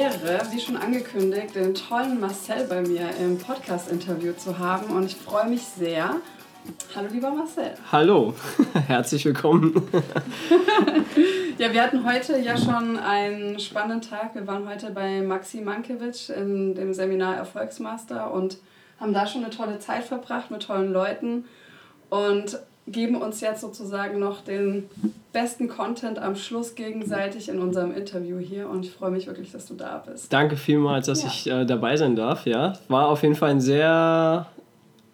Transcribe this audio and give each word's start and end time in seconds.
Ehre, 0.00 0.40
wie 0.50 0.58
schon 0.58 0.78
angekündigt, 0.78 1.54
den 1.54 1.74
tollen 1.74 2.20
Marcel 2.20 2.64
bei 2.66 2.80
mir 2.80 3.10
im 3.20 3.36
Podcast-Interview 3.36 4.32
zu 4.32 4.58
haben 4.58 4.96
und 4.96 5.04
ich 5.04 5.14
freue 5.14 5.46
mich 5.46 5.60
sehr. 5.60 6.16
Hallo 6.96 7.08
lieber 7.12 7.30
Marcel. 7.30 7.74
Hallo, 7.92 8.32
herzlich 8.86 9.26
willkommen. 9.26 9.74
ja, 11.58 11.70
wir 11.74 11.82
hatten 11.82 12.10
heute 12.10 12.38
ja 12.38 12.56
schon 12.56 12.96
einen 12.96 13.60
spannenden 13.60 14.00
Tag. 14.00 14.34
Wir 14.34 14.46
waren 14.46 14.66
heute 14.66 14.90
bei 14.90 15.20
Maxi 15.20 15.60
Mankiewicz 15.60 16.30
in 16.30 16.74
dem 16.74 16.94
Seminar 16.94 17.36
Erfolgsmaster 17.36 18.32
und 18.32 18.56
haben 18.98 19.12
da 19.12 19.26
schon 19.26 19.44
eine 19.44 19.54
tolle 19.54 19.80
Zeit 19.80 20.04
verbracht 20.04 20.50
mit 20.50 20.62
tollen 20.62 20.94
Leuten 20.94 21.44
und 22.08 22.58
geben 22.86 23.16
uns 23.16 23.40
jetzt 23.40 23.60
sozusagen 23.60 24.18
noch 24.18 24.42
den 24.42 24.88
besten 25.32 25.68
Content 25.68 26.18
am 26.18 26.34
Schluss 26.34 26.74
gegenseitig 26.74 27.48
in 27.48 27.60
unserem 27.60 27.94
Interview 27.94 28.38
hier 28.38 28.68
und 28.68 28.84
ich 28.84 28.92
freue 28.92 29.10
mich 29.10 29.26
wirklich, 29.26 29.52
dass 29.52 29.66
du 29.66 29.74
da 29.74 30.02
bist. 30.04 30.32
Danke 30.32 30.56
vielmals, 30.56 31.06
dass 31.06 31.22
ja. 31.22 31.28
ich 31.28 31.46
äh, 31.46 31.64
dabei 31.64 31.96
sein 31.96 32.16
darf. 32.16 32.46
Ja, 32.46 32.72
war 32.88 33.08
auf 33.08 33.22
jeden 33.22 33.36
Fall 33.36 33.50
ein 33.50 33.60
sehr 33.60 34.46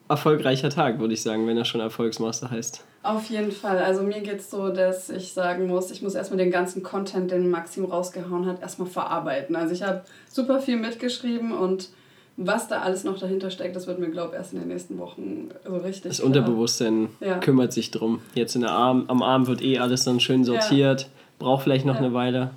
erfolgreicher 0.09 0.71
Tag, 0.71 0.99
würde 1.01 1.15
ich 1.15 1.23
sagen, 1.23 1.47
wenn 1.47 1.57
er 1.57 1.65
schon 1.65 1.81
Erfolgsmaster 1.81 2.51
heißt. 2.51 2.85
Auf 3.03 3.29
jeden 3.29 3.53
Fall. 3.53 3.79
Also 3.79 4.03
mir 4.03 4.21
geht 4.21 4.41
es 4.41 4.51
so, 4.51 4.71
dass 4.71 5.11
ich 5.11 5.33
sagen 5.33 5.67
muss, 5.67 5.91
ich 5.91 6.03
muss 6.03 6.15
erstmal 6.15 6.39
den 6.39 6.51
ganzen 6.51 6.83
Content, 6.83 7.31
den 7.31 7.51
Maxim 7.51 7.85
rausgehauen 7.85 8.47
hat, 8.47 8.61
erstmal 8.63 8.89
verarbeiten. 8.89 9.55
Also 9.55 9.75
ich 9.75 9.83
habe 9.83 10.03
super 10.29 10.61
viel 10.61 10.77
mitgeschrieben 10.77 11.53
und 11.53 11.91
was 12.37 12.69
da 12.69 12.81
alles 12.81 13.05
noch 13.05 13.19
dahinter 13.19 13.51
steckt, 13.51 13.77
das 13.77 13.87
wird 13.87 13.99
mir, 13.99 14.11
glaube 14.11 14.33
ich, 14.33 14.39
erst 14.39 14.53
in 14.53 14.59
den 14.59 14.69
nächsten 14.69 14.99
Wochen 14.99 15.49
so 15.65 15.77
richtig. 15.77 16.11
Das 16.11 16.21
Unterbewusstsein 16.21 17.09
ja. 17.21 17.39
kümmert 17.39 17.73
sich 17.73 17.91
drum. 17.91 18.21
Jetzt 18.35 18.55
in 18.55 18.61
der 18.63 18.73
Arm, 18.73 19.05
am 19.09 19.23
Arm 19.23 19.47
wird 19.47 19.63
eh 19.63 19.79
alles 19.79 20.05
dann 20.05 20.21
schön 20.21 20.45
sortiert, 20.45 21.03
ja. 21.03 21.09
braucht 21.39 21.65
vielleicht 21.65 21.87
noch 21.87 21.95
ja. 21.95 22.01
eine 22.01 22.13
Weile. 22.13 22.51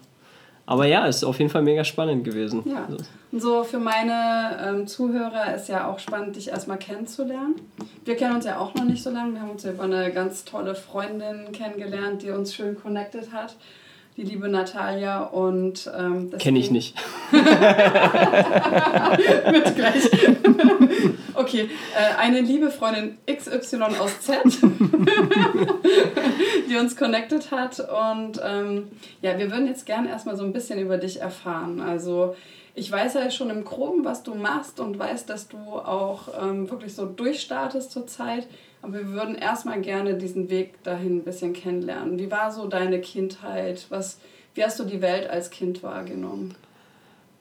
Aber 0.66 0.86
ja, 0.86 1.06
ist 1.06 1.24
auf 1.24 1.40
jeden 1.40 1.50
Fall 1.50 1.64
mega 1.64 1.84
spannend 1.84 2.24
gewesen. 2.24 2.62
Ja. 2.66 2.86
Also. 2.86 3.04
Und 3.32 3.42
so 3.42 3.64
für 3.64 3.80
meine 3.80 4.58
ähm, 4.62 4.86
Zuhörer 4.86 5.56
ist 5.56 5.68
ja 5.68 5.88
auch 5.88 5.98
spannend, 5.98 6.36
dich 6.36 6.50
erstmal 6.50 6.78
kennenzulernen. 6.78 7.56
Wir 8.06 8.16
kennen 8.16 8.36
uns 8.36 8.46
ja 8.46 8.60
auch 8.60 8.76
noch 8.76 8.84
nicht 8.84 9.02
so 9.02 9.10
lange. 9.10 9.34
Wir 9.34 9.42
haben 9.42 9.52
uns 9.52 9.64
ja 9.64 9.72
über 9.72 9.84
eine 9.84 10.12
ganz 10.12 10.46
tolle 10.46 10.76
Freundin 10.76 11.52
kennengelernt, 11.54 12.22
die 12.22 12.30
uns 12.30 12.54
schön 12.54 12.76
connected 12.80 13.32
hat 13.32 13.56
die 14.20 14.26
liebe 14.26 14.50
Natalia 14.50 15.24
und 15.24 15.90
ähm, 15.98 16.30
kenne 16.38 16.60
ich 16.60 16.70
nicht. 16.72 16.94
Mit 17.32 17.42
gleich. 19.76 20.12
okay, 21.36 21.70
äh, 21.96 22.18
eine 22.18 22.42
liebe 22.42 22.70
Freundin 22.70 23.18
XY 23.34 23.84
aus 23.98 24.20
Z, 24.20 24.40
die 26.70 26.76
uns 26.76 26.98
connected 26.98 27.50
hat 27.52 27.80
und 27.80 28.42
ähm, 28.44 28.90
ja, 29.22 29.38
wir 29.38 29.50
würden 29.52 29.68
jetzt 29.68 29.86
gerne 29.86 30.10
erstmal 30.10 30.36
so 30.36 30.44
ein 30.44 30.52
bisschen 30.52 30.80
über 30.80 30.98
dich 30.98 31.22
erfahren. 31.22 31.80
Also 31.80 32.36
ich 32.76 32.92
weiß 32.92 33.14
ja 33.14 33.32
schon 33.32 33.50
im 33.50 33.64
Groben, 33.64 34.04
was 34.04 34.24
du 34.24 34.36
machst 34.36 34.82
und 34.82 35.00
weiß, 35.00 35.28
dass 35.28 35.48
du 35.48 35.58
auch 35.58 36.24
ähm, 36.42 36.70
wirklich 36.70 36.94
so 36.94 37.06
durchstartest 37.06 37.90
zurzeit. 37.90 38.48
Aber 38.82 38.94
wir 38.94 39.08
würden 39.08 39.36
erstmal 39.36 39.82
gerne 39.82 40.16
diesen 40.16 40.50
Weg 40.50 40.82
dahin 40.84 41.18
ein 41.18 41.24
bisschen 41.24 41.54
kennenlernen. 41.54 42.18
Wie 42.18 42.32
war 42.32 42.52
so 42.52 42.68
deine 42.68 43.02
Kindheit? 43.02 43.86
Was, 43.90 44.20
wie 44.54 44.64
hast 44.64 44.80
du 44.80 44.86
die 44.86 45.02
Welt 45.02 45.30
als 45.30 45.50
Kind 45.50 45.84
wahrgenommen? 45.84 46.56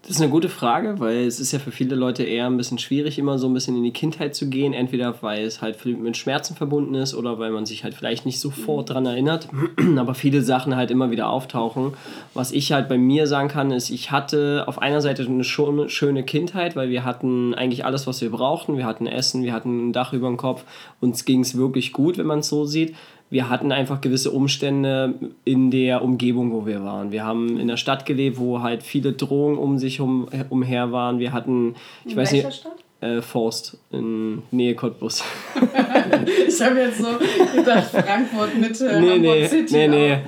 Das 0.08 0.16
ist 0.16 0.22
eine 0.22 0.30
gute 0.30 0.48
Frage, 0.48 1.00
weil 1.00 1.26
es 1.26 1.38
ist 1.38 1.52
ja 1.52 1.58
für 1.58 1.70
viele 1.70 1.94
Leute 1.94 2.22
eher 2.22 2.46
ein 2.46 2.56
bisschen 2.56 2.78
schwierig, 2.78 3.18
immer 3.18 3.38
so 3.38 3.46
ein 3.46 3.52
bisschen 3.52 3.76
in 3.76 3.82
die 3.82 3.92
Kindheit 3.92 4.34
zu 4.34 4.48
gehen. 4.48 4.72
Entweder 4.72 5.14
weil 5.20 5.44
es 5.44 5.60
halt 5.60 5.84
mit 5.84 6.16
Schmerzen 6.16 6.56
verbunden 6.56 6.94
ist 6.94 7.14
oder 7.14 7.38
weil 7.38 7.50
man 7.50 7.66
sich 7.66 7.84
halt 7.84 7.92
vielleicht 7.92 8.24
nicht 8.24 8.40
sofort 8.40 8.88
mhm. 8.88 8.92
dran 8.94 9.04
erinnert. 9.04 9.48
Aber 9.98 10.14
viele 10.14 10.40
Sachen 10.40 10.76
halt 10.76 10.90
immer 10.90 11.10
wieder 11.10 11.28
auftauchen. 11.28 11.92
Was 12.32 12.52
ich 12.52 12.72
halt 12.72 12.88
bei 12.88 12.96
mir 12.96 13.26
sagen 13.26 13.48
kann, 13.50 13.70
ist, 13.70 13.90
ich 13.90 14.10
hatte 14.10 14.64
auf 14.66 14.80
einer 14.80 15.02
Seite 15.02 15.26
eine 15.26 15.44
schöne 15.44 16.22
Kindheit, 16.22 16.74
weil 16.74 16.88
wir 16.88 17.04
hatten 17.04 17.52
eigentlich 17.52 17.84
alles, 17.84 18.06
was 18.06 18.22
wir 18.22 18.30
brauchten. 18.30 18.78
Wir 18.78 18.86
hatten 18.86 19.06
Essen, 19.06 19.42
wir 19.42 19.52
hatten 19.52 19.90
ein 19.90 19.92
Dach 19.92 20.14
über 20.14 20.28
dem 20.28 20.38
Kopf. 20.38 20.64
Uns 21.02 21.26
ging 21.26 21.40
es 21.40 21.58
wirklich 21.58 21.92
gut, 21.92 22.16
wenn 22.16 22.26
man 22.26 22.38
es 22.38 22.48
so 22.48 22.64
sieht 22.64 22.94
wir 23.30 23.50
hatten 23.50 23.72
einfach 23.72 24.00
gewisse 24.00 24.30
Umstände 24.30 25.14
in 25.44 25.70
der 25.70 26.02
Umgebung, 26.02 26.52
wo 26.52 26.66
wir 26.66 26.82
waren. 26.82 27.12
Wir 27.12 27.24
haben 27.24 27.58
in 27.58 27.68
der 27.68 27.76
Stadt 27.76 28.06
gelebt, 28.06 28.38
wo 28.38 28.62
halt 28.62 28.82
viele 28.82 29.12
Drohungen 29.12 29.58
um 29.58 29.78
sich 29.78 30.00
um, 30.00 30.28
umher 30.48 30.92
waren. 30.92 31.18
Wir 31.18 31.32
hatten, 31.32 31.74
ich 32.04 32.12
in 32.12 32.16
weiß 32.16 32.32
nicht, 32.32 32.52
Stadt? 32.52 32.84
Äh, 33.00 33.22
Forst 33.22 33.78
in 33.92 34.42
Nähe 34.50 34.74
Cottbus. 34.74 35.22
ich 36.48 36.60
habe 36.60 36.80
jetzt 36.80 36.98
so 36.98 37.06
gedacht, 37.54 37.90
Frankfurt 37.90 38.58
Mitte, 38.58 38.86
nee, 39.00 39.10
Hamburg 39.10 39.20
nee, 39.20 39.46
City. 39.46 39.72
Nee, 39.72 39.88
nee. 39.88 40.18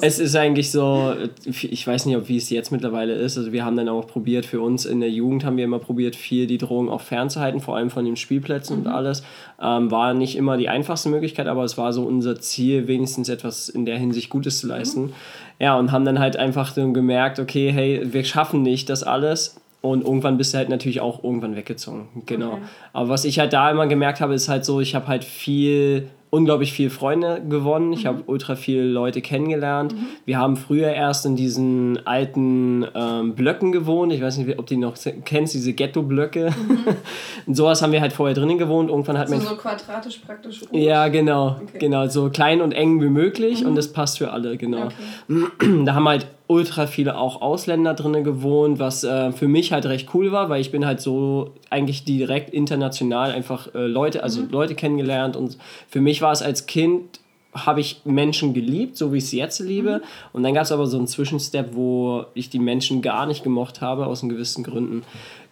Es 0.00 0.18
ist 0.18 0.34
eigentlich 0.34 0.70
so, 0.70 1.14
ich 1.44 1.86
weiß 1.86 2.06
nicht, 2.06 2.16
ob 2.16 2.26
wie 2.28 2.38
es 2.38 2.48
jetzt 2.48 2.72
mittlerweile 2.72 3.12
ist. 3.12 3.36
Also 3.36 3.52
wir 3.52 3.62
haben 3.66 3.76
dann 3.76 3.90
auch 3.90 4.06
probiert, 4.06 4.46
für 4.46 4.62
uns 4.62 4.86
in 4.86 5.00
der 5.00 5.10
Jugend 5.10 5.44
haben 5.44 5.58
wir 5.58 5.64
immer 5.64 5.80
probiert, 5.80 6.16
viel 6.16 6.46
die 6.46 6.56
Drohung 6.56 6.88
auch 6.88 7.02
fernzuhalten, 7.02 7.60
vor 7.60 7.76
allem 7.76 7.90
von 7.90 8.06
den 8.06 8.16
Spielplätzen 8.16 8.80
mhm. 8.80 8.86
und 8.86 8.92
alles. 8.92 9.22
Ähm, 9.60 9.90
war 9.90 10.14
nicht 10.14 10.36
immer 10.36 10.56
die 10.56 10.70
einfachste 10.70 11.10
Möglichkeit, 11.10 11.46
aber 11.46 11.64
es 11.64 11.76
war 11.76 11.92
so 11.92 12.04
unser 12.04 12.40
Ziel, 12.40 12.88
wenigstens 12.88 13.28
etwas 13.28 13.68
in 13.68 13.84
der 13.84 13.98
Hinsicht 13.98 14.30
Gutes 14.30 14.60
zu 14.60 14.66
leisten. 14.66 15.02
Mhm. 15.02 15.12
Ja, 15.58 15.78
und 15.78 15.92
haben 15.92 16.06
dann 16.06 16.18
halt 16.18 16.38
einfach 16.38 16.72
so 16.74 16.90
gemerkt, 16.90 17.38
okay, 17.38 17.70
hey, 17.70 18.00
wir 18.02 18.24
schaffen 18.24 18.62
nicht 18.62 18.88
das 18.88 19.02
alles 19.02 19.60
und 19.84 20.02
irgendwann 20.02 20.38
bist 20.38 20.54
du 20.54 20.58
halt 20.58 20.70
natürlich 20.70 21.00
auch 21.00 21.22
irgendwann 21.22 21.56
weggezogen. 21.56 22.08
Genau. 22.24 22.52
Okay. 22.52 22.62
Aber 22.94 23.08
was 23.10 23.26
ich 23.26 23.38
halt 23.38 23.52
da 23.52 23.70
immer 23.70 23.86
gemerkt 23.86 24.20
habe, 24.20 24.32
ist 24.32 24.48
halt 24.48 24.64
so, 24.64 24.80
ich 24.80 24.94
habe 24.94 25.08
halt 25.08 25.24
viel 25.24 26.08
unglaublich 26.34 26.72
viele 26.72 26.90
Freunde 26.90 27.42
gewonnen. 27.48 27.92
Ich 27.92 28.04
mhm. 28.04 28.08
habe 28.08 28.22
ultra 28.26 28.56
viele 28.56 28.82
Leute 28.82 29.20
kennengelernt. 29.20 29.92
Mhm. 29.92 30.06
Wir 30.24 30.38
haben 30.38 30.56
früher 30.56 30.88
erst 30.88 31.26
in 31.26 31.36
diesen 31.36 32.04
alten 32.06 32.84
ähm, 32.94 33.34
Blöcken 33.34 33.72
gewohnt. 33.72 34.12
Ich 34.12 34.20
weiß 34.20 34.38
nicht, 34.38 34.58
ob 34.58 34.66
du 34.66 34.74
die 34.74 34.80
noch 34.80 34.94
kennst, 35.24 35.54
diese 35.54 35.74
Ghetto-Blöcke. 35.74 36.50
Mhm. 36.50 36.78
und 37.46 37.54
sowas 37.54 37.82
haben 37.82 37.92
wir 37.92 38.00
halt 38.00 38.12
vorher 38.12 38.34
drinnen 38.34 38.58
gewohnt. 38.58 38.90
Irgendwann 38.90 39.18
hat 39.18 39.28
so, 39.28 39.38
so 39.38 39.54
quadratisch 39.54 40.18
praktisch. 40.18 40.62
Rot. 40.62 40.70
Ja, 40.72 41.08
genau. 41.08 41.60
Okay. 41.62 41.78
Genau, 41.78 42.08
so 42.08 42.30
klein 42.30 42.60
und 42.60 42.72
eng 42.72 43.00
wie 43.00 43.10
möglich 43.10 43.64
und 43.64 43.72
mhm. 43.72 43.76
das 43.76 43.92
passt 43.92 44.18
für 44.18 44.32
alle, 44.32 44.56
genau. 44.56 44.86
Okay. 44.86 45.84
Da 45.84 45.94
haben 45.94 46.08
halt 46.08 46.26
ultra 46.46 46.86
viele 46.86 47.16
auch 47.16 47.40
Ausländer 47.40 47.94
drinnen 47.94 48.22
gewohnt, 48.22 48.78
was 48.78 49.02
äh, 49.02 49.32
für 49.32 49.48
mich 49.48 49.72
halt 49.72 49.86
recht 49.86 50.10
cool 50.14 50.30
war, 50.30 50.48
weil 50.50 50.60
ich 50.60 50.70
bin 50.70 50.84
halt 50.84 51.00
so 51.00 51.52
eigentlich 51.70 52.04
direkt 52.04 52.50
international 52.50 53.32
einfach 53.32 53.74
äh, 53.74 53.86
Leute, 53.86 54.22
also 54.22 54.42
mhm. 54.42 54.50
Leute 54.50 54.74
kennengelernt 54.74 55.36
und 55.36 55.56
für 55.88 56.00
mich 56.00 56.20
war 56.20 56.32
es 56.32 56.42
als 56.42 56.66
Kind 56.66 57.20
habe 57.54 57.80
ich 57.80 58.00
Menschen 58.04 58.52
geliebt, 58.52 58.96
so 58.96 59.12
wie 59.12 59.18
ich 59.18 59.28
sie 59.28 59.38
jetzt 59.38 59.60
liebe. 59.60 59.98
Mhm. 59.98 60.02
Und 60.32 60.42
dann 60.42 60.54
gab 60.54 60.64
es 60.64 60.72
aber 60.72 60.86
so 60.86 60.98
einen 60.98 61.06
Zwischenstep, 61.06 61.68
wo 61.74 62.24
ich 62.34 62.50
die 62.50 62.58
Menschen 62.58 63.00
gar 63.00 63.26
nicht 63.26 63.44
gemocht 63.44 63.80
habe, 63.80 64.06
aus 64.06 64.22
gewissen 64.22 64.64
Gründen. 64.64 65.02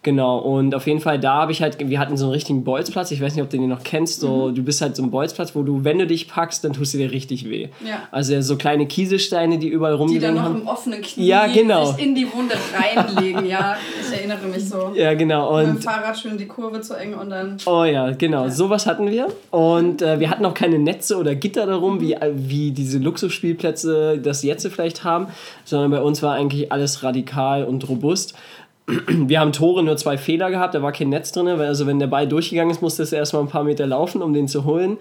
Genau, 0.03 0.37
und 0.37 0.75
auf 0.75 0.85
jeden 0.85 0.99
Fall 0.99 1.17
da 1.17 1.35
habe 1.35 1.53
ich 1.53 1.61
halt, 1.61 1.77
wir 1.79 1.97
hatten 1.97 2.17
so 2.17 2.25
einen 2.25 2.33
richtigen 2.33 2.65
Bolzplatz, 2.65 3.11
ich 3.11 3.21
weiß 3.21 3.35
nicht, 3.35 3.43
ob 3.43 3.49
du 3.49 3.57
den 3.57 3.69
noch 3.69 3.83
kennst, 3.83 4.19
so, 4.19 4.49
mhm. 4.49 4.55
du 4.55 4.61
bist 4.61 4.81
halt 4.81 4.97
so 4.97 5.03
ein 5.03 5.09
Bolzplatz, 5.09 5.55
wo 5.55 5.63
du, 5.63 5.85
wenn 5.85 5.97
du 5.97 6.05
dich 6.05 6.27
packst, 6.27 6.65
dann 6.65 6.73
tust 6.73 6.93
du 6.93 6.97
dir 6.97 7.09
richtig 7.11 7.49
weh. 7.49 7.69
Ja. 7.87 8.03
Also 8.11 8.41
so 8.41 8.57
kleine 8.57 8.85
Kieselsteine, 8.85 9.59
die 9.59 9.69
überall 9.69 9.93
rumliegen. 9.93 10.19
Die 10.19 10.25
dann 10.27 10.35
noch 10.35 10.43
haben. 10.43 10.61
im 10.61 10.67
offenen 10.67 11.01
Knie 11.01 11.25
ja, 11.25 11.47
genau. 11.47 11.85
sich 11.85 12.05
in 12.05 12.15
die 12.15 12.27
Wunde 12.33 12.55
reinlegen, 12.77 13.45
ja, 13.45 13.77
ich 14.01 14.17
erinnere 14.17 14.45
mich 14.47 14.67
so. 14.67 14.91
Ja, 14.93 15.13
genau. 15.13 15.57
Und 15.57 15.67
Mit 15.67 15.75
dem 15.75 15.81
Fahrrad 15.81 16.19
schön 16.19 16.37
die 16.37 16.47
Kurve 16.47 16.81
zu 16.81 16.95
eng 16.95 17.13
und 17.13 17.29
dann... 17.29 17.55
Oh 17.65 17.85
ja, 17.85 18.11
genau, 18.11 18.43
ja. 18.43 18.51
sowas 18.51 18.85
hatten 18.85 19.09
wir. 19.09 19.27
Und 19.51 20.01
äh, 20.01 20.19
wir 20.19 20.29
hatten 20.29 20.45
auch 20.45 20.53
keine 20.53 20.79
Netze 20.79 21.15
oder 21.15 21.33
Gitter 21.33 21.65
darum, 21.65 21.95
mhm. 21.95 22.01
wie, 22.01 22.17
wie 22.33 22.71
diese 22.71 22.97
Luxusspielplätze 22.97 24.19
das 24.21 24.43
jetzt 24.43 24.67
vielleicht 24.67 25.05
haben, 25.05 25.27
sondern 25.63 25.91
bei 25.91 26.01
uns 26.01 26.21
war 26.21 26.33
eigentlich 26.33 26.73
alles 26.73 27.03
radikal 27.03 27.63
und 27.63 27.87
robust 27.87 28.33
wir 28.87 29.39
haben 29.39 29.53
Tore 29.53 29.83
nur 29.83 29.97
zwei 29.97 30.17
Fehler 30.17 30.49
gehabt, 30.49 30.75
da 30.75 30.81
war 30.81 30.91
kein 30.91 31.09
Netz 31.09 31.31
drin, 31.31 31.47
also 31.47 31.87
wenn 31.87 31.99
der 31.99 32.07
Ball 32.07 32.27
durchgegangen 32.27 32.71
ist, 32.71 32.81
musste 32.81 33.03
es 33.03 33.13
erstmal 33.13 33.43
ein 33.43 33.47
paar 33.47 33.63
Meter 33.63 33.87
laufen, 33.87 34.21
um 34.21 34.33
den 34.33 34.47
zu 34.47 34.65
holen. 34.65 34.97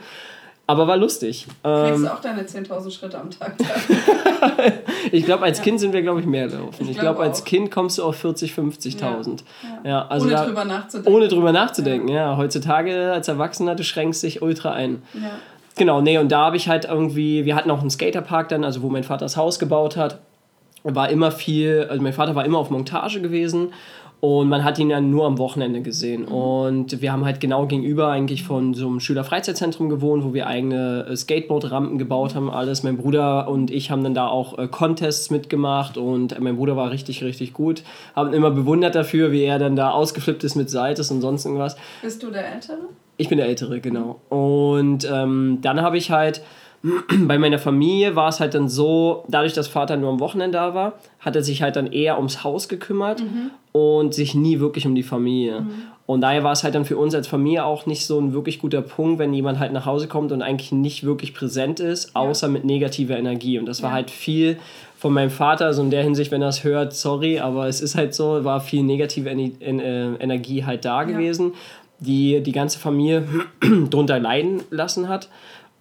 Aber 0.68 0.86
war 0.86 0.96
lustig. 0.96 1.46
Kriegst 1.62 1.96
ähm, 1.96 2.02
du 2.02 2.12
auch 2.12 2.20
deine 2.20 2.42
10.000 2.42 2.90
Schritte 2.92 3.20
am 3.20 3.28
Tag? 3.30 3.56
ich 5.12 5.24
glaube, 5.24 5.42
als 5.42 5.58
ja. 5.58 5.64
Kind 5.64 5.80
sind 5.80 5.92
wir, 5.92 6.02
glaube 6.02 6.20
ich, 6.20 6.26
mehr 6.26 6.46
gelaufen. 6.46 6.84
Ich, 6.84 6.90
ich 6.90 6.98
glaube, 6.98 7.16
glaub, 7.16 7.28
als 7.28 7.44
Kind 7.44 7.72
kommst 7.72 7.98
du 7.98 8.04
auf 8.04 8.16
40, 8.16 8.52
50.000. 8.52 9.40
Ja. 9.84 9.90
Ja. 9.90 10.06
also 10.06 10.26
ohne 10.26 10.36
da, 10.36 10.44
drüber 10.46 10.64
nachzudenken. 10.64 11.12
Ohne 11.12 11.28
drüber 11.28 11.52
nachzudenken, 11.52 12.08
ja. 12.08 12.36
Heutzutage 12.36 13.12
als 13.12 13.26
Erwachsener, 13.26 13.74
du 13.74 13.82
schränkst 13.82 14.22
dich 14.22 14.40
ultra 14.40 14.72
ein. 14.72 15.02
Genau, 15.76 16.00
nee, 16.00 16.18
und 16.18 16.30
da 16.30 16.46
habe 16.46 16.56
ich 16.56 16.68
halt 16.68 16.84
irgendwie, 16.84 17.44
wir 17.44 17.56
hatten 17.56 17.70
auch 17.70 17.80
einen 17.80 17.90
Skaterpark 17.90 18.48
dann, 18.48 18.62
also 18.62 18.82
wo 18.82 18.88
mein 18.88 19.04
Vater 19.04 19.24
das 19.24 19.36
Haus 19.36 19.58
gebaut 19.58 19.96
hat 19.96 20.20
war 20.84 21.10
immer 21.10 21.30
viel, 21.30 21.86
also 21.88 22.02
mein 22.02 22.12
Vater 22.12 22.34
war 22.34 22.44
immer 22.44 22.58
auf 22.58 22.70
Montage 22.70 23.20
gewesen 23.20 23.68
und 24.24 24.48
man 24.48 24.62
hat 24.62 24.78
ihn 24.78 24.88
dann 24.88 25.10
nur 25.10 25.26
am 25.26 25.36
Wochenende 25.38 25.82
gesehen. 25.82 26.26
Mhm. 26.26 26.28
Und 26.28 27.02
wir 27.02 27.10
haben 27.10 27.24
halt 27.24 27.40
genau 27.40 27.66
gegenüber 27.66 28.06
eigentlich 28.06 28.44
von 28.44 28.72
so 28.72 28.86
einem 28.86 29.00
Schülerfreizeitzentrum 29.00 29.88
gewohnt, 29.88 30.22
wo 30.22 30.32
wir 30.32 30.46
eigene 30.46 31.06
äh, 31.10 31.16
Skateboard-Rampen 31.16 31.98
gebaut 31.98 32.36
haben, 32.36 32.48
alles. 32.48 32.84
Mein 32.84 32.98
Bruder 32.98 33.48
und 33.48 33.72
ich 33.72 33.90
haben 33.90 34.04
dann 34.04 34.14
da 34.14 34.28
auch 34.28 34.56
äh, 34.58 34.68
Contests 34.68 35.30
mitgemacht 35.30 35.98
und 35.98 36.38
mein 36.38 36.56
Bruder 36.56 36.76
war 36.76 36.92
richtig, 36.92 37.24
richtig 37.24 37.52
gut. 37.52 37.82
Haben 38.14 38.32
immer 38.32 38.52
bewundert 38.52 38.94
dafür, 38.94 39.32
wie 39.32 39.42
er 39.42 39.58
dann 39.58 39.74
da 39.74 39.90
ausgeflippt 39.90 40.44
ist 40.44 40.54
mit 40.54 40.70
Seites 40.70 41.10
und 41.10 41.20
sonst 41.20 41.44
irgendwas. 41.44 41.76
Bist 42.00 42.22
du 42.22 42.30
der 42.30 42.54
Ältere? 42.54 42.78
Ich 43.16 43.28
bin 43.28 43.38
der 43.38 43.48
Ältere, 43.48 43.80
genau. 43.80 44.20
Und 44.28 45.04
ähm, 45.12 45.58
dann 45.62 45.82
habe 45.82 45.98
ich 45.98 46.12
halt 46.12 46.42
bei 47.26 47.38
meiner 47.38 47.58
Familie 47.58 48.16
war 48.16 48.28
es 48.28 48.40
halt 48.40 48.54
dann 48.54 48.68
so, 48.68 49.24
dadurch, 49.28 49.52
dass 49.52 49.68
Vater 49.68 49.96
nur 49.96 50.10
am 50.10 50.20
Wochenende 50.20 50.58
da 50.58 50.74
war, 50.74 50.94
hat 51.20 51.36
er 51.36 51.42
sich 51.42 51.62
halt 51.62 51.76
dann 51.76 51.92
eher 51.92 52.16
ums 52.16 52.42
Haus 52.42 52.68
gekümmert 52.68 53.20
mhm. 53.20 53.50
und 53.72 54.14
sich 54.14 54.34
nie 54.34 54.58
wirklich 54.58 54.86
um 54.86 54.94
die 54.94 55.02
Familie. 55.02 55.60
Mhm. 55.60 55.70
Und 56.06 56.20
daher 56.20 56.42
war 56.42 56.52
es 56.52 56.64
halt 56.64 56.74
dann 56.74 56.84
für 56.84 56.96
uns 56.96 57.14
als 57.14 57.28
Familie 57.28 57.64
auch 57.64 57.86
nicht 57.86 58.06
so 58.06 58.20
ein 58.20 58.32
wirklich 58.32 58.58
guter 58.58 58.82
Punkt, 58.82 59.18
wenn 59.20 59.32
jemand 59.32 59.60
halt 59.60 59.72
nach 59.72 59.86
Hause 59.86 60.08
kommt 60.08 60.32
und 60.32 60.42
eigentlich 60.42 60.72
nicht 60.72 61.04
wirklich 61.04 61.32
präsent 61.32 61.78
ist, 61.78 62.16
außer 62.16 62.48
ja. 62.48 62.52
mit 62.52 62.64
negativer 62.64 63.16
Energie. 63.16 63.58
Und 63.58 63.66
das 63.66 63.82
war 63.82 63.90
ja. 63.90 63.94
halt 63.94 64.10
viel 64.10 64.58
von 64.98 65.12
meinem 65.12 65.30
Vater, 65.30 65.66
also 65.66 65.82
in 65.82 65.90
der 65.90 66.02
Hinsicht, 66.02 66.30
wenn 66.30 66.42
er 66.42 66.48
es 66.48 66.64
hört, 66.64 66.94
sorry, 66.94 67.38
aber 67.38 67.66
es 67.66 67.80
ist 67.80 67.96
halt 67.96 68.14
so, 68.14 68.44
war 68.44 68.60
viel 68.60 68.82
negative 68.82 69.30
äh, 69.30 70.14
Energie 70.20 70.64
halt 70.64 70.84
da 70.84 71.04
gewesen, 71.04 71.54
die 71.98 72.40
die 72.40 72.52
ganze 72.52 72.78
Familie 72.78 73.24
drunter 73.90 74.18
leiden 74.18 74.62
lassen 74.70 75.08
hat 75.08 75.28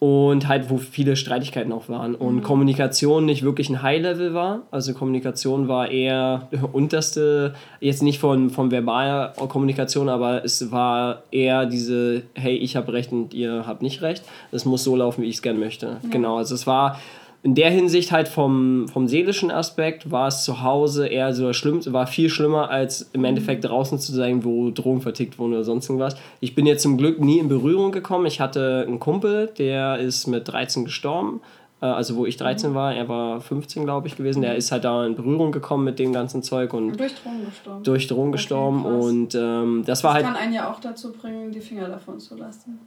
und 0.03 0.48
halt 0.48 0.71
wo 0.71 0.77
viele 0.77 1.15
Streitigkeiten 1.15 1.71
auch 1.71 1.88
waren 1.88 2.15
und 2.15 2.38
mhm. 2.38 2.42
Kommunikation 2.42 3.24
nicht 3.24 3.44
wirklich 3.44 3.69
ein 3.69 3.83
High-Level 3.83 4.33
war. 4.33 4.63
Also 4.71 4.95
Kommunikation 4.95 5.68
war 5.68 5.92
eher 5.92 6.48
unterste, 6.71 7.53
jetzt 7.80 8.01
nicht 8.01 8.19
von, 8.19 8.50
von 8.50 8.71
verbaler 8.71 9.33
Kommunikation, 9.48 10.09
aber 10.09 10.44
es 10.44 10.71
war 10.71 11.21
eher 11.30 11.68
diese, 11.68 12.24
hey, 12.33 12.56
ich 12.56 12.75
habe 12.75 12.94
recht 12.94 13.12
und 13.12 13.36
ihr 13.36 13.68
habt 13.68 13.83
nicht 13.83 14.01
recht. 14.01 14.24
Es 14.51 14.65
muss 14.65 14.83
so 14.83 14.95
laufen, 14.95 15.21
wie 15.21 15.27
ich 15.27 15.36
es 15.36 15.44
gerne 15.44 15.59
möchte. 15.59 15.98
Mhm. 16.01 16.09
Genau, 16.09 16.38
also 16.38 16.56
es 16.56 16.65
war 16.65 17.00
in 17.44 17.56
der 17.56 17.72
Hinsicht 17.72 18.12
halt 18.12 18.28
vom, 18.28 18.88
vom 18.88 19.08
seelischen 19.08 19.50
Aspekt 19.50 20.12
war 20.12 20.28
es 20.28 20.44
zu 20.44 20.62
Hause 20.62 21.08
eher 21.08 21.34
so 21.34 21.52
schlimm, 21.54 21.82
war 21.92 22.06
viel 22.06 22.30
schlimmer 22.30 22.70
als 22.70 23.10
im 23.14 23.26
Endeffekt 23.26 23.66
draußen 23.66 23.98
zu 23.98 24.12
sein, 24.12 24.44
wo 24.44 24.70
Drogen 24.70 25.02
vertickt 25.02 25.40
wurden 25.40 25.54
oder 25.54 25.64
sonst 25.64 25.90
irgendwas. 25.90 26.16
Ich 26.40 26.54
bin 26.54 26.68
jetzt 26.68 26.84
zum 26.84 26.98
Glück 26.98 27.20
nie 27.20 27.40
in 27.40 27.48
Berührung 27.48 27.92
gekommen. 27.92 28.28
Ich 28.28 28.40
hatte 28.40 28.86
einen 28.88 29.00
Kumpel, 29.00 29.52
der 29.58 29.98
ist 29.98 30.28
mit 30.28 30.48
13 30.48 30.86
gestorben. 30.86 31.42
Äh, 31.82 31.88
also 31.88 32.16
wo 32.16 32.28
ich 32.28 32.38
13 32.38 32.76
war, 32.76 32.94
er 32.94 33.10
war 33.10 33.42
15, 33.42 33.86
glaube 33.86 34.08
ich, 34.08 34.18
gewesen. 34.18 34.44
Der 34.44 34.56
ist 34.56 34.72
halt 34.72 34.84
da 34.84 35.04
in 35.04 35.16
Berührung 35.16 35.52
gekommen 35.52 35.84
mit 35.84 35.98
dem 35.98 36.14
ganzen 36.14 36.44
Zeug 36.44 36.74
und 36.74 37.00
durch 37.00 37.16
Drogen 37.16 37.46
gestorben. 37.46 37.84
Durch 37.84 38.08
Drogen 38.08 38.22
okay, 38.22 38.32
gestorben 38.34 38.86
und 38.86 39.34
ähm, 39.34 39.84
das 39.86 40.04
war 40.04 40.14
das 40.14 40.24
halt. 40.24 40.36
kann 40.36 40.44
einen 40.44 40.54
ja 40.54 40.72
auch 40.72 40.80
dazu 40.80 41.12
bringen, 41.12 41.52
die 41.52 41.62
Finger 41.62 41.88
davon 41.88 42.20
zu 42.20 42.36
lassen. 42.36 42.80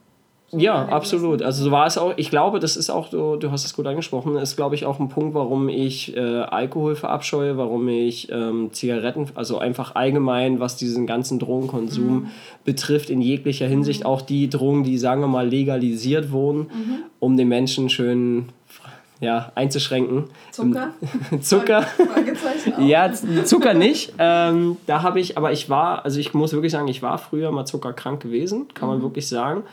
Ja, 0.52 0.86
absolut. 0.86 1.42
Also 1.42 1.64
so 1.64 1.70
war 1.70 1.86
es 1.86 1.98
auch. 1.98 2.14
Ich 2.16 2.30
glaube, 2.30 2.60
das 2.60 2.76
ist 2.76 2.90
auch, 2.90 3.08
du, 3.08 3.36
du 3.36 3.50
hast 3.50 3.64
es 3.64 3.74
gut 3.74 3.86
angesprochen, 3.86 4.36
ist, 4.36 4.56
glaube 4.56 4.74
ich, 4.74 4.84
auch 4.84 5.00
ein 5.00 5.08
Punkt, 5.08 5.34
warum 5.34 5.68
ich 5.68 6.16
äh, 6.16 6.20
Alkohol 6.20 6.96
verabscheue, 6.96 7.56
warum 7.56 7.88
ich 7.88 8.30
ähm, 8.30 8.72
Zigaretten, 8.72 9.26
also 9.34 9.58
einfach 9.58 9.94
allgemein, 9.94 10.60
was 10.60 10.76
diesen 10.76 11.06
ganzen 11.06 11.38
Drogenkonsum 11.38 12.14
mhm. 12.14 12.26
betrifft, 12.64 13.10
in 13.10 13.20
jeglicher 13.20 13.66
Hinsicht, 13.66 14.00
mhm. 14.00 14.06
auch 14.06 14.22
die 14.22 14.48
Drogen, 14.48 14.84
die, 14.84 14.98
sagen 14.98 15.20
wir 15.20 15.28
mal, 15.28 15.48
legalisiert 15.48 16.30
wurden, 16.30 16.60
mhm. 16.60 16.98
um 17.20 17.36
den 17.36 17.48
Menschen 17.48 17.88
schön 17.90 18.46
ja, 19.20 19.52
einzuschränken. 19.54 20.24
Zucker? 20.50 20.90
Zucker. 21.40 21.86
ja, 22.78 23.10
Zucker 23.12 23.74
nicht. 23.74 24.12
Ähm, 24.18 24.76
da 24.86 25.02
habe 25.02 25.20
ich, 25.20 25.38
aber 25.38 25.52
ich 25.52 25.70
war, 25.70 26.04
also 26.04 26.20
ich 26.20 26.34
muss 26.34 26.52
wirklich 26.52 26.72
sagen, 26.72 26.88
ich 26.88 27.02
war 27.02 27.18
früher 27.18 27.50
mal 27.50 27.64
zuckerkrank 27.64 28.20
gewesen, 28.20 28.68
kann 28.74 28.88
man 28.88 28.98
mhm. 28.98 29.02
wirklich 29.02 29.26
sagen 29.26 29.64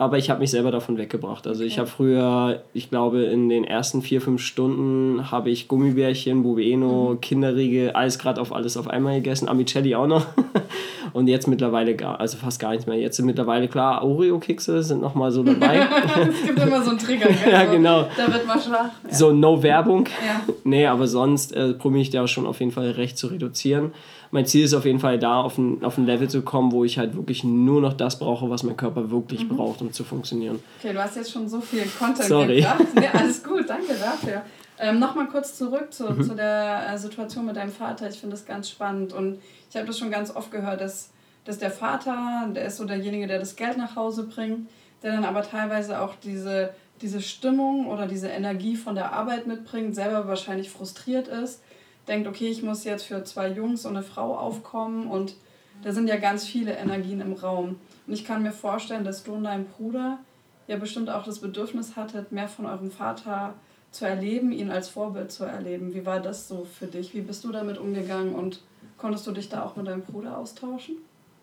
aber 0.00 0.16
ich 0.16 0.30
habe 0.30 0.40
mich 0.40 0.50
selber 0.50 0.70
davon 0.70 0.96
weggebracht. 0.96 1.46
Also 1.46 1.62
ich 1.62 1.78
habe 1.78 1.86
früher, 1.86 2.62
ich 2.72 2.88
glaube, 2.88 3.24
in 3.24 3.50
den 3.50 3.64
ersten 3.64 4.00
vier, 4.00 4.22
fünf 4.22 4.40
Stunden 4.40 5.30
habe 5.30 5.50
ich 5.50 5.68
Gummibärchen, 5.68 6.42
Bubeno, 6.42 7.10
mhm. 7.12 7.20
Kinderriegel, 7.20 7.90
alles 7.90 8.18
gerade 8.18 8.40
auf 8.40 8.54
alles 8.54 8.78
auf 8.78 8.88
einmal 8.88 9.16
gegessen, 9.16 9.46
Amicelli 9.46 9.94
auch 9.94 10.06
noch. 10.06 10.24
Und 11.12 11.28
jetzt 11.28 11.48
mittlerweile 11.48 11.96
gar, 11.96 12.18
also 12.18 12.38
fast 12.38 12.58
gar 12.60 12.70
nichts 12.70 12.86
mehr. 12.86 12.96
Jetzt 12.96 13.18
sind 13.18 13.26
mittlerweile 13.26 13.68
klar, 13.68 14.02
Oreo-Kekse 14.02 14.82
sind 14.82 15.02
nochmal 15.02 15.32
so 15.32 15.42
dabei. 15.44 15.86
es 16.30 16.46
gibt 16.46 16.58
immer 16.58 16.80
so 16.82 16.90
einen 16.90 16.98
Trigger, 16.98 17.28
gell? 17.44 17.52
ja, 17.52 17.64
genau. 17.66 18.06
Da 18.16 18.32
wird 18.32 18.46
mal 18.46 18.58
schwach. 18.58 18.88
Ja. 19.06 19.14
So, 19.14 19.32
no 19.32 19.62
Werbung. 19.62 20.06
Ja. 20.06 20.54
Nee, 20.64 20.86
aber 20.86 21.08
sonst 21.08 21.52
äh, 21.52 21.74
probiere 21.74 22.00
ich 22.00 22.10
da 22.10 22.26
schon 22.26 22.46
auf 22.46 22.60
jeden 22.60 22.72
Fall 22.72 22.92
recht 22.92 23.18
zu 23.18 23.26
reduzieren 23.26 23.92
mein 24.30 24.46
Ziel 24.46 24.64
ist 24.64 24.74
auf 24.74 24.84
jeden 24.84 25.00
Fall 25.00 25.18
da, 25.18 25.40
auf 25.40 25.58
ein, 25.58 25.84
auf 25.84 25.98
ein 25.98 26.06
Level 26.06 26.28
zu 26.28 26.42
kommen, 26.42 26.72
wo 26.72 26.84
ich 26.84 26.98
halt 26.98 27.16
wirklich 27.16 27.42
nur 27.42 27.80
noch 27.80 27.94
das 27.94 28.18
brauche, 28.18 28.48
was 28.48 28.62
mein 28.62 28.76
Körper 28.76 29.10
wirklich 29.10 29.44
mhm. 29.44 29.56
braucht, 29.56 29.80
um 29.80 29.92
zu 29.92 30.04
funktionieren. 30.04 30.60
Okay, 30.78 30.92
du 30.92 31.02
hast 31.02 31.16
jetzt 31.16 31.32
schon 31.32 31.48
so 31.48 31.60
viel 31.60 31.84
Content 31.98 32.28
Sorry. 32.28 32.60
gebracht. 32.60 32.86
Nee, 32.94 33.08
alles 33.12 33.42
gut, 33.42 33.68
danke 33.68 33.94
dafür. 33.94 34.42
Ähm, 34.78 34.98
Nochmal 34.98 35.26
kurz 35.26 35.56
zurück 35.58 35.92
zu, 35.92 36.04
mhm. 36.04 36.22
zu 36.22 36.34
der 36.34 36.92
äh, 36.92 36.98
Situation 36.98 37.44
mit 37.44 37.56
deinem 37.56 37.72
Vater. 37.72 38.08
Ich 38.08 38.18
finde 38.18 38.36
das 38.36 38.46
ganz 38.46 38.70
spannend 38.70 39.12
und 39.12 39.38
ich 39.68 39.76
habe 39.76 39.86
das 39.86 39.98
schon 39.98 40.10
ganz 40.10 40.34
oft 40.34 40.50
gehört, 40.50 40.80
dass, 40.80 41.10
dass 41.44 41.58
der 41.58 41.70
Vater, 41.70 42.48
der 42.54 42.66
ist 42.66 42.76
so 42.76 42.84
derjenige, 42.84 43.26
der 43.26 43.40
das 43.40 43.56
Geld 43.56 43.76
nach 43.78 43.96
Hause 43.96 44.24
bringt, 44.24 44.68
der 45.02 45.12
dann 45.12 45.24
aber 45.24 45.42
teilweise 45.42 46.00
auch 46.00 46.14
diese, 46.22 46.70
diese 47.02 47.20
Stimmung 47.20 47.88
oder 47.88 48.06
diese 48.06 48.28
Energie 48.28 48.76
von 48.76 48.94
der 48.94 49.12
Arbeit 49.12 49.46
mitbringt, 49.46 49.94
selber 49.94 50.28
wahrscheinlich 50.28 50.70
frustriert 50.70 51.26
ist 51.26 51.62
denkt, 52.10 52.28
okay, 52.28 52.48
ich 52.48 52.62
muss 52.62 52.84
jetzt 52.84 53.04
für 53.04 53.24
zwei 53.24 53.48
Jungs 53.48 53.86
und 53.86 53.96
eine 53.96 54.04
Frau 54.04 54.36
aufkommen 54.36 55.06
und 55.06 55.36
da 55.82 55.92
sind 55.92 56.08
ja 56.08 56.16
ganz 56.16 56.44
viele 56.44 56.76
Energien 56.76 57.20
im 57.20 57.32
Raum. 57.32 57.76
Und 58.06 58.12
ich 58.12 58.24
kann 58.24 58.42
mir 58.42 58.52
vorstellen, 58.52 59.04
dass 59.04 59.22
du 59.24 59.32
und 59.32 59.44
dein 59.44 59.66
Bruder 59.66 60.18
ja 60.66 60.76
bestimmt 60.76 61.08
auch 61.08 61.24
das 61.24 61.38
Bedürfnis 61.38 61.96
hattet, 61.96 62.32
mehr 62.32 62.48
von 62.48 62.66
eurem 62.66 62.90
Vater 62.90 63.54
zu 63.90 64.04
erleben, 64.04 64.52
ihn 64.52 64.70
als 64.70 64.88
Vorbild 64.88 65.32
zu 65.32 65.44
erleben. 65.44 65.94
Wie 65.94 66.04
war 66.04 66.20
das 66.20 66.48
so 66.48 66.64
für 66.64 66.86
dich? 66.86 67.14
Wie 67.14 67.22
bist 67.22 67.44
du 67.44 67.52
damit 67.52 67.78
umgegangen 67.78 68.34
und 68.34 68.62
konntest 68.98 69.26
du 69.26 69.32
dich 69.32 69.48
da 69.48 69.64
auch 69.64 69.76
mit 69.76 69.86
deinem 69.86 70.02
Bruder 70.02 70.36
austauschen? 70.36 70.96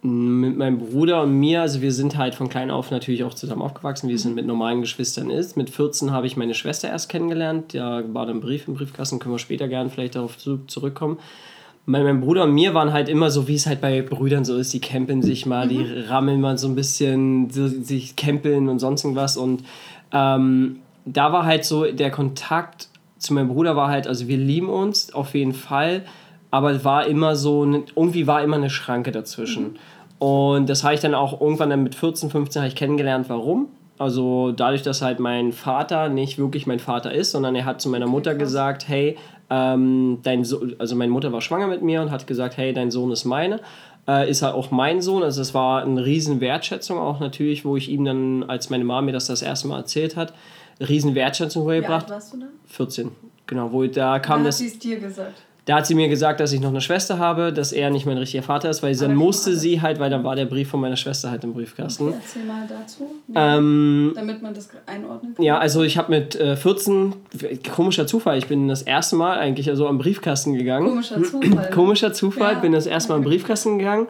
Mit 0.08 0.58
meinem 0.58 0.80
Bruder 0.80 1.24
und 1.24 1.40
mir, 1.40 1.62
also 1.62 1.82
wir 1.82 1.92
sind 1.92 2.18
halt 2.18 2.36
von 2.36 2.50
klein 2.50 2.72
auf 2.72 2.92
natürlich 2.92 3.24
auch 3.24 3.34
zusammen 3.34 3.62
aufgewachsen, 3.62 4.10
wie 4.10 4.14
es 4.14 4.26
mit 4.26 4.46
normalen 4.46 4.82
Geschwistern 4.82 5.30
ist. 5.30 5.58
Mit 5.58 5.70
14 5.70 6.12
habe 6.12 6.28
ich 6.28 6.38
meine 6.38 6.54
Schwester 6.54 6.88
erst 6.90 7.10
kennengelernt, 7.10 7.74
da 7.74 8.04
war 8.14 8.26
dann 8.26 8.38
ein 8.38 8.42
Brief 8.42 8.68
im 8.68 8.76
Briefkasten, 8.76 9.20
können 9.20 9.36
wir 9.36 9.40
später 9.40 9.68
gerne 9.68 9.90
vielleicht 9.90 10.16
darauf 10.16 10.38
zurückkommen. 10.68 11.20
Mein, 11.86 12.04
mein 12.04 12.22
Bruder 12.22 12.44
und 12.44 12.54
mir 12.54 12.74
waren 12.74 12.92
halt 12.92 13.08
immer 13.08 13.30
so, 13.30 13.48
wie 13.48 13.56
es 13.56 13.66
halt 13.66 13.80
bei 13.80 14.02
Brüdern 14.02 14.44
so 14.44 14.58
ist, 14.58 14.74
die 14.74 14.82
campen 14.82 15.22
sich 15.22 15.46
mal, 15.46 15.66
mhm. 15.66 15.70
die 15.70 16.00
rammeln 16.08 16.42
mal 16.42 16.58
so 16.58 16.68
ein 16.68 16.76
bisschen, 16.76 17.50
sich 17.50 18.16
campeln 18.16 18.70
und 18.70 18.80
sonst 18.80 19.04
irgendwas 19.04 19.38
und 19.38 19.64
ähm, 20.12 20.78
da 21.06 21.32
war 21.32 21.46
halt 21.46 21.64
so 21.64 21.90
der 21.92 22.12
Kontakt 22.12 22.90
zu 23.18 23.34
meinem 23.34 23.48
Bruder 23.50 23.76
war 23.76 23.90
halt, 23.90 24.08
also 24.08 24.28
wir 24.28 24.38
lieben 24.38 24.70
uns 24.70 25.14
auf 25.14 25.34
jeden 25.34 25.54
Fall, 25.54 26.04
aber 26.52 26.72
es 26.72 26.86
war 26.86 27.08
immer 27.08 27.36
so, 27.36 27.64
irgendwie 27.66 28.28
war 28.28 28.44
immer 28.44 28.58
eine 28.58 28.70
Schranke 28.70 29.12
dazwischen. 29.12 29.64
Mhm. 29.64 29.78
Und 30.20 30.68
das 30.68 30.84
habe 30.84 30.96
ich 30.96 31.00
dann 31.00 31.14
auch 31.14 31.40
irgendwann 31.40 31.70
dann 31.70 31.84
mit 31.84 31.96
14, 31.96 32.30
15 32.30 32.62
habe 32.62 32.70
ich 32.70 32.76
kennengelernt, 32.76 33.30
warum. 33.30 33.68
Also 34.00 34.52
dadurch, 34.52 34.84
dass 34.84 35.02
halt 35.02 35.20
mein 35.20 35.52
Vater 35.52 36.10
nicht 36.10 36.38
wirklich 36.38 36.68
mein 36.68 36.80
Vater 36.80 37.12
ist, 37.12 37.32
sondern 37.32 37.56
er 37.56 37.66
hat 37.66 37.82
zu 37.82 37.90
meiner 37.90 38.08
Mutter 38.08 38.36
gesagt, 38.36 38.88
hey, 38.88 39.18
ähm, 39.50 40.20
dein 40.24 40.44
so 40.44 40.62
also 40.78 40.96
meine 40.96 41.12
Mutter 41.12 41.32
war 41.32 41.42
schwanger 41.42 41.68
mit 41.68 41.82
mir 41.82 42.02
und 42.02 42.12
hat 42.12 42.28
gesagt, 42.28 42.58
hey, 42.58 42.74
dein 42.74 42.92
Sohn 42.92 43.12
ist 43.12 43.26
meine. 43.26 43.60
Äh, 44.08 44.30
ist 44.30 44.42
halt 44.42 44.54
auch 44.54 44.72
mein 44.72 45.02
Sohn. 45.02 45.24
Also 45.24 45.42
es 45.42 45.54
war 45.54 45.84
eine 45.84 46.06
riesen 46.06 46.42
Wertschätzung 46.42 46.98
auch 46.98 47.20
natürlich, 47.20 47.66
wo 47.66 47.76
ich 47.76 47.90
ihm 47.90 48.06
dann, 48.06 48.44
als 48.44 48.70
meine 48.70 48.84
Mama 48.84 49.02
mir 49.02 49.12
das 49.14 49.28
das 49.28 49.42
erste 49.42 49.68
Mal 49.68 49.80
erzählt 49.80 50.16
hat, 50.16 50.34
riesen 50.80 51.16
Wertschätzung 51.16 51.64
vorgebracht. 51.64 52.08
Wie 52.08 52.12
alt 52.12 52.22
warst 52.22 52.34
du 52.34 52.40
dann? 52.40 52.50
14, 52.68 53.12
genau. 53.48 53.72
Wo 53.72 53.86
da 53.86 54.20
kam 54.20 54.40
da 54.40 54.40
hat 54.40 54.48
das. 54.50 54.58
Sie 54.60 54.68
es 54.68 54.80
dir 54.80 55.00
gesagt? 55.00 55.42
Da 55.68 55.76
hat 55.76 55.86
sie 55.86 55.96
mir 55.96 56.08
gesagt, 56.08 56.40
dass 56.40 56.54
ich 56.54 56.62
noch 56.62 56.70
eine 56.70 56.80
Schwester 56.80 57.20
habe, 57.20 57.52
dass 57.52 57.74
er 57.74 57.90
nicht 57.90 58.06
mein 58.06 58.18
richtiger 58.18 58.42
Vater 58.42 58.70
ist, 58.70 58.84
weil 58.84 58.96
dann 58.96 59.16
musste 59.16 59.54
sie 59.58 59.82
halt, 59.82 60.00
weil 60.00 60.10
dann 60.10 60.24
war 60.24 60.34
der 60.34 60.46
Brief 60.46 60.70
von 60.70 60.80
meiner 60.80 60.96
Schwester 60.96 61.30
halt 61.30 61.44
im 61.44 61.54
Briefkasten. 61.54 62.08
Okay, 62.08 62.18
erzähl 62.22 62.44
mal 62.46 62.66
dazu, 62.70 63.04
ähm, 63.36 64.14
damit 64.16 64.42
man 64.42 64.54
das 64.54 64.70
einordnen 64.86 65.36
kann. 65.36 65.44
Ja, 65.44 65.58
also 65.58 65.84
ich 65.84 65.98
habe 65.98 66.10
mit 66.10 66.36
äh, 66.38 66.56
14, 66.56 67.16
komischer 67.76 68.08
Zufall, 68.08 68.38
ich 68.38 68.48
bin 68.48 68.70
das 68.70 68.82
erste 68.82 69.18
Mal 69.18 69.40
eigentlich 69.40 69.70
also 69.70 69.90
am 69.90 69.98
Briefkasten 69.98 70.54
gegangen. 70.54 70.88
Komischer 70.88 71.22
Zufall. 71.22 71.70
komischer 71.74 72.14
Zufall, 72.14 72.54
ja. 72.54 72.60
bin 72.60 72.72
das 72.72 72.86
erste 72.86 73.12
Mal 73.12 73.18
am 73.18 73.24
Briefkasten 73.26 73.78
gegangen 73.78 74.08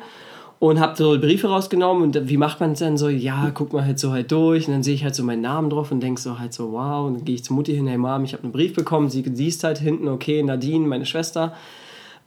und 0.60 0.80
habe 0.80 0.96
so 0.96 1.20
Briefe 1.20 1.50
rausgenommen 1.50 2.04
und 2.04 2.30
wie 2.30 2.38
macht 2.38 2.60
man 2.60 2.72
es 2.72 2.80
dann 2.80 2.98
so? 2.98 3.10
Ja, 3.10 3.52
guck 3.54 3.74
mal 3.74 3.86
halt 3.86 4.00
so 4.00 4.12
halt 4.12 4.32
durch 4.32 4.68
und 4.68 4.74
dann 4.74 4.84
sehe 4.84 4.96
ich 4.96 5.04
halt 5.04 5.14
so 5.14 5.24
meinen 5.24 5.42
Namen 5.42 5.70
drauf 5.70 5.92
und 5.92 6.02
denk 6.02 6.18
so 6.18 6.40
halt 6.40 6.54
so, 6.54 6.72
wow. 6.72 7.08
Und 7.08 7.16
dann 7.16 7.26
gehe 7.26 7.36
ich 7.36 7.44
zu 7.44 7.54
Mutti 7.54 7.76
hin, 7.76 7.88
hey 7.88 7.98
Mom, 7.98 8.24
ich 8.24 8.34
habe 8.34 8.44
einen 8.44 8.52
Brief 8.52 8.74
bekommen. 8.74 9.10
Sie 9.10 9.24
siehst 9.34 9.64
halt 9.64 9.78
hinten, 9.78 10.08
okay, 10.08 10.42
Nadine, 10.42 10.88
meine 10.88 11.06
Schwester. 11.06 11.54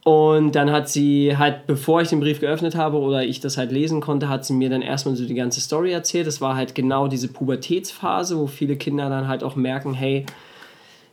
Und 0.03 0.55
dann 0.55 0.71
hat 0.71 0.89
sie 0.89 1.37
halt, 1.37 1.67
bevor 1.67 2.01
ich 2.01 2.09
den 2.09 2.21
Brief 2.21 2.39
geöffnet 2.39 2.75
habe 2.75 2.97
oder 2.97 3.23
ich 3.23 3.39
das 3.39 3.57
halt 3.57 3.71
lesen 3.71 4.01
konnte, 4.01 4.29
hat 4.29 4.45
sie 4.45 4.53
mir 4.53 4.69
dann 4.69 4.81
erstmal 4.81 5.15
so 5.15 5.25
die 5.25 5.35
ganze 5.35 5.61
Story 5.61 5.91
erzählt. 5.91 6.25
Das 6.25 6.41
war 6.41 6.55
halt 6.55 6.73
genau 6.73 7.07
diese 7.07 7.27
Pubertätsphase, 7.27 8.39
wo 8.39 8.47
viele 8.47 8.77
Kinder 8.77 9.09
dann 9.09 9.27
halt 9.27 9.43
auch 9.43 9.55
merken, 9.55 9.93
hey, 9.93 10.25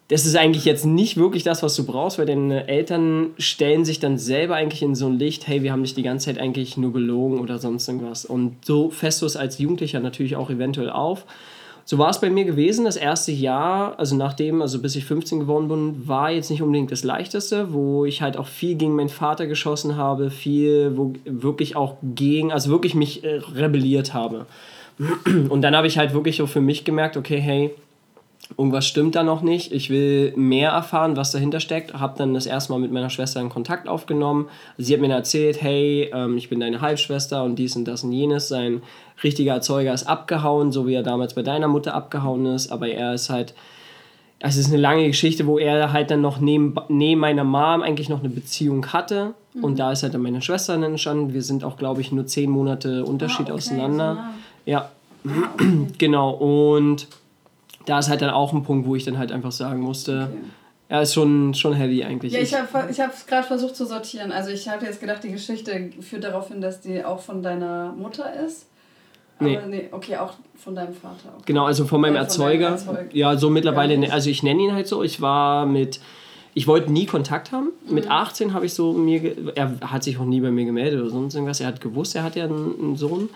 das 0.09 0.25
ist 0.25 0.37
eigentlich 0.37 0.65
jetzt 0.65 0.87
nicht 0.87 1.19
wirklich 1.19 1.43
das, 1.43 1.62
was 1.62 1.77
du 1.77 1.85
brauchst, 1.85 2.19
weil 2.19 2.25
deine 2.25 2.67
Eltern 2.67 3.31
stellen 3.37 3.85
sich 3.85 4.00
dann 4.00 4.17
selber 4.17 4.57
eigentlich 4.57 4.83
in 4.83 4.95
so 4.95 5.07
ein 5.07 5.19
Licht, 5.19 5.47
hey, 5.47 5.62
wir 5.62 5.71
haben 5.71 5.83
dich 5.83 5.95
die 5.95 6.03
ganze 6.03 6.27
Zeit 6.27 6.41
eigentlich 6.41 6.79
nur 6.79 6.95
belogen 6.95 7.41
oder 7.41 7.59
sonst 7.59 7.87
irgendwas. 7.88 8.25
Und 8.25 8.65
so 8.65 8.91
fässt 8.91 9.21
du 9.21 9.27
es 9.27 9.37
als 9.37 9.59
Jugendlicher 9.59 10.00
natürlich 10.00 10.35
auch 10.37 10.49
eventuell 10.49 10.88
auf. 10.88 11.27
So 11.85 11.99
war 11.99 12.09
es 12.09 12.21
bei 12.21 12.31
mir 12.31 12.45
gewesen. 12.45 12.87
Das 12.87 12.97
erste 12.97 13.33
Jahr, 13.33 13.99
also 13.99 14.17
nachdem, 14.17 14.62
also 14.62 14.81
bis 14.81 14.97
ich 14.97 15.05
15 15.05 15.41
geworden 15.41 15.69
bin, 15.69 16.09
war 16.09 16.31
jetzt 16.31 16.50
nicht 16.50 16.62
unbedingt 16.62 16.91
das 16.91 17.05
leichteste, 17.05 17.73
wo 17.75 18.07
ich 18.07 18.23
halt 18.23 18.38
auch 18.38 18.47
viel 18.47 18.77
gegen 18.77 18.95
meinen 18.95 19.09
Vater 19.11 19.47
geschossen 19.47 19.97
habe, 19.97 20.31
viel, 20.31 20.97
wo 20.97 21.12
wirklich 21.25 21.77
auch 21.77 21.97
gegen, 22.03 22.50
also 22.50 22.71
wirklich 22.71 22.95
mich 22.95 23.25
äh, 23.25 23.41
rebelliert 23.55 24.15
habe. 24.15 24.47
Und 25.49 25.62
dann 25.62 25.77
habe 25.77 25.87
ich 25.87 25.99
halt 25.99 26.12
wirklich 26.12 26.38
so 26.38 26.47
für 26.47 26.61
mich 26.61 26.85
gemerkt, 26.85 27.17
okay, 27.17 27.41
hey, 27.41 27.71
irgendwas 28.57 28.87
stimmt 28.87 29.14
da 29.14 29.23
noch 29.23 29.43
nicht, 29.43 29.73
ich 29.73 29.90
will 29.90 30.33
mehr 30.37 30.71
erfahren, 30.71 31.17
was 31.17 31.33
dahinter 31.33 31.61
steckt. 31.61 31.95
Habe 31.95 32.17
dann 32.17 32.35
das 32.35 32.47
erste 32.47 32.73
Mal 32.73 32.78
mit 32.78 32.93
meiner 32.93 33.11
Schwester 33.11 33.40
in 33.40 33.50
Kontakt 33.50 33.88
aufgenommen. 33.88 34.49
Sie 34.78 34.95
hat 34.95 35.00
mir 35.00 35.12
erzählt, 35.12 35.61
hey, 35.61 36.11
ähm, 36.14 36.37
ich 36.37 36.49
bin 36.49 36.61
deine 36.61 36.81
Halbschwester 36.81 37.45
und 37.45 37.57
dies 37.57 37.76
und 37.76 37.85
das 37.87 38.05
und 38.05 38.12
jenes. 38.12 38.49
Sein 38.49 38.83
richtiger 39.23 39.52
Erzeuger 39.52 39.93
ist 39.93 40.05
abgehauen, 40.05 40.73
so 40.73 40.87
wie 40.87 40.95
er 40.95 41.02
damals 41.02 41.35
bei 41.35 41.43
deiner 41.43 41.69
Mutter 41.69 41.95
abgehauen 41.95 42.47
ist, 42.47 42.71
aber 42.71 42.88
er 42.88 43.14
ist 43.14 43.31
halt, 43.31 43.55
es 44.40 44.57
ist 44.57 44.69
eine 44.69 44.76
lange 44.76 45.07
Geschichte, 45.07 45.47
wo 45.47 45.59
er 45.59 45.93
halt 45.93 46.11
dann 46.11 46.21
noch 46.21 46.38
neben, 46.38 46.75
neben 46.88 47.21
meiner 47.21 47.45
Mom 47.45 47.83
eigentlich 47.83 48.09
noch 48.09 48.21
eine 48.21 48.28
Beziehung 48.28 48.87
hatte. 48.93 49.35
Mhm. 49.55 49.64
Und 49.64 49.78
da 49.78 49.90
ist 49.93 50.05
halt 50.05 50.14
dann 50.14 50.23
meine 50.23 50.43
Schwester 50.43 50.75
entstanden. 50.75 51.35
Wir 51.35 51.43
sind 51.43 51.64
auch, 51.64 51.76
glaube 51.76 52.00
ich, 52.00 52.12
nur 52.12 52.26
zehn 52.26 52.49
Monate 52.49 53.05
Unterschied 53.05 53.50
ah, 53.50 53.50
okay, 53.50 53.52
auseinander. 53.52 54.14
So 54.64 54.71
ja, 54.71 54.90
ah, 55.26 55.31
okay. 55.55 55.87
genau. 55.99 56.31
Und 56.31 57.09
da 57.88 57.99
ist 57.99 58.09
halt 58.09 58.21
dann 58.21 58.30
auch 58.30 58.52
ein 58.52 58.62
Punkt, 58.62 58.87
wo 58.87 58.97
ich 58.97 59.04
dann 59.04 59.18
halt 59.18 59.33
einfach 59.33 59.52
sagen 59.52 59.80
musste, 59.80 60.28
okay. 60.30 60.42
er 60.90 61.02
ist 61.02 61.14
schon, 61.14 61.54
schon 61.54 61.73
heavy 61.73 62.04
eigentlich. 62.04 62.35
Ja, 62.35 62.40
ich 62.40 62.54
habe 62.54 62.90
ich 62.90 62.99
es 62.99 63.26
gerade 63.26 63.47
versucht 63.47 63.76
zu 63.76 63.87
sortieren. 63.87 64.30
Also 64.30 64.50
ich 64.50 64.68
habe 64.68 64.85
jetzt 64.85 65.00
gedacht, 65.00 65.25
die 65.25 65.33
Geschichte 65.33 65.90
führt 66.00 66.25
darauf 66.25 66.49
hin, 66.49 66.61
dass 66.61 66.80
die 66.80 67.02
auch 67.04 67.21
von 67.21 67.42
deiner 67.42 67.92
Mutter 67.92 68.30
ist. 68.45 68.66
Aber 69.38 69.49
nee. 69.49 69.59
nee 69.68 69.88
okay, 69.90 70.16
auch 70.16 70.35
von 70.57 70.75
deinem 70.75 70.92
Vater. 70.92 71.30
Okay. 71.35 71.45
Genau, 71.47 71.64
also 71.64 71.87
von 71.87 72.00
meinem 72.00 72.16
äh, 72.16 72.21
Erzeuger. 72.21 72.76
Von 72.76 72.97
Erzeuger. 72.97 73.16
Ja, 73.16 73.37
so 73.38 73.49
mittlerweile, 73.49 73.97
ne, 73.97 74.12
also 74.12 74.28
ich 74.28 74.42
nenne 74.42 74.62
ihn 74.62 74.75
halt 74.75 74.87
so. 74.87 75.02
Ich 75.02 75.23
war 75.23 75.64
mit, 75.64 76.00
ich 76.52 76.66
wollte 76.66 76.92
nie 76.92 77.07
Kontakt 77.07 77.52
haben. 77.52 77.71
Mhm. 77.87 77.95
Mit 77.95 78.11
18 78.11 78.52
habe 78.52 78.66
ich 78.66 78.75
so 78.75 78.92
mir, 78.92 79.54
er 79.57 79.80
hat 79.80 80.02
sich 80.02 80.18
auch 80.18 80.25
nie 80.25 80.40
bei 80.40 80.50
mir 80.50 80.66
gemeldet 80.66 81.00
oder 81.00 81.11
sonst 81.11 81.35
irgendwas. 81.35 81.61
Er 81.61 81.68
hat 81.68 81.80
gewusst, 81.80 82.16
er 82.16 82.25
hat 82.25 82.37
ja 82.37 82.45
einen, 82.45 82.75
einen 82.78 82.97
Sohn. 82.97 83.30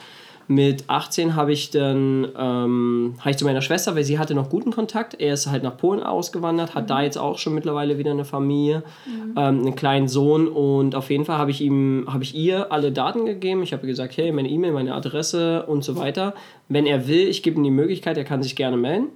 Mit 0.48 0.84
18 0.88 1.36
habe 1.36 1.52
ich 1.52 1.70
dann 1.70 2.28
ähm, 2.36 3.14
ich 3.24 3.36
zu 3.36 3.44
meiner 3.44 3.62
Schwester, 3.62 3.94
weil 3.94 4.04
sie 4.04 4.18
hatte 4.18 4.34
noch 4.34 4.50
guten 4.50 4.70
Kontakt. 4.70 5.20
Er 5.20 5.34
ist 5.34 5.46
halt 5.46 5.62
nach 5.62 5.76
Polen 5.76 6.02
ausgewandert, 6.02 6.74
hat 6.74 6.84
mhm. 6.84 6.88
da 6.88 7.02
jetzt 7.02 7.18
auch 7.18 7.38
schon 7.38 7.54
mittlerweile 7.54 7.98
wieder 7.98 8.10
eine 8.10 8.24
Familie, 8.24 8.82
mhm. 9.06 9.30
ähm, 9.36 9.60
einen 9.60 9.76
kleinen 9.76 10.08
Sohn 10.08 10.48
und 10.48 10.94
auf 10.94 11.10
jeden 11.10 11.24
Fall 11.24 11.38
habe 11.38 11.50
ich 11.50 11.60
ihm, 11.60 12.06
habe 12.08 12.24
ich 12.24 12.34
ihr 12.34 12.72
alle 12.72 12.92
Daten 12.92 13.24
gegeben. 13.24 13.62
Ich 13.62 13.72
habe 13.72 13.86
gesagt, 13.86 14.16
hey, 14.16 14.32
meine 14.32 14.48
E-Mail, 14.48 14.72
meine 14.72 14.94
Adresse 14.94 15.64
und 15.66 15.84
so 15.84 15.96
weiter. 15.96 16.34
Wenn 16.68 16.86
er 16.86 17.06
will, 17.06 17.28
ich 17.28 17.42
gebe 17.42 17.56
ihm 17.56 17.64
die 17.64 17.70
Möglichkeit, 17.70 18.16
er 18.16 18.24
kann 18.24 18.42
sich 18.42 18.56
gerne 18.56 18.76
melden. 18.76 19.08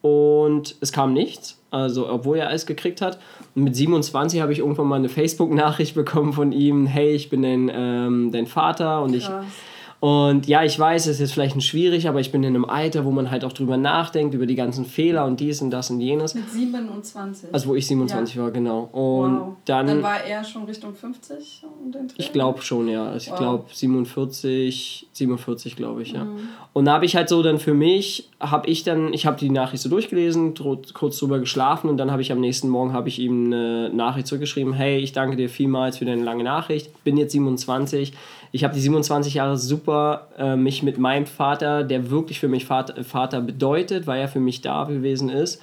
Und 0.00 0.76
es 0.80 0.92
kam 0.92 1.12
nichts, 1.12 1.60
also 1.70 2.08
obwohl 2.08 2.38
er 2.38 2.48
alles 2.48 2.66
gekriegt 2.66 3.00
hat. 3.00 3.18
Und 3.54 3.64
mit 3.64 3.74
27 3.74 4.40
habe 4.40 4.52
ich 4.52 4.60
irgendwann 4.60 4.86
mal 4.86 4.96
eine 4.96 5.08
Facebook-Nachricht 5.08 5.94
bekommen 5.96 6.32
von 6.32 6.52
ihm, 6.52 6.86
hey, 6.86 7.10
ich 7.10 7.30
bin 7.30 7.42
dein, 7.42 7.70
ähm, 7.74 8.30
dein 8.32 8.46
Vater 8.46 9.02
und 9.02 9.12
Krass. 9.12 9.44
ich 9.44 9.77
und 10.00 10.46
ja, 10.46 10.62
ich 10.62 10.78
weiß, 10.78 11.06
es 11.06 11.14
ist 11.14 11.20
jetzt 11.20 11.32
vielleicht 11.32 11.60
schwierig, 11.60 12.08
aber 12.08 12.20
ich 12.20 12.30
bin 12.30 12.44
in 12.44 12.54
einem 12.54 12.64
Alter, 12.64 13.04
wo 13.04 13.10
man 13.10 13.32
halt 13.32 13.44
auch 13.44 13.52
drüber 13.52 13.76
nachdenkt, 13.76 14.32
über 14.32 14.46
die 14.46 14.54
ganzen 14.54 14.84
Fehler 14.84 15.24
und 15.24 15.40
dies 15.40 15.60
und 15.60 15.70
das 15.70 15.90
und 15.90 16.00
jenes. 16.00 16.34
Mit 16.34 16.48
27? 16.48 17.52
Also 17.52 17.68
wo 17.68 17.74
ich 17.74 17.88
27 17.88 18.36
ja. 18.36 18.42
war, 18.42 18.52
genau. 18.52 18.82
Und 18.92 19.40
wow. 19.40 19.56
dann, 19.64 19.88
dann 19.88 20.02
war 20.04 20.22
er 20.22 20.44
schon 20.44 20.64
Richtung 20.64 20.94
50 20.94 21.64
um 21.84 21.90
den 21.90 22.12
Ich 22.16 22.32
glaube 22.32 22.62
schon, 22.62 22.86
ja. 22.86 23.08
Also 23.08 23.30
wow. 23.30 23.34
Ich 23.34 23.40
glaube 23.40 23.64
47, 23.72 25.08
47 25.12 25.74
glaube 25.74 26.02
ich, 26.02 26.12
ja. 26.12 26.24
Mhm. 26.24 26.38
Und 26.74 26.84
da 26.84 26.92
habe 26.92 27.04
ich 27.04 27.16
halt 27.16 27.28
so 27.28 27.42
dann 27.42 27.58
für 27.58 27.74
mich, 27.74 28.28
habe 28.38 28.68
ich 28.68 28.84
dann, 28.84 29.12
ich 29.12 29.26
habe 29.26 29.36
die 29.36 29.50
Nachricht 29.50 29.82
so 29.82 29.88
durchgelesen, 29.88 30.54
kurz 30.94 31.18
drüber 31.18 31.40
geschlafen 31.40 31.90
und 31.90 31.96
dann 31.96 32.12
habe 32.12 32.22
ich 32.22 32.30
am 32.30 32.38
nächsten 32.38 32.68
Morgen 32.68 32.92
habe 32.92 33.08
ich 33.08 33.18
ihm 33.18 33.46
eine 33.46 33.90
Nachricht 33.92 34.28
zurückgeschrieben, 34.28 34.74
hey, 34.74 34.98
ich 34.98 35.10
danke 35.10 35.36
dir 35.36 35.48
vielmals 35.48 35.98
für 35.98 36.04
deine 36.04 36.22
lange 36.22 36.44
Nachricht, 36.44 37.02
bin 37.02 37.16
jetzt 37.16 37.32
27, 37.32 38.12
ich 38.52 38.64
habe 38.64 38.74
die 38.74 38.80
27 38.80 39.34
Jahre 39.34 39.56
super 39.56 40.28
äh, 40.38 40.56
mich 40.56 40.82
mit 40.82 40.98
meinem 40.98 41.26
Vater, 41.26 41.84
der 41.84 42.10
wirklich 42.10 42.40
für 42.40 42.48
mich 42.48 42.64
Vater, 42.64 43.04
Vater 43.04 43.40
bedeutet, 43.40 44.06
weil 44.06 44.20
er 44.20 44.28
für 44.28 44.40
mich 44.40 44.60
da 44.60 44.84
gewesen 44.84 45.28
ist, 45.28 45.60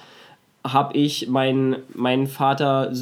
habe 0.64 0.96
ich 0.96 1.28
meinen, 1.28 1.76
meinen 1.94 2.26
Vater, 2.26 2.92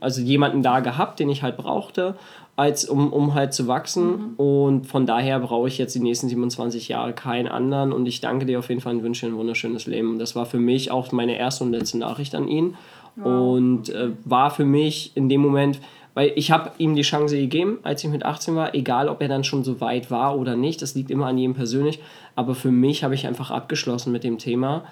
also 0.00 0.20
jemanden 0.20 0.62
da 0.62 0.80
gehabt, 0.80 1.20
den 1.20 1.28
ich 1.28 1.42
halt 1.42 1.56
brauchte, 1.56 2.14
als 2.56 2.84
um, 2.84 3.12
um 3.12 3.34
halt 3.34 3.54
zu 3.54 3.66
wachsen. 3.66 4.06
Mhm. 4.06 4.34
Und 4.36 4.86
von 4.86 5.06
daher 5.06 5.40
brauche 5.40 5.68
ich 5.68 5.78
jetzt 5.78 5.94
die 5.94 6.00
nächsten 6.00 6.28
27 6.28 6.88
Jahre 6.88 7.12
keinen 7.12 7.48
anderen. 7.48 7.92
Und 7.92 8.06
ich 8.06 8.20
danke 8.20 8.46
dir 8.46 8.58
auf 8.58 8.68
jeden 8.68 8.80
Fall 8.80 8.94
und 8.94 9.02
wünsche 9.02 9.26
dir 9.26 9.32
ein 9.32 9.38
wunderschönes 9.38 9.86
Leben. 9.86 10.10
Und 10.10 10.18
das 10.18 10.36
war 10.36 10.46
für 10.46 10.58
mich 10.58 10.90
auch 10.90 11.10
meine 11.12 11.36
erste 11.36 11.64
und 11.64 11.72
letzte 11.72 11.98
Nachricht 11.98 12.34
an 12.34 12.48
ihn. 12.48 12.74
Wow. 13.16 13.56
Und 13.56 13.88
äh, 13.90 14.10
war 14.24 14.50
für 14.50 14.64
mich 14.64 15.12
in 15.14 15.28
dem 15.28 15.40
Moment, 15.40 15.80
weil 16.14 16.32
ich 16.36 16.50
habe 16.50 16.72
ihm 16.78 16.94
die 16.94 17.02
Chance 17.02 17.36
gegeben, 17.36 17.78
als 17.82 18.04
ich 18.04 18.10
mit 18.10 18.24
18 18.24 18.54
war, 18.54 18.74
egal 18.74 19.08
ob 19.08 19.22
er 19.22 19.28
dann 19.28 19.44
schon 19.44 19.64
so 19.64 19.80
weit 19.80 20.10
war 20.10 20.38
oder 20.38 20.56
nicht, 20.56 20.82
das 20.82 20.94
liegt 20.94 21.10
immer 21.10 21.26
an 21.26 21.38
jedem 21.38 21.54
persönlich. 21.54 22.00
Aber 22.36 22.54
für 22.54 22.70
mich 22.70 23.04
habe 23.04 23.14
ich 23.14 23.26
einfach 23.26 23.50
abgeschlossen 23.50 24.12
mit 24.12 24.24
dem 24.24 24.38
Thema 24.38 24.84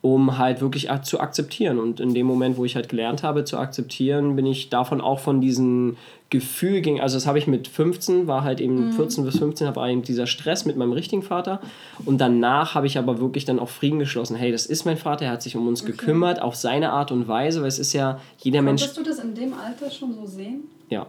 um 0.00 0.38
halt 0.38 0.60
wirklich 0.60 0.88
zu 1.02 1.20
akzeptieren. 1.20 1.78
Und 1.78 2.00
in 2.00 2.14
dem 2.14 2.26
Moment, 2.26 2.56
wo 2.56 2.64
ich 2.64 2.76
halt 2.76 2.88
gelernt 2.88 3.22
habe 3.22 3.44
zu 3.44 3.58
akzeptieren, 3.58 4.36
bin 4.36 4.46
ich 4.46 4.70
davon 4.70 5.00
auch 5.00 5.18
von 5.18 5.40
diesem 5.40 5.96
Gefühl 6.30 6.82
ging, 6.82 7.00
also 7.00 7.16
das 7.16 7.26
habe 7.26 7.38
ich 7.38 7.46
mit 7.46 7.68
15, 7.68 8.26
war 8.26 8.44
halt 8.44 8.60
eben 8.60 8.88
mhm. 8.88 8.92
14 8.92 9.24
bis 9.24 9.38
15, 9.38 9.74
war 9.74 9.88
eben 9.88 10.02
dieser 10.02 10.26
Stress 10.26 10.66
mit 10.66 10.76
meinem 10.76 10.92
richtigen 10.92 11.22
Vater. 11.22 11.60
Und 12.04 12.20
danach 12.20 12.74
habe 12.74 12.86
ich 12.86 12.98
aber 12.98 13.18
wirklich 13.18 13.46
dann 13.46 13.58
auch 13.58 13.70
Frieden 13.70 13.98
geschlossen. 13.98 14.36
Hey, 14.36 14.52
das 14.52 14.66
ist 14.66 14.84
mein 14.84 14.98
Vater, 14.98 15.24
er 15.24 15.32
hat 15.32 15.42
sich 15.42 15.56
um 15.56 15.66
uns 15.66 15.82
okay. 15.82 15.92
gekümmert, 15.92 16.42
auf 16.42 16.54
seine 16.54 16.92
Art 16.92 17.12
und 17.12 17.28
Weise, 17.28 17.62
weil 17.62 17.68
es 17.68 17.78
ist 17.78 17.94
ja 17.94 18.20
jeder 18.38 18.60
Mensch. 18.60 18.82
Konntest 18.82 18.98
du 18.98 19.10
das 19.10 19.18
in 19.20 19.34
dem 19.34 19.54
Alter 19.54 19.90
schon 19.90 20.12
so 20.12 20.26
sehen? 20.26 20.64
Ja. 20.90 21.06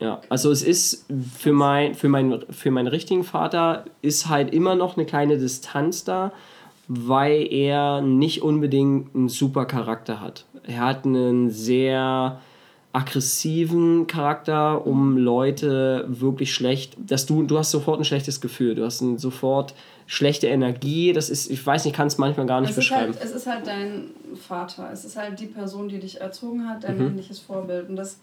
Ja, 0.00 0.22
also 0.30 0.50
es 0.50 0.62
ist 0.62 1.04
für, 1.38 1.52
mein, 1.52 1.94
für, 1.94 2.08
mein, 2.08 2.40
für 2.48 2.70
meinen 2.70 2.86
richtigen 2.86 3.22
Vater 3.22 3.84
ist 4.00 4.30
halt 4.30 4.54
immer 4.54 4.74
noch 4.74 4.96
eine 4.96 5.04
kleine 5.04 5.36
Distanz 5.36 6.04
da, 6.04 6.32
weil 6.92 7.46
er 7.52 8.00
nicht 8.00 8.42
unbedingt 8.42 9.14
einen 9.14 9.28
super 9.28 9.64
Charakter 9.64 10.20
hat. 10.20 10.44
Er 10.64 10.80
hat 10.80 11.04
einen 11.04 11.48
sehr 11.48 12.40
aggressiven 12.92 14.08
Charakter, 14.08 14.84
um 14.84 15.16
Leute 15.16 16.04
wirklich 16.08 16.52
schlecht, 16.52 16.96
dass 16.98 17.26
du, 17.26 17.44
du 17.44 17.58
hast 17.58 17.70
sofort 17.70 18.00
ein 18.00 18.04
schlechtes 18.04 18.40
Gefühl, 18.40 18.74
du 18.74 18.84
hast 18.84 19.02
ein, 19.02 19.18
sofort 19.18 19.72
schlechte 20.08 20.48
Energie, 20.48 21.12
das 21.12 21.30
ist, 21.30 21.48
ich 21.48 21.64
weiß 21.64 21.84
nicht, 21.84 21.94
kann 21.94 22.08
es 22.08 22.18
manchmal 22.18 22.46
gar 22.46 22.60
nicht 22.60 22.70
es 22.70 22.76
beschreiben. 22.76 23.12
Ist 23.12 23.20
halt, 23.20 23.30
es 23.30 23.36
ist 23.36 23.46
halt 23.46 23.66
dein 23.68 24.10
Vater, 24.48 24.90
es 24.92 25.04
ist 25.04 25.16
halt 25.16 25.38
die 25.38 25.46
Person, 25.46 25.88
die 25.88 26.00
dich 26.00 26.20
erzogen 26.20 26.68
hat, 26.68 26.82
dein 26.82 26.98
mhm. 26.98 27.04
männliches 27.04 27.38
Vorbild 27.38 27.88
und 27.88 27.94
das 27.94 28.18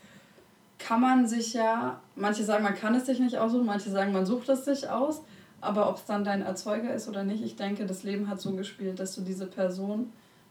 kann 0.77 0.99
man 0.99 1.25
sich 1.25 1.53
ja, 1.53 2.01
manche 2.17 2.43
sagen, 2.43 2.65
man 2.65 2.75
kann 2.75 2.93
es 2.95 3.05
sich 3.05 3.21
nicht 3.21 3.37
aussuchen, 3.37 3.65
manche 3.65 3.89
sagen, 3.89 4.11
man 4.11 4.25
sucht 4.25 4.49
es 4.49 4.65
sich 4.65 4.89
aus, 4.89 5.21
aber 5.67 5.89
ob 5.89 5.97
es 5.97 6.05
dann 6.05 6.23
dein 6.23 6.41
Erzeuger 6.41 6.93
ist 6.93 7.07
oder 7.07 7.23
nicht, 7.23 7.43
ich 7.43 7.55
denke, 7.55 7.85
das 7.85 8.03
Leben 8.03 8.29
hat 8.29 8.41
so 8.41 8.51
gespielt, 8.53 8.99
dass 8.99 9.15
du 9.15 9.21
diese 9.21 9.45
Person 9.45 10.07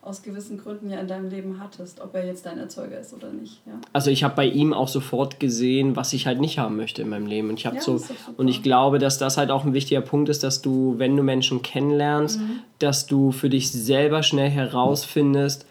aus 0.07 0.23
gewissen 0.23 0.57
Gründen 0.57 0.89
ja 0.89 1.01
in 1.01 1.09
deinem 1.09 1.29
Leben 1.29 1.59
hattest, 1.61 2.01
ob 2.01 2.15
er 2.15 2.25
jetzt 2.25 2.47
dein 2.47 2.59
Erzeuger 2.59 3.01
ist 3.01 3.13
oder 3.13 3.33
nicht. 3.33 3.61
Ja. 3.67 3.73
Also 3.93 4.11
ich 4.11 4.23
habe 4.23 4.37
bei 4.37 4.47
ihm 4.47 4.73
auch 4.73 4.87
sofort 4.87 5.41
gesehen, 5.41 5.97
was 5.97 6.13
ich 6.13 6.29
halt 6.29 6.41
nicht 6.41 6.61
haben 6.61 6.77
möchte 6.77 7.03
in 7.03 7.09
meinem 7.09 7.27
Leben. 7.27 7.49
Und 7.49 7.59
ich 7.59 7.67
habe 7.67 7.77
ja, 7.77 7.83
so 7.83 8.01
und 8.37 8.47
ich 8.47 8.63
glaube, 8.63 9.01
dass 9.01 9.19
das 9.19 9.37
halt 9.37 9.51
auch 9.51 9.65
ein 9.65 9.75
wichtiger 9.75 10.03
Punkt 10.03 10.29
ist, 10.29 10.45
dass 10.45 10.63
du, 10.63 10.95
wenn 10.99 11.17
du 11.17 11.25
Menschen 11.25 11.61
kennenlernst, 11.63 12.39
mhm. 12.39 12.61
dass 12.79 13.07
du 13.07 13.33
für 13.33 13.51
dich 13.51 13.73
selber 13.73 14.23
schnell 14.23 14.49
herausfindest, 14.49 15.67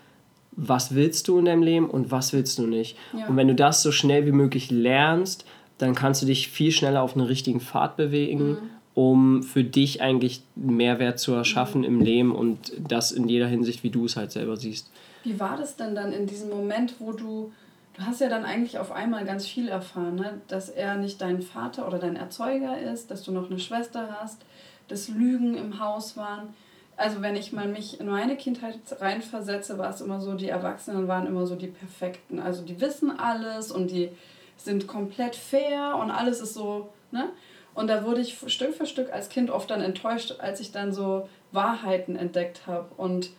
was 0.52 0.94
willst 0.94 1.30
du 1.30 1.40
in 1.40 1.46
deinem 1.46 1.64
Leben 1.64 1.90
und 1.90 2.12
was 2.12 2.34
willst 2.34 2.58
du 2.60 2.68
nicht. 2.68 2.98
Ja. 3.18 3.28
Und 3.28 3.38
wenn 3.38 3.48
du 3.48 3.56
das 3.56 3.82
so 3.84 3.94
schnell 3.94 4.26
wie 4.26 4.34
möglich 4.34 4.70
lernst, 4.70 5.46
dann 5.78 5.96
kannst 5.96 6.22
du 6.22 6.26
dich 6.26 6.50
viel 6.50 6.72
schneller 6.72 7.04
auf 7.04 7.16
einen 7.16 7.26
richtigen 7.26 7.62
Pfad 7.62 7.96
bewegen. 7.96 8.50
Mhm 8.50 8.58
um 8.96 9.44
für 9.44 9.64
dich 9.64 10.02
eigentlich 10.02 10.42
Mehrwert 10.56 11.20
zu 11.20 11.34
erschaffen 11.34 11.84
im 11.84 12.00
Leben 12.00 12.34
und 12.34 12.72
das 12.80 13.12
in 13.12 13.28
jeder 13.28 13.48
Hinsicht, 13.48 13.84
wie 13.84 13.90
du 13.90 14.06
es 14.06 14.16
halt 14.16 14.32
selber 14.32 14.56
siehst. 14.56 14.90
Wie 15.24 15.40
war 15.40 15.58
das 15.58 15.76
denn 15.76 15.96
dann 15.96 16.14
in 16.14 16.28
diesem 16.28 16.50
Moment, 16.50 16.96
wo 17.00 17.12
du, 17.12 17.52
du 17.96 18.06
hast 18.06 18.22
ja 18.22 18.30
dann 18.30 18.46
eigentlich 18.46 18.80
auf 18.80 18.94
einmal 18.94 19.26
ganz 19.26 19.46
viel 19.46 19.68
erfahren, 19.68 20.16
ne? 20.16 20.40
dass 20.48 20.70
er 20.70 20.96
nicht 20.96 21.20
dein 21.20 21.42
Vater 21.42 21.88
oder 21.88 22.00
dein 22.00 22.16
Erzeuger 22.16 22.80
ist, 22.80 23.12
dass 23.12 23.24
du 23.24 23.34
noch 23.34 23.52
eine 23.52 23.60
Schwester 23.60 24.18
hast, 24.22 24.42
dass 24.88 25.10
Lügen 25.10 25.56
im 25.56 25.80
Haus 25.80 26.16
waren. 26.16 26.54
Also 26.96 27.22
wenn 27.22 27.36
ich 27.36 27.52
mal 27.52 27.68
mich 27.68 28.00
in 28.00 28.08
meine 28.08 28.38
Kindheit 28.38 28.80
reinversetze, 29.02 29.78
war 29.78 29.90
es 29.90 30.00
immer 30.00 30.22
so, 30.22 30.36
die 30.36 30.48
Erwachsenen 30.48 31.10
waren 31.10 31.28
immer 31.28 31.46
so 31.46 31.58
die 31.58 31.68
Perfekten. 31.68 32.40
Also 32.40 32.64
die 32.64 32.80
wissen 32.80 33.12
alles 33.12 33.72
und 33.72 33.92
die 33.92 34.10
sind 34.56 34.88
komplett 34.88 35.36
fair 35.36 35.98
und 36.02 36.12
alles 36.12 36.40
ist 36.40 36.54
so, 36.54 36.88
ne? 37.12 37.30
Und 37.76 37.88
da 37.88 38.06
wurde 38.06 38.22
ich 38.22 38.38
Stück 38.48 38.74
für 38.74 38.86
Stück 38.86 39.14
als 39.14 39.30
Kind 39.30 39.52
oft 39.52 39.70
dann 39.70 39.82
enttäuscht, 39.82 40.36
als 40.40 40.60
ich 40.62 40.72
dann 40.72 40.94
so 40.94 41.30
Wahrheiten 41.52 42.16
entdeckt 42.16 42.66
habe. 42.66 42.88
Und 42.98 43.30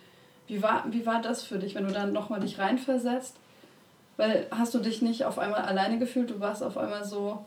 wie 0.47 0.63
war, 0.63 0.85
wie 0.91 1.07
war 1.07 1.23
das 1.23 1.43
für 1.43 1.59
dich, 1.59 1.75
wenn 1.75 1.87
du 1.87 1.93
dann 1.93 2.13
nochmal 2.13 2.41
dich 2.41 2.59
reinversetzt? 2.59 3.37
Weil 4.19 4.47
hast 4.51 4.75
du 4.75 4.79
dich 4.79 5.03
nicht 5.03 5.25
auf 5.25 5.39
einmal 5.39 5.63
alleine 5.63 5.99
gefühlt? 5.99 6.31
Du 6.31 6.39
warst 6.39 6.63
auf 6.63 6.77
einmal 6.77 7.05
so 7.05 7.45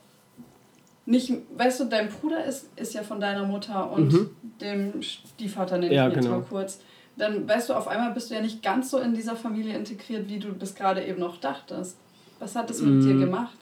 nicht, 1.05 1.33
weißt 1.55 1.79
du, 1.79 1.85
dein 1.85 2.09
Bruder 2.09 2.43
ist, 2.45 2.69
ist 2.75 2.93
ja 2.93 3.01
von 3.01 3.19
deiner 3.19 3.43
Mutter 3.43 3.91
und 3.91 4.13
mhm. 4.13 4.29
dem 4.61 5.01
Stiefvater 5.01 5.77
nenne 5.77 5.93
ja, 5.93 6.07
ich 6.07 6.13
genau. 6.13 6.29
mal 6.29 6.41
kurz. 6.47 6.81
Dann 7.17 7.49
weißt 7.49 7.69
du, 7.69 7.73
auf 7.73 7.87
einmal 7.87 8.13
bist 8.13 8.29
du 8.29 8.35
ja 8.35 8.41
nicht 8.41 8.61
ganz 8.61 8.91
so 8.91 8.99
in 8.99 9.15
dieser 9.15 9.35
Familie 9.35 9.75
integriert, 9.75 10.29
wie 10.29 10.39
du 10.39 10.51
das 10.51 10.75
gerade 10.75 11.03
eben 11.03 11.19
noch 11.19 11.37
dachtest. 11.37 11.97
Was 12.37 12.55
hat 12.55 12.69
das 12.69 12.81
mit 12.81 12.93
mm. 12.93 13.01
dir 13.01 13.25
gemacht? 13.25 13.57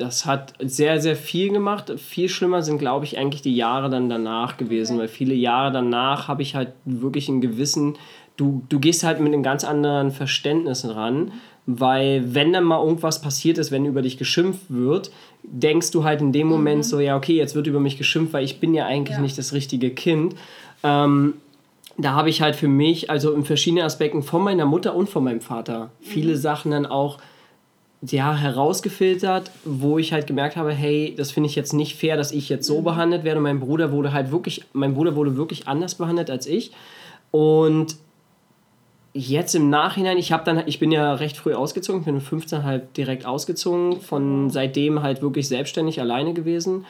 Das 0.00 0.26
hat 0.26 0.54
sehr, 0.60 1.00
sehr 1.00 1.14
viel 1.14 1.52
gemacht. 1.52 1.92
Viel 1.98 2.28
schlimmer 2.28 2.62
sind, 2.62 2.78
glaube 2.78 3.04
ich, 3.04 3.18
eigentlich 3.18 3.42
die 3.42 3.54
Jahre 3.54 3.90
dann 3.90 4.08
danach 4.08 4.56
gewesen, 4.56 4.94
okay. 4.94 5.02
weil 5.02 5.08
viele 5.08 5.34
Jahre 5.34 5.72
danach 5.72 6.26
habe 6.26 6.42
ich 6.42 6.54
halt 6.54 6.72
wirklich 6.84 7.28
einen 7.28 7.40
gewissen 7.40 7.96
du, 8.40 8.62
du 8.68 8.80
gehst 8.80 9.04
halt 9.04 9.20
mit 9.20 9.32
einem 9.32 9.42
ganz 9.42 9.64
anderen 9.64 10.10
Verständnis 10.10 10.88
ran, 10.88 11.32
weil 11.66 12.34
wenn 12.34 12.52
dann 12.52 12.64
mal 12.64 12.82
irgendwas 12.82 13.20
passiert 13.20 13.58
ist, 13.58 13.70
wenn 13.70 13.84
über 13.84 14.02
dich 14.02 14.16
geschimpft 14.16 14.62
wird, 14.68 15.10
denkst 15.42 15.90
du 15.90 16.04
halt 16.04 16.20
in 16.20 16.32
dem 16.32 16.48
Moment 16.48 16.78
mhm. 16.78 16.82
so, 16.82 17.00
ja, 17.00 17.16
okay, 17.16 17.36
jetzt 17.36 17.54
wird 17.54 17.66
über 17.66 17.80
mich 17.80 17.98
geschimpft, 17.98 18.32
weil 18.32 18.44
ich 18.44 18.58
bin 18.58 18.74
ja 18.74 18.86
eigentlich 18.86 19.18
ja. 19.18 19.22
nicht 19.22 19.36
das 19.36 19.52
richtige 19.52 19.90
Kind. 19.90 20.34
Ähm, 20.82 21.34
da 21.98 22.12
habe 22.12 22.30
ich 22.30 22.40
halt 22.40 22.56
für 22.56 22.68
mich, 22.68 23.10
also 23.10 23.32
in 23.32 23.44
verschiedenen 23.44 23.84
Aspekten 23.84 24.22
von 24.22 24.42
meiner 24.42 24.64
Mutter 24.64 24.94
und 24.94 25.10
von 25.10 25.22
meinem 25.22 25.42
Vater, 25.42 25.90
viele 26.00 26.32
mhm. 26.32 26.38
Sachen 26.38 26.70
dann 26.70 26.86
auch 26.86 27.18
ja, 28.02 28.34
herausgefiltert, 28.34 29.50
wo 29.64 29.98
ich 29.98 30.12
halt 30.12 30.26
gemerkt 30.26 30.56
habe, 30.56 30.72
hey, 30.72 31.14
das 31.16 31.32
finde 31.32 31.48
ich 31.48 31.54
jetzt 31.54 31.72
nicht 31.72 31.96
fair, 31.96 32.16
dass 32.16 32.32
ich 32.32 32.48
jetzt 32.48 32.66
so 32.66 32.80
mhm. 32.80 32.84
behandelt 32.84 33.24
werde. 33.24 33.40
Mein 33.40 33.60
Bruder 33.60 33.92
wurde 33.92 34.12
halt 34.12 34.30
wirklich, 34.30 34.64
mein 34.72 34.94
Bruder 34.94 35.16
wurde 35.16 35.36
wirklich 35.36 35.68
anders 35.68 35.96
behandelt 35.96 36.30
als 36.30 36.46
ich. 36.46 36.72
Und 37.30 37.96
jetzt 39.12 39.54
im 39.54 39.68
Nachhinein, 39.68 40.16
ich 40.16 40.32
habe 40.32 40.44
dann, 40.44 40.62
ich 40.66 40.78
bin 40.78 40.92
ja 40.92 41.14
recht 41.14 41.36
früh 41.36 41.52
ausgezogen, 41.52 42.00
ich 42.00 42.04
bin 42.06 42.14
mit 42.14 42.22
15 42.22 42.64
halt 42.64 42.96
direkt 42.96 43.26
ausgezogen, 43.26 44.00
von 44.00 44.48
seitdem 44.50 45.02
halt 45.02 45.20
wirklich 45.20 45.48
selbstständig 45.48 46.00
alleine 46.00 46.32
gewesen. 46.32 46.86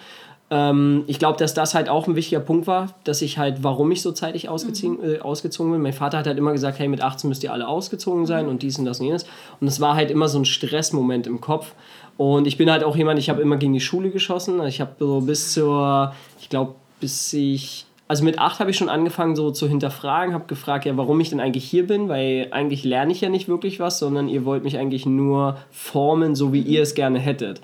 Ähm, 0.51 1.05
ich 1.07 1.19
glaube, 1.19 1.39
dass 1.39 1.55
das 1.55 1.75
halt 1.75 1.89
auch 1.89 2.09
ein 2.09 2.17
wichtiger 2.17 2.41
Punkt 2.41 2.67
war, 2.67 2.95
dass 3.05 3.23
ich 3.23 3.39
halt, 3.39 3.63
warum 3.63 3.91
ich 3.93 4.03
so 4.03 4.11
zeitig 4.11 4.49
ausgezogen, 4.49 4.99
mhm. 4.99 5.15
äh, 5.15 5.19
ausgezogen 5.21 5.73
bin. 5.73 5.81
Mein 5.81 5.93
Vater 5.93 6.19
hat 6.19 6.27
halt 6.27 6.39
immer 6.39 6.53
gesagt, 6.53 6.79
hey, 6.79 6.89
mit 6.89 7.01
18 7.01 7.29
müsst 7.29 7.45
ihr 7.45 7.53
alle 7.53 7.69
ausgezogen 7.69 8.27
sein 8.27 8.45
mhm. 8.45 8.51
und 8.51 8.63
dies 8.63 8.79
und 8.79 8.85
das 8.85 8.99
und 8.99 9.07
jenes. 9.07 9.27
Und 9.61 9.69
es 9.69 9.81
war 9.81 9.95
halt 9.95 10.11
immer 10.11 10.29
so 10.29 10.39
ein 10.39 10.45
Stressmoment 10.45 11.27
im 11.27 11.41
Kopf. 11.41 11.73
Und 12.17 12.47
ich 12.47 12.59
bin 12.59 12.71
halt 12.71 12.85
auch 12.85 12.97
jemand, 12.97 13.19
ich 13.19 13.31
habe 13.31 13.41
immer 13.41 13.57
gegen 13.57 13.73
die 13.73 13.81
Schule 13.81 14.11
geschossen. 14.11 14.61
Ich 14.67 14.81
habe 14.81 14.91
so 14.99 15.21
bis 15.21 15.55
zur, 15.55 16.13
ich 16.41 16.49
glaube, 16.49 16.75
bis 17.01 17.33
ich 17.33 17.87
also 18.11 18.25
mit 18.25 18.41
acht 18.41 18.59
habe 18.59 18.73
ich 18.73 18.77
schon 18.77 18.89
angefangen 18.89 19.37
so 19.37 19.53
zu 19.53 19.69
hinterfragen, 19.69 20.35
habe 20.35 20.47
gefragt, 20.49 20.85
ja, 20.85 20.97
warum 20.97 21.21
ich 21.21 21.31
denn 21.31 21.39
eigentlich 21.39 21.63
hier 21.63 21.87
bin, 21.87 22.09
weil 22.09 22.49
eigentlich 22.51 22.83
lerne 22.83 23.13
ich 23.13 23.21
ja 23.21 23.29
nicht 23.29 23.47
wirklich 23.47 23.79
was, 23.79 24.01
sondern 24.01 24.29
ihr 24.29 24.45
wollt 24.45 24.65
mich 24.65 24.79
eigentlich 24.79 25.07
nur 25.07 25.59
formen, 25.71 26.35
so 26.35 26.53
wie 26.53 26.61
ihr 26.61 26.83
es 26.83 26.97
gerne 26.97 27.21
hättet. 27.21 27.61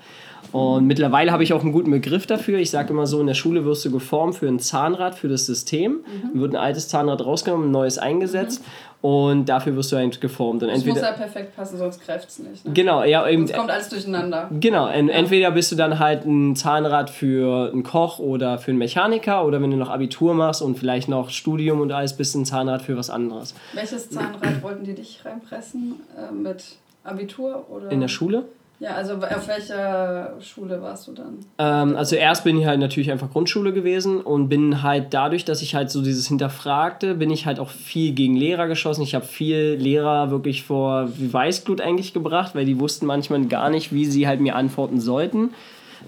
Und 0.51 0.87
mittlerweile 0.87 1.31
habe 1.31 1.43
ich 1.43 1.53
auch 1.53 1.61
einen 1.61 1.71
guten 1.71 1.91
Begriff 1.91 2.25
dafür. 2.25 2.59
Ich 2.59 2.71
sage 2.71 2.93
immer 2.93 3.07
so, 3.07 3.19
in 3.19 3.27
der 3.27 3.33
Schule 3.33 3.65
wirst 3.65 3.85
du 3.85 3.91
geformt 3.91 4.35
für 4.35 4.47
ein 4.47 4.59
Zahnrad, 4.59 5.15
für 5.15 5.27
das 5.27 5.45
System. 5.45 5.99
Mhm. 6.33 6.39
Wird 6.39 6.55
ein 6.55 6.61
altes 6.61 6.87
Zahnrad 6.87 7.25
rausgenommen, 7.25 7.69
ein 7.69 7.71
neues 7.71 7.97
eingesetzt. 7.97 8.61
Mhm. 8.61 8.87
Und 8.99 9.45
dafür 9.45 9.75
wirst 9.75 9.91
du 9.91 9.95
halt 9.95 10.19
geformt. 10.19 10.63
Und 10.63 10.69
das 10.69 10.79
entweder, 10.79 10.95
muss 10.95 11.05
halt 11.05 11.17
perfekt 11.17 11.55
passen, 11.55 11.77
sonst 11.77 12.01
kräft 12.01 12.29
es 12.29 12.39
nicht. 12.39 12.65
Ne? 12.65 12.73
Genau, 12.73 13.03
ja. 13.03 13.27
Eben, 13.27 13.45
sonst 13.45 13.57
kommt 13.57 13.69
alles 13.69 13.89
durcheinander. 13.89 14.49
Genau, 14.59 14.87
ja. 14.87 14.93
entweder 14.93 15.51
bist 15.51 15.71
du 15.71 15.75
dann 15.75 15.99
halt 15.99 16.25
ein 16.25 16.55
Zahnrad 16.55 17.11
für 17.11 17.71
einen 17.71 17.83
Koch 17.83 18.17
oder 18.17 18.57
für 18.57 18.71
einen 18.71 18.79
Mechaniker 18.79 19.45
oder 19.45 19.61
wenn 19.61 19.69
du 19.69 19.77
noch 19.77 19.89
Abitur 19.89 20.33
machst 20.33 20.63
und 20.63 20.79
vielleicht 20.79 21.09
noch 21.09 21.29
Studium 21.29 21.79
und 21.79 21.91
alles, 21.91 22.17
bist 22.17 22.33
du 22.33 22.39
ein 22.39 22.45
Zahnrad 22.45 22.81
für 22.81 22.97
was 22.97 23.11
anderes. 23.11 23.53
Welches 23.73 24.09
Zahnrad 24.09 24.63
wollten 24.63 24.83
die 24.83 24.95
dich 24.95 25.21
reinpressen? 25.23 26.01
Äh, 26.17 26.33
mit 26.33 26.63
Abitur 27.03 27.65
oder? 27.69 27.91
In 27.91 28.01
der 28.01 28.07
Schule? 28.07 28.45
Ja, 28.79 28.91
also 28.91 29.15
auf 29.15 29.47
welcher 29.47 30.33
Schule 30.39 30.79
warst 30.83 31.07
du 31.07 31.13
dann? 31.13 31.39
Ähm, 31.57 31.95
also 31.95 32.15
erst 32.15 32.43
bin 32.43 32.59
ich 32.59 32.67
halt 32.67 32.79
natürlich 32.79 33.11
einfach 33.11 33.31
Grundschule 33.31 33.73
gewesen 33.73 34.21
und 34.21 34.49
bin 34.49 34.83
halt 34.83 35.15
dadurch, 35.15 35.45
dass 35.45 35.63
ich 35.63 35.73
halt 35.73 35.89
so 35.89 36.03
dieses 36.03 36.27
hinterfragte, 36.27 37.15
bin 37.15 37.31
ich 37.31 37.47
halt 37.47 37.59
auch 37.59 37.69
viel 37.69 38.13
gegen 38.13 38.35
Lehrer 38.35 38.67
geschossen. 38.67 39.01
Ich 39.01 39.15
habe 39.15 39.25
viel 39.25 39.77
Lehrer 39.79 40.29
wirklich 40.29 40.63
vor 40.63 41.09
Weißglut 41.17 41.81
eigentlich 41.81 42.13
gebracht, 42.13 42.53
weil 42.53 42.65
die 42.65 42.79
wussten 42.79 43.07
manchmal 43.07 43.43
gar 43.45 43.71
nicht, 43.71 43.93
wie 43.93 44.05
sie 44.05 44.27
halt 44.27 44.41
mir 44.41 44.55
antworten 44.55 44.99
sollten. 44.99 45.53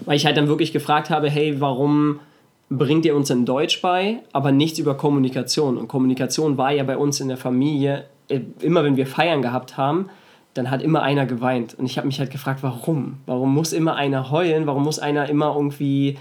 Weil 0.04 0.16
ich 0.16 0.24
halt 0.24 0.36
dann 0.36 0.46
wirklich 0.46 0.72
gefragt 0.72 1.10
habe, 1.10 1.28
hey, 1.28 1.60
warum 1.60 2.20
bringt 2.68 3.04
ihr 3.04 3.16
uns 3.16 3.30
in 3.30 3.44
Deutsch 3.44 3.82
bei, 3.82 4.20
aber 4.32 4.52
nichts 4.52 4.78
über 4.78 4.96
Kommunikation? 4.96 5.76
Und 5.76 5.88
Kommunikation 5.88 6.56
war 6.56 6.70
ja 6.70 6.84
bei 6.84 6.96
uns 6.96 7.18
in 7.18 7.26
der 7.26 7.36
Familie, 7.36 8.04
äh, 8.28 8.38
immer 8.60 8.84
wenn 8.84 8.96
wir 8.96 9.08
Feiern 9.08 9.42
gehabt 9.42 9.76
haben, 9.76 10.08
dann 10.54 10.70
hat 10.70 10.82
immer 10.82 11.02
einer 11.02 11.26
geweint. 11.26 11.74
Und 11.74 11.86
ich 11.86 11.96
habe 11.96 12.06
mich 12.06 12.18
halt 12.18 12.30
gefragt, 12.30 12.62
warum? 12.62 13.18
Warum 13.26 13.54
muss 13.54 13.72
immer 13.72 13.94
einer 13.96 14.30
heulen? 14.30 14.66
Warum 14.66 14.82
muss 14.82 14.98
einer 14.98 15.28
immer 15.28 15.54
irgendwie, 15.54 16.18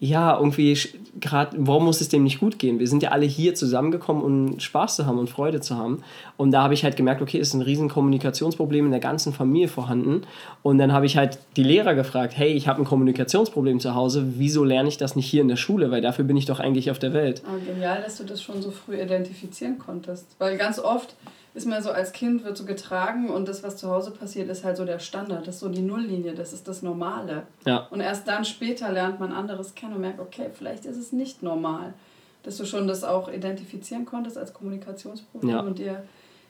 ja, 0.00 0.36
irgendwie 0.36 0.76
gerade, 1.20 1.56
warum 1.58 1.84
muss 1.84 2.00
es 2.00 2.08
dem 2.08 2.24
nicht 2.24 2.40
gut 2.40 2.58
gehen? 2.58 2.80
Wir 2.80 2.88
sind 2.88 3.02
ja 3.02 3.10
alle 3.10 3.26
hier 3.26 3.54
zusammengekommen, 3.54 4.22
um 4.22 4.58
Spaß 4.58 4.96
zu 4.96 5.06
haben 5.06 5.18
und 5.18 5.30
Freude 5.30 5.60
zu 5.60 5.76
haben. 5.76 6.02
Und 6.36 6.50
da 6.50 6.62
habe 6.62 6.74
ich 6.74 6.82
halt 6.82 6.96
gemerkt, 6.96 7.22
okay, 7.22 7.38
es 7.38 7.48
ist 7.48 7.54
ein 7.54 7.62
riesen 7.62 7.88
Kommunikationsproblem 7.88 8.86
in 8.86 8.90
der 8.90 9.00
ganzen 9.00 9.32
Familie 9.32 9.68
vorhanden. 9.68 10.22
Und 10.62 10.78
dann 10.78 10.92
habe 10.92 11.06
ich 11.06 11.16
halt 11.16 11.38
die 11.56 11.62
Lehrer 11.62 11.94
gefragt, 11.94 12.34
hey, 12.36 12.52
ich 12.52 12.66
habe 12.66 12.82
ein 12.82 12.84
Kommunikationsproblem 12.84 13.78
zu 13.78 13.94
Hause, 13.94 14.24
wieso 14.36 14.64
lerne 14.64 14.88
ich 14.88 14.96
das 14.96 15.14
nicht 15.14 15.26
hier 15.26 15.42
in 15.42 15.48
der 15.48 15.56
Schule? 15.56 15.92
Weil 15.92 16.00
dafür 16.00 16.24
bin 16.24 16.36
ich 16.36 16.46
doch 16.46 16.58
eigentlich 16.58 16.90
auf 16.90 16.98
der 16.98 17.12
Welt. 17.12 17.42
Oh, 17.46 17.64
genial, 17.64 18.02
dass 18.02 18.16
du 18.16 18.24
das 18.24 18.42
schon 18.42 18.60
so 18.60 18.72
früh 18.72 19.00
identifizieren 19.00 19.78
konntest. 19.78 20.26
Weil 20.38 20.58
ganz 20.58 20.80
oft 20.80 21.14
ist 21.54 21.66
man 21.66 21.82
so 21.82 21.92
als 21.92 22.12
Kind, 22.12 22.44
wird 22.44 22.56
so 22.56 22.64
getragen 22.64 23.30
und 23.30 23.48
das, 23.48 23.62
was 23.62 23.76
zu 23.76 23.88
Hause 23.88 24.10
passiert, 24.10 24.48
ist 24.48 24.64
halt 24.64 24.76
so 24.76 24.84
der 24.84 24.98
Standard, 24.98 25.46
das 25.46 25.56
ist 25.56 25.60
so 25.60 25.68
die 25.68 25.82
Nulllinie, 25.82 26.34
das 26.34 26.52
ist 26.52 26.66
das 26.66 26.82
Normale. 26.82 27.46
Ja. 27.64 27.86
Und 27.90 28.00
erst 28.00 28.26
dann 28.26 28.44
später 28.44 28.90
lernt 28.90 29.20
man 29.20 29.32
anderes 29.32 29.76
kennen 29.76 29.94
und 29.94 30.00
merkt, 30.00 30.18
okay, 30.18 30.50
vielleicht 30.52 30.84
ist 30.84 30.96
es 30.96 31.12
nicht 31.12 31.42
normal. 31.42 31.94
Dass 32.42 32.56
du 32.56 32.66
schon 32.66 32.88
das 32.88 33.04
auch 33.04 33.32
identifizieren 33.32 34.04
konntest 34.04 34.36
als 34.36 34.52
Kommunikationsproblem 34.52 35.50
ja. 35.50 35.60
und 35.60 35.78
dir 35.78 36.02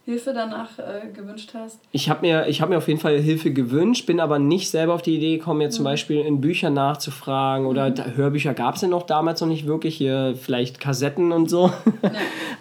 Hilfe 0.07 0.35
danach 0.35 0.79
äh, 0.79 1.09
gewünscht 1.15 1.53
hast? 1.55 1.81
Ich 1.91 2.11
habe 2.11 2.21
mir, 2.21 2.45
hab 2.45 2.69
mir 2.69 2.77
auf 2.77 2.89
jeden 2.89 3.01
Fall 3.01 3.19
Hilfe 3.19 3.53
gewünscht, 3.53 4.05
bin 4.05 4.21
aber 4.21 4.39
nicht 4.39 4.71
selber 4.71 4.93
auf 4.93 5.01
die 5.01 5.17
Idee 5.17 5.39
gekommen, 5.39 5.63
jetzt 5.63 5.75
mhm. 5.75 5.77
zum 5.77 5.85
Beispiel 5.85 6.21
in 6.21 6.43
Büchern 6.43 6.75
nachzufragen 6.75 7.67
oder 7.67 7.89
mhm. 7.89 8.15
Hörbücher 8.15 8.53
gab 8.53 8.75
es 8.75 8.83
ja 8.83 8.89
noch 8.89 9.05
damals 9.05 9.41
noch 9.41 9.49
nicht 9.49 9.67
wirklich, 9.67 9.97
hier 9.97 10.35
vielleicht 10.39 10.79
Kassetten 10.79 11.33
und 11.33 11.49
so 11.49 11.73
ja. 12.03 12.11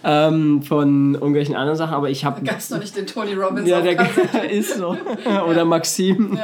ähm, 0.29 0.62
von 0.62 1.15
irgendwelchen 1.15 1.56
anderen 1.56 1.77
Sachen, 1.77 1.93
aber 1.93 2.10
ich 2.10 2.23
habe... 2.23 2.45
Gab 2.45 2.60
es 2.60 2.69
noch 2.69 2.79
nicht 2.79 2.95
den 2.95 3.08
Tony 3.08 3.34
Robbins 3.34 3.67
Ja, 3.67 3.82
der 3.82 4.49
ist 4.49 4.77
so. 4.77 4.95
oder 5.45 5.58
ja. 5.58 5.65
Maxim. 5.65 6.38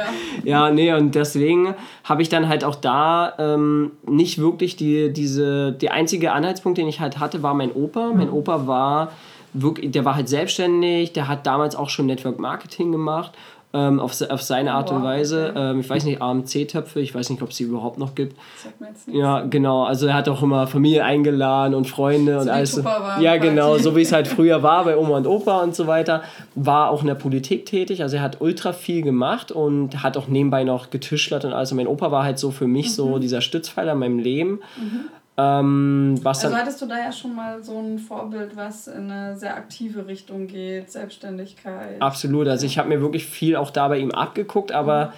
Ja. 0.44 0.66
ja, 0.66 0.70
nee, 0.70 0.92
und 0.92 1.14
deswegen 1.14 1.74
habe 2.04 2.20
ich 2.20 2.28
dann 2.28 2.46
halt 2.46 2.62
auch 2.62 2.74
da 2.74 3.32
ähm, 3.38 3.92
nicht 4.06 4.38
wirklich 4.38 4.76
die, 4.76 5.10
diese... 5.14 5.72
Der 5.72 5.94
einzige 5.94 6.32
Anhaltspunkt, 6.32 6.76
den 6.76 6.88
ich 6.88 7.00
halt 7.00 7.18
hatte, 7.18 7.42
war 7.42 7.54
mein 7.54 7.72
Opa. 7.72 8.12
Mein 8.14 8.26
mhm. 8.26 8.34
Opa 8.34 8.66
war 8.66 9.12
wirklich, 9.52 9.90
der 9.90 10.04
war 10.04 10.14
halt 10.14 10.28
selbstständig, 10.28 11.12
der 11.12 11.28
hat 11.28 11.46
damals 11.46 11.76
auch 11.76 11.90
schon 11.90 12.06
Network 12.06 12.38
Marketing 12.38 12.92
gemacht, 12.92 13.32
ähm, 13.72 14.00
auf, 14.00 14.20
auf 14.28 14.42
seine 14.42 14.72
Art 14.72 14.90
wow, 14.90 14.96
und 14.96 15.04
Weise. 15.04 15.54
Ähm, 15.56 15.80
ich 15.80 15.88
weiß 15.88 16.04
nicht, 16.04 16.20
AMC-Töpfe, 16.20 17.00
ich 17.00 17.14
weiß 17.14 17.30
nicht, 17.30 17.40
ob 17.40 17.50
es 17.50 17.56
sie 17.56 17.64
überhaupt 17.64 17.98
noch 17.98 18.16
gibt. 18.16 18.36
Sagt 18.56 18.80
mir 18.80 18.88
jetzt 18.88 19.06
nichts. 19.06 19.20
Ja, 19.20 19.40
genau. 19.42 19.84
Also 19.84 20.08
er 20.08 20.14
hat 20.14 20.28
auch 20.28 20.42
immer 20.42 20.66
Familie 20.66 21.04
eingeladen 21.04 21.74
und 21.74 21.86
Freunde 21.86 22.34
so 22.34 22.40
und 22.40 22.48
alles. 22.48 22.82
Ja, 23.20 23.36
genau, 23.36 23.78
so 23.78 23.94
wie 23.94 24.02
es 24.02 24.12
halt 24.12 24.26
früher 24.28 24.64
war 24.64 24.84
bei 24.84 24.96
Oma 24.96 25.18
und 25.18 25.26
Opa 25.26 25.60
und 25.60 25.76
so 25.76 25.86
weiter. 25.86 26.22
War 26.56 26.90
auch 26.90 27.02
in 27.02 27.06
der 27.06 27.14
Politik 27.14 27.66
tätig, 27.66 28.02
also 28.02 28.16
er 28.16 28.22
hat 28.22 28.40
ultra 28.40 28.72
viel 28.72 29.02
gemacht 29.02 29.52
und 29.52 30.02
hat 30.02 30.16
auch 30.16 30.26
nebenbei 30.26 30.64
noch 30.64 30.90
getischlert 30.90 31.44
und 31.44 31.52
alles. 31.52 31.70
Und 31.70 31.76
mein 31.76 31.86
Opa 31.86 32.10
war 32.10 32.24
halt 32.24 32.40
so 32.40 32.50
für 32.50 32.66
mich 32.66 32.86
mhm. 32.86 32.92
so 32.92 33.18
dieser 33.18 33.40
Stützpfeiler 33.40 33.92
in 33.92 33.98
meinem 33.98 34.18
Leben. 34.18 34.60
Mhm. 34.76 35.00
Ähm, 35.40 36.18
was 36.22 36.44
also 36.44 36.56
hattest 36.56 36.82
du 36.82 36.86
da 36.86 36.98
ja 36.98 37.12
schon 37.12 37.34
mal 37.34 37.62
so 37.62 37.78
ein 37.78 37.98
Vorbild, 37.98 38.56
was 38.56 38.88
in 38.88 39.10
eine 39.10 39.36
sehr 39.36 39.56
aktive 39.56 40.06
Richtung 40.06 40.46
geht, 40.46 40.90
Selbstständigkeit? 40.90 42.00
Absolut, 42.00 42.48
also 42.48 42.66
ich 42.66 42.78
habe 42.78 42.88
mir 42.88 43.00
wirklich 43.00 43.26
viel 43.26 43.56
auch 43.56 43.70
da 43.70 43.88
bei 43.88 43.98
ihm 43.98 44.10
abgeguckt, 44.10 44.72
aber 44.72 45.06
mhm. 45.06 45.10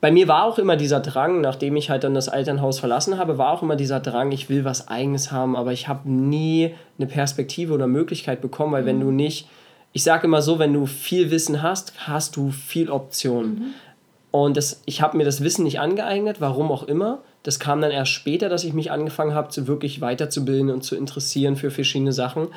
bei 0.00 0.10
mir 0.10 0.28
war 0.28 0.44
auch 0.44 0.58
immer 0.58 0.76
dieser 0.76 1.00
Drang, 1.00 1.40
nachdem 1.40 1.76
ich 1.76 1.88
halt 1.88 2.04
dann 2.04 2.14
das 2.14 2.28
Elternhaus 2.28 2.80
verlassen 2.80 3.18
habe, 3.18 3.38
war 3.38 3.52
auch 3.52 3.62
immer 3.62 3.76
dieser 3.76 4.00
Drang, 4.00 4.32
ich 4.32 4.48
will 4.48 4.64
was 4.64 4.88
eigenes 4.88 5.32
haben, 5.32 5.56
aber 5.56 5.72
ich 5.72 5.88
habe 5.88 6.10
nie 6.10 6.74
eine 6.98 7.06
Perspektive 7.06 7.72
oder 7.72 7.86
Möglichkeit 7.86 8.40
bekommen, 8.40 8.72
weil 8.72 8.82
mhm. 8.82 8.86
wenn 8.86 9.00
du 9.00 9.10
nicht, 9.12 9.48
ich 9.92 10.02
sage 10.02 10.26
immer 10.26 10.42
so, 10.42 10.58
wenn 10.58 10.74
du 10.74 10.86
viel 10.86 11.30
Wissen 11.30 11.62
hast, 11.62 11.92
hast 12.06 12.36
du 12.36 12.50
viel 12.50 12.90
Option. 12.90 13.46
Mhm. 13.46 13.74
Und 14.32 14.56
das, 14.56 14.82
ich 14.86 15.02
habe 15.02 15.16
mir 15.16 15.24
das 15.24 15.42
Wissen 15.42 15.64
nicht 15.64 15.80
angeeignet, 15.80 16.40
warum 16.40 16.70
auch 16.70 16.84
immer. 16.84 17.18
Das 17.42 17.58
kam 17.58 17.80
dann 17.80 17.90
erst 17.90 18.12
später, 18.12 18.48
dass 18.48 18.64
ich 18.64 18.74
mich 18.74 18.90
angefangen 18.90 19.34
habe, 19.34 19.48
zu 19.48 19.66
wirklich 19.66 20.00
weiterzubilden 20.00 20.70
und 20.70 20.82
zu 20.82 20.96
interessieren 20.96 21.56
für 21.56 21.70
verschiedene 21.70 22.12
Sachen. 22.12 22.48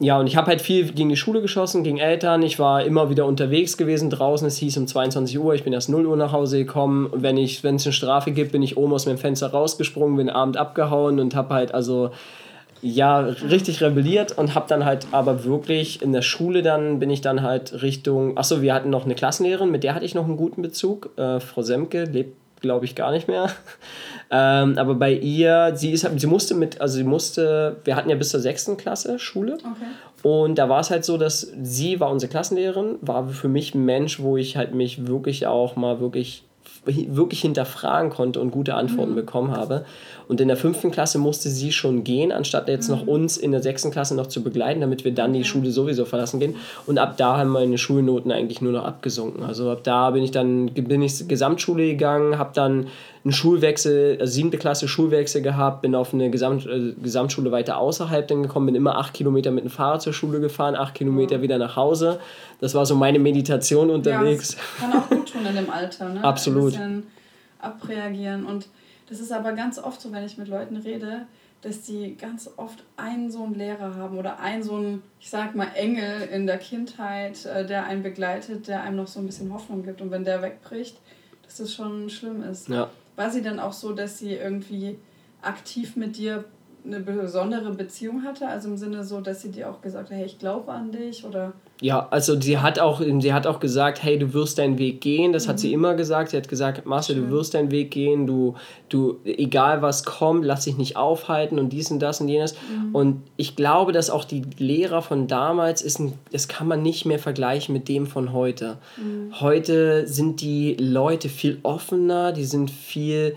Ja, 0.00 0.18
und 0.18 0.26
ich 0.26 0.36
habe 0.36 0.48
halt 0.48 0.60
viel 0.60 0.90
gegen 0.92 1.08
die 1.08 1.16
Schule 1.16 1.40
geschossen, 1.40 1.84
gegen 1.84 1.98
Eltern. 1.98 2.42
Ich 2.42 2.58
war 2.58 2.82
immer 2.82 3.10
wieder 3.10 3.26
unterwegs 3.26 3.76
gewesen 3.76 4.10
draußen. 4.10 4.46
Es 4.46 4.56
hieß 4.58 4.76
um 4.76 4.86
22 4.88 5.38
Uhr, 5.38 5.54
ich 5.54 5.62
bin 5.62 5.72
erst 5.72 5.88
0 5.88 6.06
Uhr 6.06 6.16
nach 6.16 6.32
Hause 6.32 6.58
gekommen. 6.58 7.06
Und 7.06 7.22
wenn 7.22 7.38
es 7.38 7.64
eine 7.64 7.92
Strafe 7.92 8.32
gibt, 8.32 8.52
bin 8.52 8.62
ich 8.62 8.76
oben 8.76 8.92
aus 8.92 9.06
meinem 9.06 9.18
Fenster 9.18 9.48
rausgesprungen, 9.48 10.16
bin 10.16 10.30
abend 10.30 10.56
abgehauen 10.56 11.20
und 11.20 11.36
habe 11.36 11.54
halt 11.54 11.74
also 11.74 12.10
ja 12.82 13.20
richtig 13.20 13.82
rebelliert 13.82 14.36
und 14.36 14.54
habe 14.54 14.66
dann 14.68 14.84
halt 14.84 15.06
aber 15.12 15.44
wirklich 15.44 16.02
in 16.02 16.12
der 16.12 16.20
Schule 16.20 16.60
dann 16.60 16.98
bin 16.98 17.08
ich 17.08 17.22
dann 17.22 17.40
halt 17.40 17.80
Richtung 17.80 18.36
achso 18.36 18.60
wir 18.60 18.74
hatten 18.74 18.90
noch 18.90 19.06
eine 19.06 19.14
Klassenlehrerin 19.14 19.70
mit 19.70 19.84
der 19.84 19.94
hatte 19.94 20.04
ich 20.04 20.14
noch 20.14 20.26
einen 20.26 20.36
guten 20.36 20.60
Bezug 20.60 21.08
äh, 21.16 21.40
Frau 21.40 21.62
Semke 21.62 22.04
lebt 22.04 22.36
glaube 22.64 22.86
ich, 22.86 22.94
gar 22.96 23.12
nicht 23.12 23.28
mehr. 23.28 23.50
ähm, 24.30 24.78
aber 24.78 24.94
bei 24.94 25.12
ihr, 25.12 25.72
sie, 25.74 25.92
ist, 25.92 26.08
sie 26.16 26.26
musste 26.26 26.54
mit, 26.54 26.80
also 26.80 26.96
sie 26.96 27.04
musste, 27.04 27.76
wir 27.84 27.94
hatten 27.94 28.08
ja 28.08 28.16
bis 28.16 28.30
zur 28.30 28.40
sechsten 28.40 28.78
Klasse 28.78 29.18
Schule. 29.18 29.54
Okay. 29.54 30.28
Und 30.28 30.56
da 30.56 30.70
war 30.70 30.80
es 30.80 30.90
halt 30.90 31.04
so, 31.04 31.18
dass 31.18 31.52
sie 31.62 32.00
war 32.00 32.10
unsere 32.10 32.30
Klassenlehrerin, 32.30 32.96
war 33.02 33.28
für 33.28 33.48
mich 33.48 33.74
ein 33.74 33.84
Mensch, 33.84 34.20
wo 34.20 34.38
ich 34.38 34.56
halt 34.56 34.74
mich 34.74 35.06
wirklich 35.06 35.46
auch 35.46 35.76
mal 35.76 36.00
wirklich 36.00 36.44
wirklich 36.86 37.40
hinterfragen 37.40 38.10
konnte 38.10 38.40
und 38.40 38.50
gute 38.50 38.74
Antworten 38.74 39.12
mhm. 39.12 39.16
bekommen 39.16 39.50
habe. 39.52 39.84
Und 40.28 40.40
in 40.40 40.48
der 40.48 40.56
fünften 40.56 40.90
Klasse 40.90 41.18
musste 41.18 41.48
sie 41.50 41.72
schon 41.72 42.04
gehen, 42.04 42.32
anstatt 42.32 42.68
jetzt 42.68 42.88
mhm. 42.88 42.96
noch 42.96 43.06
uns 43.06 43.36
in 43.36 43.52
der 43.52 43.62
sechsten 43.62 43.90
Klasse 43.90 44.14
noch 44.14 44.26
zu 44.26 44.42
begleiten, 44.42 44.80
damit 44.80 45.04
wir 45.04 45.12
dann 45.12 45.32
die 45.32 45.44
Schule 45.44 45.70
sowieso 45.70 46.04
verlassen 46.04 46.40
gehen. 46.40 46.56
Und 46.86 46.98
ab 46.98 47.16
da 47.16 47.38
haben 47.38 47.50
meine 47.50 47.78
Schulnoten 47.78 48.32
eigentlich 48.32 48.60
nur 48.60 48.72
noch 48.72 48.84
abgesunken. 48.84 49.44
Also 49.44 49.70
ab 49.70 49.80
da 49.84 50.10
bin 50.10 50.22
ich 50.22 50.30
dann 50.30 50.66
bin 50.66 51.02
ich 51.02 51.26
Gesamtschule 51.28 51.86
gegangen, 51.86 52.38
habe 52.38 52.50
dann 52.54 52.86
einen 53.24 53.32
Schulwechsel, 53.32 54.18
also 54.20 54.32
siebte 54.32 54.58
Klasse 54.58 54.86
Schulwechsel 54.86 55.40
gehabt, 55.40 55.80
bin 55.80 55.94
auf 55.94 56.12
eine 56.12 56.30
Gesamt, 56.30 56.66
äh, 56.66 56.92
Gesamtschule 57.02 57.50
weiter 57.50 57.78
außerhalb 57.78 58.28
dann 58.28 58.42
gekommen, 58.42 58.66
bin 58.66 58.74
immer 58.74 58.98
acht 58.98 59.14
Kilometer 59.14 59.50
mit 59.50 59.64
dem 59.64 59.70
Fahrrad 59.70 60.02
zur 60.02 60.12
Schule 60.12 60.40
gefahren, 60.40 60.76
acht 60.76 60.94
Kilometer 60.94 61.36
ja. 61.36 61.42
wieder 61.42 61.56
nach 61.56 61.74
Hause. 61.74 62.20
Das 62.60 62.74
war 62.74 62.84
so 62.84 62.94
meine 62.94 63.18
Meditation 63.18 63.88
unterwegs. 63.88 64.56
Ja, 64.78 64.88
kann 64.88 64.98
auch 65.00 65.08
gut 65.08 65.32
tun 65.32 65.46
in 65.46 65.56
dem 65.56 65.70
Alter, 65.70 66.10
ne? 66.10 66.22
Absolut. 66.22 66.74
Ein 66.74 67.00
bisschen 67.00 67.06
abreagieren. 67.60 68.44
Und 68.44 68.68
das 69.08 69.20
ist 69.20 69.32
aber 69.32 69.52
ganz 69.52 69.78
oft 69.78 70.02
so, 70.02 70.12
wenn 70.12 70.24
ich 70.24 70.36
mit 70.36 70.48
Leuten 70.48 70.76
rede, 70.76 71.22
dass 71.62 71.80
die 71.80 72.14
ganz 72.20 72.50
oft 72.58 72.82
einen 72.98 73.30
so 73.30 73.42
einen 73.42 73.54
Lehrer 73.54 73.94
haben 73.94 74.18
oder 74.18 74.38
einen 74.38 74.62
so 74.62 74.74
einen, 74.74 75.02
ich 75.18 75.30
sag 75.30 75.54
mal, 75.54 75.68
Engel 75.74 76.28
in 76.30 76.46
der 76.46 76.58
Kindheit, 76.58 77.46
äh, 77.46 77.64
der 77.64 77.86
einen 77.86 78.02
begleitet, 78.02 78.68
der 78.68 78.82
einem 78.82 78.96
noch 78.96 79.06
so 79.06 79.18
ein 79.18 79.24
bisschen 79.24 79.50
Hoffnung 79.50 79.82
gibt. 79.82 80.02
Und 80.02 80.10
wenn 80.10 80.24
der 80.24 80.42
wegbricht, 80.42 80.98
dass 81.42 81.56
das 81.56 81.72
schon 81.72 82.10
schlimm 82.10 82.42
ist. 82.42 82.68
Ja. 82.68 82.90
War 83.16 83.30
sie 83.30 83.42
dann 83.42 83.60
auch 83.60 83.72
so, 83.72 83.92
dass 83.92 84.18
sie 84.18 84.32
irgendwie 84.34 84.98
aktiv 85.42 85.96
mit 85.96 86.16
dir 86.16 86.44
eine 86.84 87.00
besondere 87.00 87.72
Beziehung 87.72 88.24
hatte? 88.24 88.46
Also 88.46 88.68
im 88.68 88.76
Sinne 88.76 89.04
so, 89.04 89.20
dass 89.20 89.42
sie 89.42 89.50
dir 89.50 89.70
auch 89.70 89.80
gesagt 89.80 90.10
hat, 90.10 90.16
hey, 90.16 90.26
ich 90.26 90.38
glaube 90.38 90.70
an 90.72 90.92
dich 90.92 91.24
oder 91.24 91.52
ja, 91.80 92.06
also 92.10 92.40
sie 92.40 92.58
hat 92.58 92.78
auch, 92.78 93.00
sie 93.00 93.34
hat 93.34 93.46
auch 93.46 93.58
gesagt, 93.58 94.02
hey, 94.02 94.18
du 94.18 94.32
wirst 94.32 94.58
deinen 94.58 94.78
Weg 94.78 95.00
gehen. 95.00 95.32
Das 95.32 95.46
mhm. 95.46 95.50
hat 95.50 95.58
sie 95.58 95.68
mhm. 95.68 95.74
immer 95.74 95.94
gesagt. 95.94 96.30
Sie 96.30 96.36
hat 96.36 96.48
gesagt, 96.48 96.86
Marcel, 96.86 97.16
du 97.16 97.30
wirst 97.30 97.54
deinen 97.54 97.70
Weg 97.70 97.90
gehen. 97.90 98.26
Du, 98.26 98.54
du, 98.88 99.18
egal 99.24 99.82
was 99.82 100.04
kommt, 100.04 100.44
lass 100.44 100.64
dich 100.64 100.76
nicht 100.76 100.96
aufhalten 100.96 101.58
und 101.58 101.70
dies 101.72 101.90
und 101.90 101.98
das 101.98 102.20
und 102.20 102.28
jenes. 102.28 102.54
Mhm. 102.54 102.94
Und 102.94 103.22
ich 103.36 103.56
glaube, 103.56 103.92
dass 103.92 104.08
auch 104.08 104.24
die 104.24 104.42
Lehrer 104.56 105.02
von 105.02 105.26
damals 105.26 105.82
ist, 105.82 105.98
ein, 105.98 106.12
das 106.30 106.46
kann 106.46 106.68
man 106.68 106.80
nicht 106.80 107.06
mehr 107.06 107.18
vergleichen 107.18 107.72
mit 107.72 107.88
dem 107.88 108.06
von 108.06 108.32
heute. 108.32 108.78
Mhm. 108.96 109.40
Heute 109.40 110.06
sind 110.06 110.40
die 110.40 110.76
Leute 110.78 111.28
viel 111.28 111.58
offener, 111.64 112.32
die 112.32 112.44
sind 112.44 112.70
viel 112.70 113.36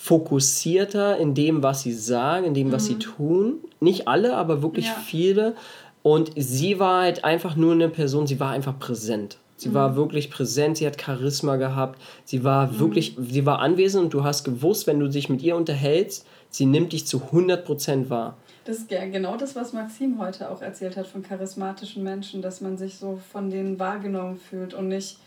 fokussierter 0.00 1.18
in 1.18 1.34
dem, 1.34 1.62
was 1.64 1.82
sie 1.82 1.92
sagen, 1.92 2.46
in 2.46 2.54
dem, 2.54 2.70
was 2.70 2.86
sie 2.86 2.94
mhm. 2.94 3.00
tun. 3.00 3.54
Nicht 3.80 4.06
alle, 4.06 4.36
aber 4.36 4.62
wirklich 4.62 4.86
ja. 4.86 4.94
viele. 5.04 5.56
Und 6.04 6.30
sie 6.36 6.78
war 6.78 7.02
halt 7.02 7.24
einfach 7.24 7.56
nur 7.56 7.72
eine 7.72 7.88
Person, 7.88 8.26
sie 8.28 8.38
war 8.38 8.52
einfach 8.52 8.78
präsent. 8.78 9.38
Sie 9.56 9.70
mhm. 9.70 9.74
war 9.74 9.96
wirklich 9.96 10.30
präsent, 10.30 10.76
sie 10.76 10.86
hat 10.86 11.02
Charisma 11.02 11.56
gehabt, 11.56 12.00
sie 12.24 12.44
war 12.44 12.68
mhm. 12.68 12.78
wirklich, 12.78 13.16
sie 13.18 13.44
war 13.44 13.58
anwesend 13.58 14.04
und 14.04 14.14
du 14.14 14.22
hast 14.22 14.44
gewusst, 14.44 14.86
wenn 14.86 15.00
du 15.00 15.08
dich 15.08 15.28
mit 15.28 15.42
ihr 15.42 15.56
unterhältst, 15.56 16.24
sie 16.48 16.64
nimmt 16.64 16.92
dich 16.92 17.04
zu 17.04 17.18
100% 17.32 18.08
wahr. 18.08 18.36
Das 18.66 18.78
ist 18.78 18.88
genau 18.88 19.36
das, 19.36 19.56
was 19.56 19.72
Maxim 19.72 20.20
heute 20.20 20.48
auch 20.48 20.62
erzählt 20.62 20.96
hat 20.96 21.08
von 21.08 21.22
charismatischen 21.22 22.04
Menschen, 22.04 22.40
dass 22.40 22.60
man 22.60 22.78
sich 22.78 22.98
so 22.98 23.18
von 23.32 23.50
denen 23.50 23.80
wahrgenommen 23.80 24.36
fühlt 24.36 24.74
und 24.74 24.88
nicht 24.88 25.18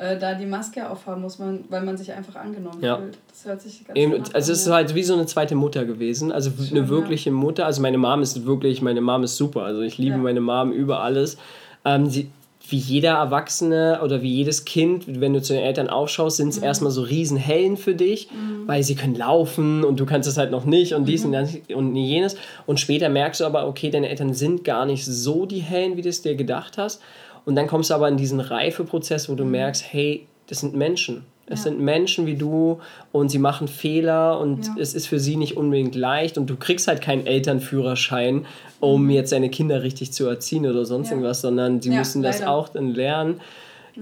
äh, 0.00 0.18
da 0.18 0.34
die 0.34 0.46
Maske 0.46 0.88
aufhaben 0.88 1.20
muss, 1.20 1.38
man, 1.38 1.64
weil 1.68 1.82
man 1.82 1.96
sich 1.96 2.12
einfach 2.12 2.36
angenommen 2.36 2.82
ja. 2.82 2.96
fühlt. 2.96 3.18
Das 3.28 3.44
hört 3.44 3.60
sich 3.60 3.84
ganz 3.86 3.98
Eben, 3.98 4.14
Also 4.32 4.52
es 4.52 4.62
ist 4.62 4.70
halt 4.70 4.94
wie 4.94 5.02
so 5.02 5.12
eine 5.12 5.26
zweite 5.26 5.54
Mutter 5.54 5.84
gewesen, 5.84 6.32
also 6.32 6.50
Schön, 6.50 6.78
eine 6.78 6.88
wirkliche 6.88 7.30
ja. 7.30 7.36
Mutter. 7.36 7.66
Also 7.66 7.82
meine 7.82 7.98
Mom 7.98 8.22
ist 8.22 8.46
wirklich, 8.46 8.80
meine 8.80 9.00
Mom 9.00 9.24
ist 9.24 9.36
super, 9.36 9.62
also 9.62 9.82
ich 9.82 9.98
liebe 9.98 10.16
meine 10.16 10.40
Mom 10.40 10.72
über 10.72 11.00
alles. 11.00 11.36
Ähm, 11.84 12.06
sie, 12.06 12.30
wie 12.68 12.76
jeder 12.76 13.14
Erwachsene 13.14 14.00
oder 14.02 14.22
wie 14.22 14.32
jedes 14.32 14.64
Kind, 14.64 15.20
wenn 15.20 15.32
du 15.32 15.42
zu 15.42 15.52
den 15.52 15.62
Eltern 15.62 15.88
aufschaust, 15.88 16.36
sind 16.36 16.48
es 16.48 16.58
mhm. 16.58 16.64
erstmal 16.64 16.92
so 16.92 17.02
Riesenhellen 17.02 17.76
für 17.76 17.94
dich, 17.94 18.30
mhm. 18.30 18.66
weil 18.66 18.82
sie 18.82 18.94
können 18.94 19.16
laufen 19.16 19.84
und 19.84 19.98
du 19.98 20.06
kannst 20.06 20.28
es 20.28 20.36
halt 20.36 20.50
noch 20.50 20.64
nicht 20.64 20.94
und 20.94 21.06
dies 21.06 21.24
mhm. 21.24 21.34
und, 21.34 21.74
und 21.74 21.96
jenes. 21.96 22.36
Und 22.66 22.80
später 22.80 23.08
merkst 23.08 23.40
du 23.40 23.44
aber, 23.44 23.66
okay, 23.66 23.90
deine 23.90 24.08
Eltern 24.08 24.34
sind 24.34 24.64
gar 24.64 24.86
nicht 24.86 25.04
so 25.04 25.46
die 25.46 25.58
Hellen, 25.58 25.96
wie 25.96 26.02
du 26.02 26.08
es 26.08 26.22
dir 26.22 26.36
gedacht 26.36 26.78
hast. 26.78 27.02
Und 27.50 27.56
dann 27.56 27.66
kommst 27.66 27.90
du 27.90 27.94
aber 27.94 28.08
in 28.08 28.16
diesen 28.16 28.38
Reifeprozess, 28.38 29.28
wo 29.28 29.34
du 29.34 29.44
mhm. 29.44 29.50
merkst, 29.50 29.84
hey, 29.92 30.24
das 30.46 30.60
sind 30.60 30.76
Menschen. 30.76 31.24
Es 31.46 31.64
ja. 31.64 31.70
sind 31.70 31.80
Menschen 31.80 32.26
wie 32.26 32.36
du 32.36 32.78
und 33.10 33.28
sie 33.28 33.40
machen 33.40 33.66
Fehler 33.66 34.38
und 34.38 34.66
ja. 34.66 34.74
es 34.78 34.94
ist 34.94 35.08
für 35.08 35.18
sie 35.18 35.34
nicht 35.34 35.56
unbedingt 35.56 35.96
leicht 35.96 36.38
und 36.38 36.48
du 36.48 36.54
kriegst 36.54 36.86
halt 36.86 37.02
keinen 37.02 37.26
Elternführerschein, 37.26 38.46
um 38.78 39.02
mhm. 39.02 39.10
jetzt 39.10 39.32
deine 39.32 39.50
Kinder 39.50 39.82
richtig 39.82 40.12
zu 40.12 40.28
erziehen 40.28 40.64
oder 40.64 40.84
sonst 40.84 41.08
ja. 41.08 41.14
irgendwas, 41.14 41.40
sondern 41.40 41.82
sie 41.82 41.90
müssen 41.90 42.22
das 42.22 42.40
auch 42.44 42.68
dann 42.68 42.94
lernen. 42.94 43.40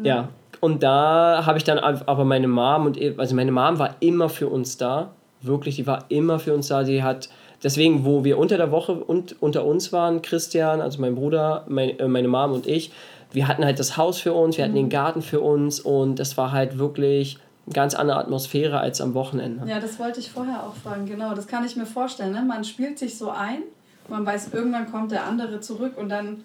Ja. 0.03 0.29
Und 0.61 0.83
da 0.83 1.47
habe 1.47 1.57
ich 1.57 1.65
dann 1.65 1.79
aber 1.79 2.25
meine 2.27 2.49
Mom 2.49 2.85
und 2.85 2.99
also 3.19 3.35
meine 3.35 3.51
Mom 3.51 3.79
war 3.79 3.97
immer 4.01 4.29
für 4.29 4.49
uns 4.49 4.77
da, 4.77 5.11
wirklich, 5.41 5.77
die 5.77 5.87
war 5.87 6.05
immer 6.11 6.39
für 6.39 6.53
uns 6.53 6.69
da. 6.69 6.83
Die 6.83 7.03
hat 7.03 7.31
deswegen, 7.63 8.05
wo 8.05 8.25
wir 8.25 8.39
unter 8.39 8.57
der 8.57 8.71
Woche 8.71 8.93
und 8.93 9.41
unter 9.41 9.65
uns 9.65 9.93
waren, 9.93 10.23
Christian, 10.23 10.81
also 10.81 11.01
mein 11.01 11.15
Bruder, 11.15 11.65
mein, 11.69 11.99
äh, 11.99 12.09
meine 12.09 12.29
Mom 12.29 12.53
und 12.53 12.67
ich, 12.67 12.91
wir 13.33 13.49
hatten 13.49 13.65
halt 13.65 13.79
das 13.79 13.97
Haus 13.97 14.19
für 14.21 14.33
uns, 14.33 14.57
wir 14.57 14.65
hatten 14.65 14.75
den 14.75 14.87
mhm. 14.87 14.91
Garten 14.91 15.23
für 15.23 15.41
uns 15.41 15.81
und 15.81 16.17
das 16.19 16.37
war 16.37 16.53
halt 16.53 16.79
wirklich 16.79 17.39
eine 17.67 17.75
ganz 17.75 17.95
andere 17.95 18.19
Atmosphäre 18.19 18.81
als 18.81 19.01
am 19.01 19.15
Wochenende. 19.15 19.69
Ja, 19.69 19.81
das 19.81 19.99
wollte 19.99 20.21
ich 20.21 20.31
vorher 20.31 20.63
auch 20.63 20.75
fragen, 20.75 21.07
genau. 21.07 21.35
Das 21.35 21.47
kann 21.47 21.65
ich 21.65 21.77
mir 21.77 21.87
vorstellen. 21.87 22.33
Ne? 22.33 22.43
Man 22.43 22.65
spielt 22.65 22.99
sich 22.99 23.19
so 23.19 23.31
ein, 23.31 23.63
man 24.09 24.25
weiß, 24.25 24.51
irgendwann 24.53 24.91
kommt 24.91 25.13
der 25.13 25.25
andere 25.25 25.61
zurück 25.61 25.99
und 25.99 26.09
dann 26.09 26.43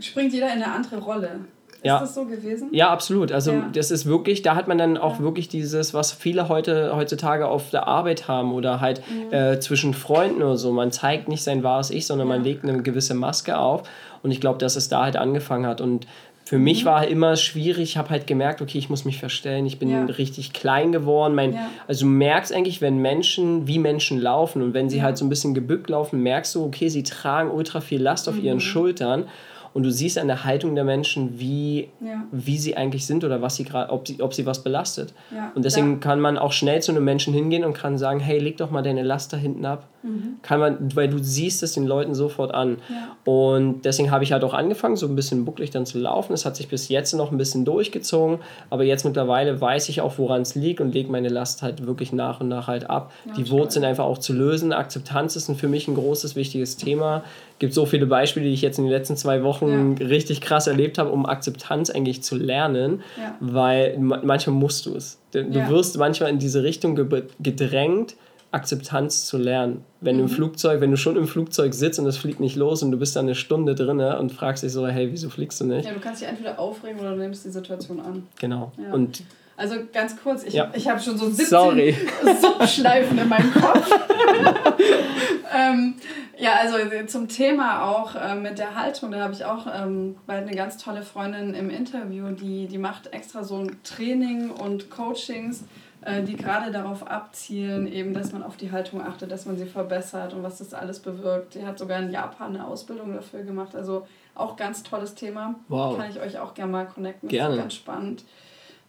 springt 0.00 0.32
jeder 0.32 0.48
in 0.48 0.62
eine 0.62 0.72
andere 0.72 0.98
Rolle. 0.98 1.40
Ist 1.78 1.84
ja. 1.84 2.00
das 2.00 2.14
so 2.14 2.24
gewesen? 2.24 2.70
Ja, 2.72 2.90
absolut. 2.90 3.30
Also 3.30 3.52
ja. 3.52 3.68
das 3.72 3.92
ist 3.92 4.04
wirklich, 4.04 4.42
da 4.42 4.56
hat 4.56 4.66
man 4.66 4.78
dann 4.78 4.96
auch 4.96 5.18
ja. 5.18 5.20
wirklich 5.20 5.48
dieses, 5.48 5.94
was 5.94 6.10
viele 6.10 6.48
heute 6.48 6.96
heutzutage 6.96 7.46
auf 7.46 7.70
der 7.70 7.86
Arbeit 7.86 8.26
haben 8.26 8.52
oder 8.52 8.80
halt 8.80 9.00
mhm. 9.08 9.32
äh, 9.32 9.60
zwischen 9.60 9.94
Freunden 9.94 10.42
oder 10.42 10.56
so. 10.56 10.72
Man 10.72 10.90
zeigt 10.90 11.28
nicht 11.28 11.44
sein 11.44 11.62
wahres 11.62 11.90
Ich, 11.90 12.06
sondern 12.06 12.26
man 12.26 12.42
legt 12.42 12.64
eine 12.64 12.82
gewisse 12.82 13.14
Maske 13.14 13.56
auf. 13.58 13.88
Und 14.24 14.32
ich 14.32 14.40
glaube, 14.40 14.58
dass 14.58 14.74
es 14.74 14.88
da 14.88 15.04
halt 15.04 15.16
angefangen 15.16 15.66
hat. 15.66 15.80
Und 15.80 16.08
für 16.44 16.58
mich 16.58 16.82
mhm. 16.82 16.88
war 16.88 17.06
immer 17.06 17.36
schwierig, 17.36 17.90
ich 17.90 17.96
habe 17.96 18.10
halt 18.10 18.26
gemerkt, 18.26 18.60
okay, 18.60 18.78
ich 18.78 18.90
muss 18.90 19.04
mich 19.04 19.18
verstellen, 19.20 19.64
ich 19.64 19.78
bin 19.78 19.88
ja. 19.90 20.04
richtig 20.06 20.52
klein 20.52 20.90
geworden. 20.90 21.36
Mein, 21.36 21.52
ja. 21.52 21.70
Also 21.86 22.06
du 22.06 22.10
merkst 22.10 22.52
eigentlich, 22.52 22.80
wenn 22.80 22.98
Menschen, 22.98 23.68
wie 23.68 23.78
Menschen 23.78 24.18
laufen 24.18 24.62
und 24.62 24.74
wenn 24.74 24.90
sie 24.90 24.96
ja. 24.98 25.04
halt 25.04 25.16
so 25.16 25.24
ein 25.24 25.28
bisschen 25.28 25.54
gebückt 25.54 25.90
laufen, 25.90 26.24
merkst 26.24 26.56
du, 26.56 26.64
okay, 26.64 26.88
sie 26.88 27.04
tragen 27.04 27.50
ultra 27.50 27.80
viel 27.80 28.02
Last 28.02 28.28
auf 28.28 28.34
mhm. 28.34 28.44
ihren 28.44 28.60
Schultern 28.60 29.26
und 29.74 29.82
du 29.82 29.90
siehst 29.90 30.18
an 30.18 30.26
der 30.26 30.44
Haltung 30.44 30.74
der 30.74 30.84
Menschen, 30.84 31.38
wie, 31.38 31.88
ja. 32.00 32.24
wie 32.32 32.58
sie 32.58 32.76
eigentlich 32.76 33.06
sind 33.06 33.24
oder 33.24 33.42
was 33.42 33.56
sie 33.56 33.64
gerade, 33.64 33.92
ob 33.92 34.06
sie, 34.06 34.20
ob 34.20 34.34
sie 34.34 34.46
was 34.46 34.62
belastet. 34.62 35.12
Ja. 35.34 35.52
Und 35.54 35.64
deswegen 35.64 35.92
ja. 35.92 35.98
kann 35.98 36.20
man 36.20 36.38
auch 36.38 36.52
schnell 36.52 36.82
zu 36.82 36.92
einem 36.92 37.04
Menschen 37.04 37.34
hingehen 37.34 37.64
und 37.64 37.74
kann 37.74 37.98
sagen, 37.98 38.20
hey, 38.20 38.38
leg 38.38 38.56
doch 38.56 38.70
mal 38.70 38.82
deine 38.82 39.02
Last 39.02 39.32
da 39.32 39.36
hinten 39.36 39.64
ab. 39.64 39.88
Mhm. 40.02 40.36
Kann 40.42 40.60
man, 40.60 40.96
weil 40.96 41.08
du 41.08 41.18
siehst 41.18 41.62
es 41.62 41.72
den 41.72 41.86
Leuten 41.86 42.14
sofort 42.14 42.54
an. 42.54 42.78
Und 43.24 43.82
deswegen 43.84 44.10
habe 44.10 44.24
ich 44.24 44.32
halt 44.32 44.44
auch 44.44 44.54
angefangen, 44.54 44.96
so 44.96 45.06
ein 45.06 45.16
bisschen 45.16 45.44
bucklig 45.44 45.70
dann 45.70 45.86
zu 45.86 45.98
laufen. 45.98 46.32
Es 46.32 46.44
hat 46.44 46.56
sich 46.56 46.68
bis 46.68 46.88
jetzt 46.88 47.12
noch 47.14 47.32
ein 47.32 47.38
bisschen 47.38 47.64
durchgezogen, 47.64 48.38
aber 48.70 48.84
jetzt 48.84 49.04
mittlerweile 49.04 49.60
weiß 49.60 49.88
ich 49.88 50.00
auch, 50.00 50.18
woran 50.18 50.42
es 50.42 50.54
liegt 50.54 50.80
und 50.80 50.94
lege 50.94 51.10
meine 51.10 51.28
Last 51.28 51.62
halt 51.62 51.86
wirklich 51.86 52.12
nach 52.12 52.40
und 52.40 52.48
nach 52.48 52.68
halt 52.68 52.88
ab. 52.88 53.12
Die 53.36 53.50
Wurzeln 53.50 53.84
einfach 53.84 54.04
auch 54.04 54.18
zu 54.18 54.32
lösen. 54.32 54.72
Akzeptanz 54.72 55.36
ist 55.36 55.50
für 55.58 55.68
mich 55.68 55.88
ein 55.88 55.94
großes, 55.94 56.36
wichtiges 56.36 56.76
Thema 56.76 57.24
gibt 57.58 57.74
so 57.74 57.86
viele 57.86 58.06
Beispiele, 58.06 58.46
die 58.46 58.52
ich 58.52 58.62
jetzt 58.62 58.78
in 58.78 58.84
den 58.84 58.92
letzten 58.92 59.16
zwei 59.16 59.42
Wochen 59.42 59.57
ja. 59.60 60.06
richtig 60.06 60.40
krass 60.40 60.66
erlebt 60.66 60.98
habe, 60.98 61.10
um 61.10 61.26
Akzeptanz 61.26 61.90
eigentlich 61.90 62.22
zu 62.22 62.36
lernen, 62.36 63.02
ja. 63.16 63.36
weil 63.40 63.98
manchmal 63.98 64.56
musst 64.56 64.86
du 64.86 64.94
es. 64.94 65.18
Du, 65.32 65.40
ja. 65.40 65.68
wirst 65.68 65.98
manchmal 65.98 66.30
in 66.30 66.38
diese 66.38 66.62
Richtung 66.62 66.94
gedrängt, 67.40 68.16
Akzeptanz 68.50 69.26
zu 69.26 69.36
lernen. 69.36 69.84
Wenn 70.00 70.16
mhm. 70.16 70.18
du 70.18 70.24
im 70.24 70.30
mhm. 70.30 70.34
Flugzeug, 70.34 70.80
wenn 70.80 70.90
du 70.90 70.96
schon 70.96 71.16
im 71.16 71.26
Flugzeug 71.26 71.74
sitzt 71.74 71.98
und 71.98 72.06
es 72.06 72.16
fliegt 72.16 72.40
nicht 72.40 72.56
los 72.56 72.82
und 72.82 72.90
du 72.90 72.98
bist 72.98 73.14
da 73.14 73.20
eine 73.20 73.34
Stunde 73.34 73.74
drin 73.74 74.00
und 74.00 74.32
fragst 74.32 74.62
dich 74.62 74.72
so, 74.72 74.86
hey, 74.86 75.10
wieso 75.12 75.28
fliegst 75.28 75.60
du 75.60 75.66
nicht? 75.66 75.86
Ja, 75.86 75.92
du 75.92 76.00
kannst 76.00 76.22
dich 76.22 76.28
entweder 76.28 76.58
aufregen 76.58 77.00
oder 77.00 77.10
du 77.10 77.18
nimmst 77.18 77.44
die 77.44 77.50
Situation 77.50 78.00
an. 78.00 78.26
Genau. 78.40 78.72
Und 78.92 79.22
also 79.58 79.74
ganz 79.92 80.16
kurz, 80.22 80.44
ich, 80.44 80.54
ja. 80.54 80.70
ich 80.72 80.88
habe 80.88 81.00
schon 81.00 81.18
so 81.18 81.26
17 81.26 81.46
Sorry. 81.46 81.96
Subschleifen 82.40 83.18
in 83.18 83.28
meinem 83.28 83.52
Kopf. 83.52 83.90
ähm, 85.52 85.96
ja, 86.38 86.52
also 86.60 86.76
zum 87.08 87.26
Thema 87.26 87.82
auch 87.82 88.14
äh, 88.14 88.36
mit 88.36 88.60
der 88.60 88.76
Haltung, 88.76 89.10
da 89.10 89.18
habe 89.18 89.32
ich 89.32 89.44
auch 89.44 89.66
ähm, 89.66 90.14
bald 90.28 90.46
eine 90.46 90.54
ganz 90.56 90.78
tolle 90.78 91.02
Freundin 91.02 91.54
im 91.54 91.70
Interview, 91.70 92.30
die, 92.30 92.68
die 92.68 92.78
macht 92.78 93.12
extra 93.12 93.42
so 93.42 93.56
ein 93.56 93.82
Training 93.82 94.50
und 94.50 94.90
Coachings, 94.90 95.64
äh, 96.02 96.22
die 96.22 96.36
gerade 96.36 96.70
darauf 96.70 97.04
abzielen, 97.04 97.88
eben, 97.92 98.14
dass 98.14 98.30
man 98.30 98.44
auf 98.44 98.56
die 98.56 98.70
Haltung 98.70 99.02
achtet, 99.02 99.32
dass 99.32 99.44
man 99.44 99.56
sie 99.56 99.66
verbessert 99.66 100.34
und 100.34 100.44
was 100.44 100.58
das 100.58 100.72
alles 100.72 101.00
bewirkt. 101.00 101.56
Die 101.56 101.66
hat 101.66 101.80
sogar 101.80 101.98
in 101.98 102.12
Japan 102.12 102.54
eine 102.54 102.64
Ausbildung 102.64 103.12
dafür 103.12 103.42
gemacht, 103.42 103.74
also 103.74 104.06
auch 104.36 104.54
ganz 104.54 104.84
tolles 104.84 105.16
Thema. 105.16 105.56
Wow. 105.66 105.98
Kann 105.98 106.08
ich 106.08 106.20
euch 106.20 106.38
auch 106.38 106.54
gerne 106.54 106.70
mal 106.70 106.86
connecten, 106.86 107.28
gerne. 107.28 107.56
ganz 107.56 107.74
spannend. 107.74 108.22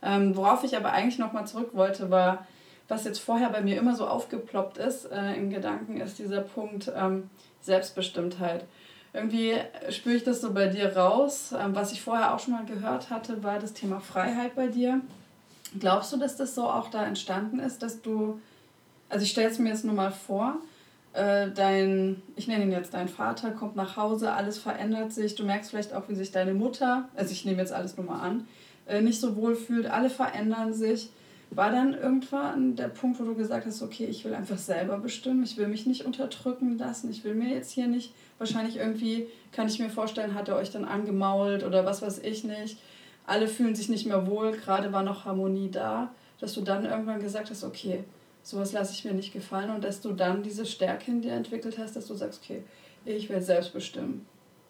Ähm, 0.01 0.35
worauf 0.35 0.63
ich 0.63 0.77
aber 0.77 0.91
eigentlich 0.91 1.19
nochmal 1.19 1.47
zurück 1.47 1.71
wollte, 1.73 2.09
war, 2.09 2.47
was 2.87 3.05
jetzt 3.05 3.19
vorher 3.19 3.49
bei 3.49 3.61
mir 3.61 3.77
immer 3.77 3.95
so 3.95 4.07
aufgeploppt 4.07 4.77
ist 4.77 5.05
äh, 5.11 5.33
im 5.33 5.49
Gedanken, 5.49 5.99
ist 6.01 6.19
dieser 6.19 6.41
Punkt 6.41 6.91
ähm, 6.95 7.29
Selbstbestimmtheit. 7.61 8.65
Irgendwie 9.13 9.55
spüre 9.89 10.15
ich 10.15 10.23
das 10.23 10.41
so 10.41 10.53
bei 10.53 10.67
dir 10.67 10.95
raus. 10.95 11.53
Ähm, 11.57 11.75
was 11.75 11.91
ich 11.91 12.01
vorher 12.01 12.33
auch 12.33 12.39
schon 12.39 12.53
mal 12.53 12.65
gehört 12.65 13.09
hatte, 13.09 13.43
war 13.43 13.59
das 13.59 13.73
Thema 13.73 13.99
Freiheit 13.99 14.55
bei 14.55 14.67
dir. 14.67 15.01
Glaubst 15.79 16.13
du, 16.13 16.17
dass 16.17 16.35
das 16.35 16.55
so 16.55 16.67
auch 16.67 16.89
da 16.89 17.05
entstanden 17.05 17.59
ist, 17.59 17.83
dass 17.83 18.01
du, 18.01 18.39
also 19.07 19.23
ich 19.23 19.31
stelle 19.31 19.49
es 19.49 19.59
mir 19.59 19.69
jetzt 19.69 19.85
nur 19.85 19.93
mal 19.93 20.11
vor, 20.11 20.57
äh, 21.13 21.49
dein, 21.51 22.21
ich 22.35 22.47
nenne 22.47 22.63
ihn 22.63 22.71
jetzt 22.71 22.93
dein 22.93 23.07
Vater, 23.07 23.51
kommt 23.51 23.75
nach 23.75 23.97
Hause, 23.97 24.31
alles 24.31 24.57
verändert 24.57 25.11
sich, 25.11 25.35
du 25.35 25.43
merkst 25.43 25.69
vielleicht 25.69 25.93
auch, 25.93 26.07
wie 26.07 26.15
sich 26.15 26.31
deine 26.31 26.53
Mutter, 26.53 27.07
also 27.15 27.31
ich 27.31 27.45
nehme 27.45 27.59
jetzt 27.59 27.73
alles 27.73 27.97
nur 27.97 28.05
mal 28.05 28.19
an, 28.19 28.47
nicht 29.01 29.19
so 29.19 29.35
wohl 29.35 29.55
fühlt, 29.55 29.87
alle 29.87 30.09
verändern 30.09 30.73
sich. 30.73 31.09
War 31.51 31.71
dann 31.71 31.95
irgendwann 31.95 32.75
der 32.75 32.89
Punkt, 32.89 33.19
wo 33.19 33.23
du 33.23 33.33
gesagt 33.33 33.65
hast, 33.65 33.81
okay, 33.81 34.05
ich 34.05 34.23
will 34.23 34.35
einfach 34.35 34.59
selber 34.59 34.99
bestimmen, 34.99 35.43
ich 35.43 35.57
will 35.57 35.67
mich 35.67 35.87
nicht 35.87 36.05
unterdrücken 36.05 36.77
lassen, 36.77 37.09
ich 37.09 37.23
will 37.23 37.33
mir 37.33 37.49
jetzt 37.49 37.71
hier 37.71 37.87
nicht, 37.87 38.13
wahrscheinlich 38.37 38.77
irgendwie, 38.77 39.27
kann 39.51 39.67
ich 39.67 39.79
mir 39.79 39.89
vorstellen, 39.89 40.35
hat 40.35 40.47
er 40.47 40.57
euch 40.57 40.69
dann 40.69 40.85
angemault 40.85 41.63
oder 41.63 41.85
was 41.85 42.03
weiß 42.03 42.19
ich 42.19 42.43
nicht. 42.43 42.77
Alle 43.25 43.47
fühlen 43.47 43.73
sich 43.73 43.89
nicht 43.89 44.05
mehr 44.05 44.27
wohl, 44.27 44.51
gerade 44.51 44.93
war 44.93 45.01
noch 45.01 45.25
Harmonie 45.25 45.71
da, 45.71 46.13
dass 46.39 46.53
du 46.53 46.61
dann 46.61 46.85
irgendwann 46.85 47.19
gesagt 47.19 47.49
hast, 47.49 47.63
okay, 47.63 48.03
sowas 48.43 48.71
lasse 48.71 48.93
ich 48.93 49.03
mir 49.03 49.13
nicht 49.13 49.33
gefallen 49.33 49.71
und 49.71 49.83
dass 49.83 50.01
du 50.01 50.13
dann 50.13 50.43
diese 50.43 50.67
Stärke 50.67 51.09
in 51.09 51.21
dir 51.21 51.33
entwickelt 51.33 51.77
hast, 51.79 51.95
dass 51.95 52.07
du 52.07 52.13
sagst, 52.13 52.41
okay, 52.43 52.63
ich 53.05 53.27
will 53.29 53.41
selbst 53.41 53.73
bestimmen. 53.73 54.25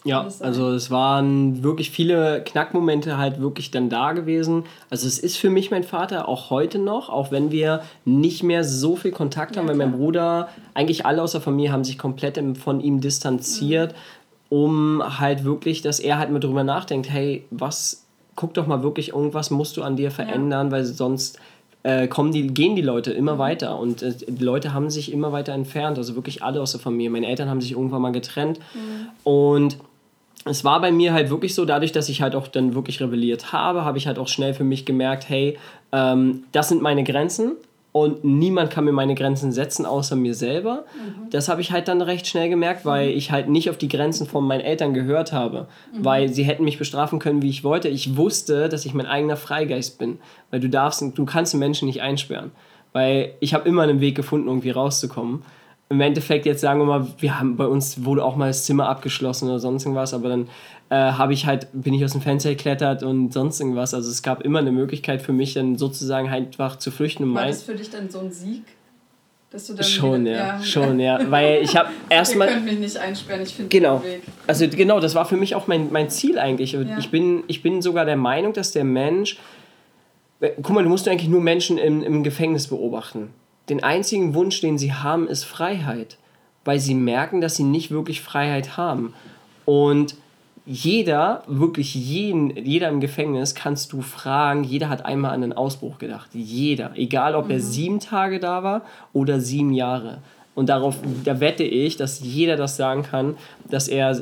Ja, 0.06 0.28
also 0.40 0.72
es 0.72 0.90
waren 0.92 1.62
wirklich 1.62 1.92
viele 1.92 2.42
Knackmomente 2.46 3.18
halt 3.18 3.42
wirklich 3.42 3.70
dann 3.70 3.90
da 3.90 4.14
gewesen. 4.14 4.64
Also 4.90 5.08
es 5.08 5.20
ist 5.20 5.38
für 5.38 5.50
mich 5.50 5.72
mein 5.72 5.84
Vater 5.84 6.30
auch 6.30 6.50
heute 6.50 6.80
noch, 6.80 7.10
auch 7.10 7.32
wenn 7.32 7.52
wir 7.52 7.82
nicht 8.06 8.42
mehr 8.42 8.64
so 8.64 8.96
viel 8.96 9.12
Kontakt 9.12 9.58
haben, 9.58 9.66
ja, 9.66 9.72
weil 9.72 9.78
mein 9.78 9.92
Bruder, 9.92 10.48
eigentlich 10.74 11.06
alle 11.06 11.22
aus 11.22 11.34
der 11.34 11.42
Familie 11.42 11.74
haben 11.74 11.84
sich 11.84 11.98
komplett 11.98 12.42
von 12.58 12.80
ihm 12.80 13.02
distanziert, 13.02 13.92
mhm. 13.92 14.58
um 14.58 15.20
halt 15.20 15.44
wirklich, 15.44 15.82
dass 15.82 16.00
er 16.00 16.18
halt 16.18 16.32
mal 16.32 16.40
drüber 16.40 16.64
nachdenkt, 16.64 17.10
hey, 17.10 17.44
was, 17.52 18.06
guck 18.36 18.54
doch 18.54 18.68
mal 18.68 18.84
wirklich, 18.84 19.10
irgendwas 19.10 19.52
musst 19.52 19.76
du 19.76 19.84
an 19.84 19.98
dir 19.98 20.12
verändern, 20.12 20.68
ja. 20.68 20.72
weil 20.72 20.86
sonst 20.86 21.40
äh, 21.84 22.08
kommen 22.08 22.32
die, 22.32 22.48
gehen 22.48 22.78
die 22.78 22.82
Leute 22.82 23.12
immer 23.12 23.36
mhm. 23.36 23.40
weiter 23.40 23.78
und 23.78 24.02
äh, 24.02 24.14
die 24.14 24.44
Leute 24.44 24.74
haben 24.74 24.90
sich 24.90 25.12
immer 25.12 25.34
weiter 25.34 25.52
entfernt, 25.52 25.98
also 25.98 26.16
wirklich 26.16 26.42
alle 26.42 26.62
aus 26.62 26.72
der 26.72 26.80
Familie. 26.80 27.10
Meine 27.10 27.28
Eltern 27.28 27.50
haben 27.50 27.60
sich 27.60 27.74
irgendwann 27.74 28.02
mal 28.02 28.12
getrennt 28.14 28.60
mhm. 28.74 29.10
und 29.24 29.78
es 30.50 30.64
war 30.64 30.82
bei 30.82 30.92
mir 30.92 31.14
halt 31.14 31.30
wirklich 31.30 31.56
so, 31.56 31.66
dadurch, 31.66 31.92
dass 31.92 32.10
ich 32.10 32.22
halt 32.22 32.36
auch 32.36 32.48
dann 32.48 32.76
wirklich 32.76 33.00
rebelliert 33.02 33.54
habe, 33.54 33.86
habe 33.86 33.98
ich 33.98 34.08
halt 34.08 34.20
auch 34.20 34.28
schnell 34.28 34.54
für 34.54 34.64
mich 34.64 34.86
gemerkt, 34.86 35.30
hey, 35.30 35.58
ähm, 35.92 36.44
das 36.52 36.70
sind 36.70 36.82
meine 36.82 37.04
Grenzen 37.04 37.54
und 37.92 38.24
niemand 38.24 38.70
kann 38.70 38.86
mir 38.86 38.92
meine 38.92 39.16
Grenzen 39.16 39.52
setzen, 39.52 39.86
außer 39.86 40.16
mir 40.16 40.34
selber. 40.34 40.86
Mhm. 40.96 41.30
Das 41.32 41.50
habe 41.50 41.62
ich 41.62 41.72
halt 41.72 41.88
dann 41.88 42.02
recht 42.02 42.28
schnell 42.28 42.50
gemerkt, 42.50 42.86
weil 42.86 43.12
mhm. 43.12 43.18
ich 43.18 43.32
halt 43.32 43.50
nicht 43.50 43.70
auf 43.70 43.78
die 43.78 43.88
Grenzen 43.88 44.28
von 44.28 44.46
meinen 44.46 44.62
Eltern 44.62 44.94
gehört 44.94 45.32
habe, 45.32 45.68
mhm. 45.94 46.06
weil 46.06 46.30
sie 46.30 46.44
hätten 46.44 46.64
mich 46.64 46.78
bestrafen 46.78 47.20
können, 47.20 47.42
wie 47.42 47.50
ich 47.50 47.64
wollte. 47.64 47.88
Ich 47.88 48.18
wusste, 48.18 48.70
dass 48.70 48.86
ich 48.86 48.94
mein 48.94 49.08
eigener 49.08 49.38
Freigeist 49.38 49.98
bin, 49.98 50.20
weil 50.52 50.60
du 50.60 50.70
darfst, 50.70 51.04
du 51.16 51.26
kannst 51.26 51.56
Menschen 51.56 51.88
nicht 51.88 52.02
einsperren, 52.02 52.52
weil 52.94 53.34
ich 53.40 53.54
habe 53.54 53.68
immer 53.68 53.84
einen 53.84 54.02
Weg 54.02 54.16
gefunden, 54.16 54.48
irgendwie 54.48 54.72
rauszukommen 54.72 55.44
im 55.90 56.02
Endeffekt 56.02 56.46
jetzt 56.46 56.62
sagen 56.62 56.80
wir 56.80 56.86
mal, 56.86 57.08
wir 57.18 57.40
haben 57.40 57.58
bei 57.58 57.66
uns 57.66 58.06
wurde 58.06 58.24
auch 58.24 58.36
mal 58.36 58.48
das 58.48 58.66
Zimmer 58.66 58.88
abgeschlossen 58.88 59.50
oder 59.50 59.60
sonst 59.60 59.86
irgendwas, 59.86 60.14
aber 60.14 60.30
dann 60.30 60.48
äh, 60.90 60.96
habe 60.96 61.34
ich 61.34 61.48
halt, 61.48 61.68
bin 61.74 61.96
ich 61.96 62.06
aus 62.06 62.12
dem 62.12 62.22
Fenster 62.22 62.52
geklettert 62.52 63.02
und 63.02 63.34
sonst 63.34 63.60
irgendwas. 63.60 63.94
Also 63.96 64.10
es 64.10 64.22
gab 64.22 64.44
immer 64.44 64.60
eine 64.60 64.72
Möglichkeit 64.72 65.22
für 65.22 65.34
mich 65.34 65.56
dann 65.56 65.78
sozusagen 65.78 66.30
einfach 66.30 66.78
zu 66.78 66.92
flüchten. 66.92 67.34
War 67.34 67.48
das 67.48 67.64
für 67.64 67.76
dich 67.76 67.90
dann 67.90 68.10
so 68.10 68.20
ein 68.20 68.32
Sieg? 68.32 68.64
Dass 69.52 69.66
du 69.66 69.74
dann 69.74 69.84
schon, 69.84 70.22
wieder, 70.26 70.32
ja, 70.32 70.38
ja, 70.58 70.62
schon, 70.62 71.00
ja. 71.00 71.20
Weil 71.32 71.64
ich 71.64 71.76
habe 71.76 71.90
erstmal. 72.08 72.50
Ihr 72.50 72.54
könnt 72.54 72.66
mich 72.66 72.80
nicht 72.80 72.98
einsperren, 72.98 73.42
ich 73.42 73.56
finde 73.56 73.70
genau. 73.70 74.04
Weg. 74.04 74.22
Also 74.46 74.68
genau, 74.68 75.00
das 75.00 75.16
war 75.16 75.26
für 75.26 75.38
mich 75.38 75.56
auch 75.56 75.66
mein, 75.66 75.92
mein 75.92 76.12
Ziel 76.12 76.38
eigentlich. 76.38 76.74
Ja. 76.74 77.00
Ich, 77.00 77.10
bin, 77.10 77.44
ich 77.48 77.64
bin 77.64 77.82
sogar 77.82 78.06
der 78.06 78.16
Meinung, 78.16 78.54
dass 78.54 78.74
der 78.74 78.84
Mensch. 78.84 79.40
Guck 80.40 80.70
mal, 80.70 80.84
du 80.84 80.90
musst 80.90 81.08
eigentlich 81.08 81.30
nur 81.30 81.42
Menschen 81.42 81.80
im, 81.80 82.04
im 82.04 82.22
Gefängnis 82.24 82.68
beobachten 82.68 83.34
den 83.70 83.84
einzigen 83.84 84.34
Wunsch, 84.34 84.62
den 84.62 84.78
sie 84.78 84.94
haben, 84.94 85.28
ist 85.28 85.44
Freiheit, 85.44 86.18
weil 86.66 86.80
sie 86.80 86.96
merken, 86.96 87.42
dass 87.42 87.56
sie 87.56 87.64
nicht 87.64 87.92
wirklich 87.92 88.22
Freiheit 88.22 88.78
haben. 88.78 89.14
Und 89.66 90.16
jeder, 90.66 91.44
wirklich 91.48 91.96
jeden, 91.96 92.56
jeder 92.56 92.90
im 92.90 93.00
Gefängnis 93.00 93.56
kannst 93.56 93.92
du 93.92 94.02
fragen, 94.02 94.64
jeder 94.64 94.90
hat 94.90 95.04
einmal 95.04 95.32
an 95.32 95.44
einen 95.44 95.54
Ausbruch 95.54 95.98
gedacht. 95.98 96.30
Jeder. 96.34 96.92
Egal, 96.96 97.34
ob 97.36 97.46
mhm. 97.46 97.52
er 97.52 97.60
sieben 97.60 98.00
Tage 98.00 98.40
da 98.40 98.64
war 98.64 98.82
oder 99.14 99.40
sieben 99.40 99.74
Jahre. 99.74 100.20
Und 100.54 100.68
darauf, 100.70 100.98
da 101.24 101.40
wette 101.40 101.64
ich, 101.64 101.96
dass 101.96 102.20
jeder 102.20 102.56
das 102.56 102.76
sagen 102.76 103.04
kann, 103.04 103.38
dass 103.70 103.88
er 103.88 104.22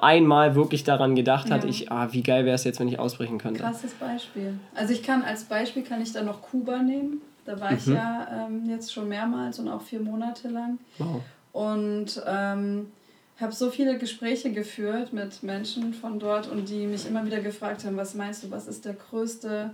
einmal 0.00 0.54
wirklich 0.54 0.84
daran 0.84 1.14
gedacht 1.14 1.50
hat, 1.50 1.64
ja. 1.64 1.70
ich, 1.70 1.92
ah, 1.92 2.08
wie 2.12 2.22
geil 2.22 2.46
wäre 2.46 2.54
es 2.54 2.64
jetzt, 2.64 2.80
wenn 2.80 2.88
ich 2.88 2.98
ausbrechen 2.98 3.38
könnte. 3.38 3.60
Krasses 3.60 3.92
Beispiel. 3.92 4.58
Also 4.74 4.92
ich 4.92 5.02
kann 5.02 5.22
als 5.22 5.44
Beispiel 5.44 5.82
kann 5.82 6.00
ich 6.00 6.12
da 6.12 6.22
noch 6.22 6.40
Kuba 6.40 6.78
nehmen. 6.78 7.20
Da 7.46 7.58
war 7.60 7.70
mhm. 7.70 7.76
ich 7.78 7.86
ja 7.86 8.46
ähm, 8.46 8.68
jetzt 8.68 8.92
schon 8.92 9.08
mehrmals 9.08 9.58
und 9.58 9.68
auch 9.68 9.82
vier 9.82 10.00
Monate 10.00 10.48
lang. 10.48 10.78
Wow. 10.98 11.22
Und 11.52 12.22
ähm, 12.26 12.92
habe 13.40 13.52
so 13.52 13.70
viele 13.70 13.98
Gespräche 13.98 14.52
geführt 14.52 15.12
mit 15.12 15.42
Menschen 15.42 15.94
von 15.94 16.18
dort 16.18 16.48
und 16.50 16.68
die 16.68 16.86
mich 16.86 17.06
immer 17.06 17.24
wieder 17.24 17.40
gefragt 17.40 17.84
haben, 17.84 17.96
was 17.96 18.14
meinst 18.14 18.42
du, 18.42 18.50
was 18.50 18.66
ist 18.66 18.84
der 18.84 18.94
größte 18.94 19.70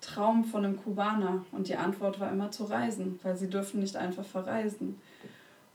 Traum 0.00 0.44
von 0.44 0.64
einem 0.64 0.76
Kubaner? 0.76 1.44
Und 1.52 1.68
die 1.68 1.76
Antwort 1.76 2.20
war 2.20 2.30
immer 2.30 2.50
zu 2.50 2.64
reisen, 2.64 3.18
weil 3.22 3.36
sie 3.36 3.50
dürfen 3.50 3.80
nicht 3.80 3.96
einfach 3.96 4.24
verreisen. 4.24 5.00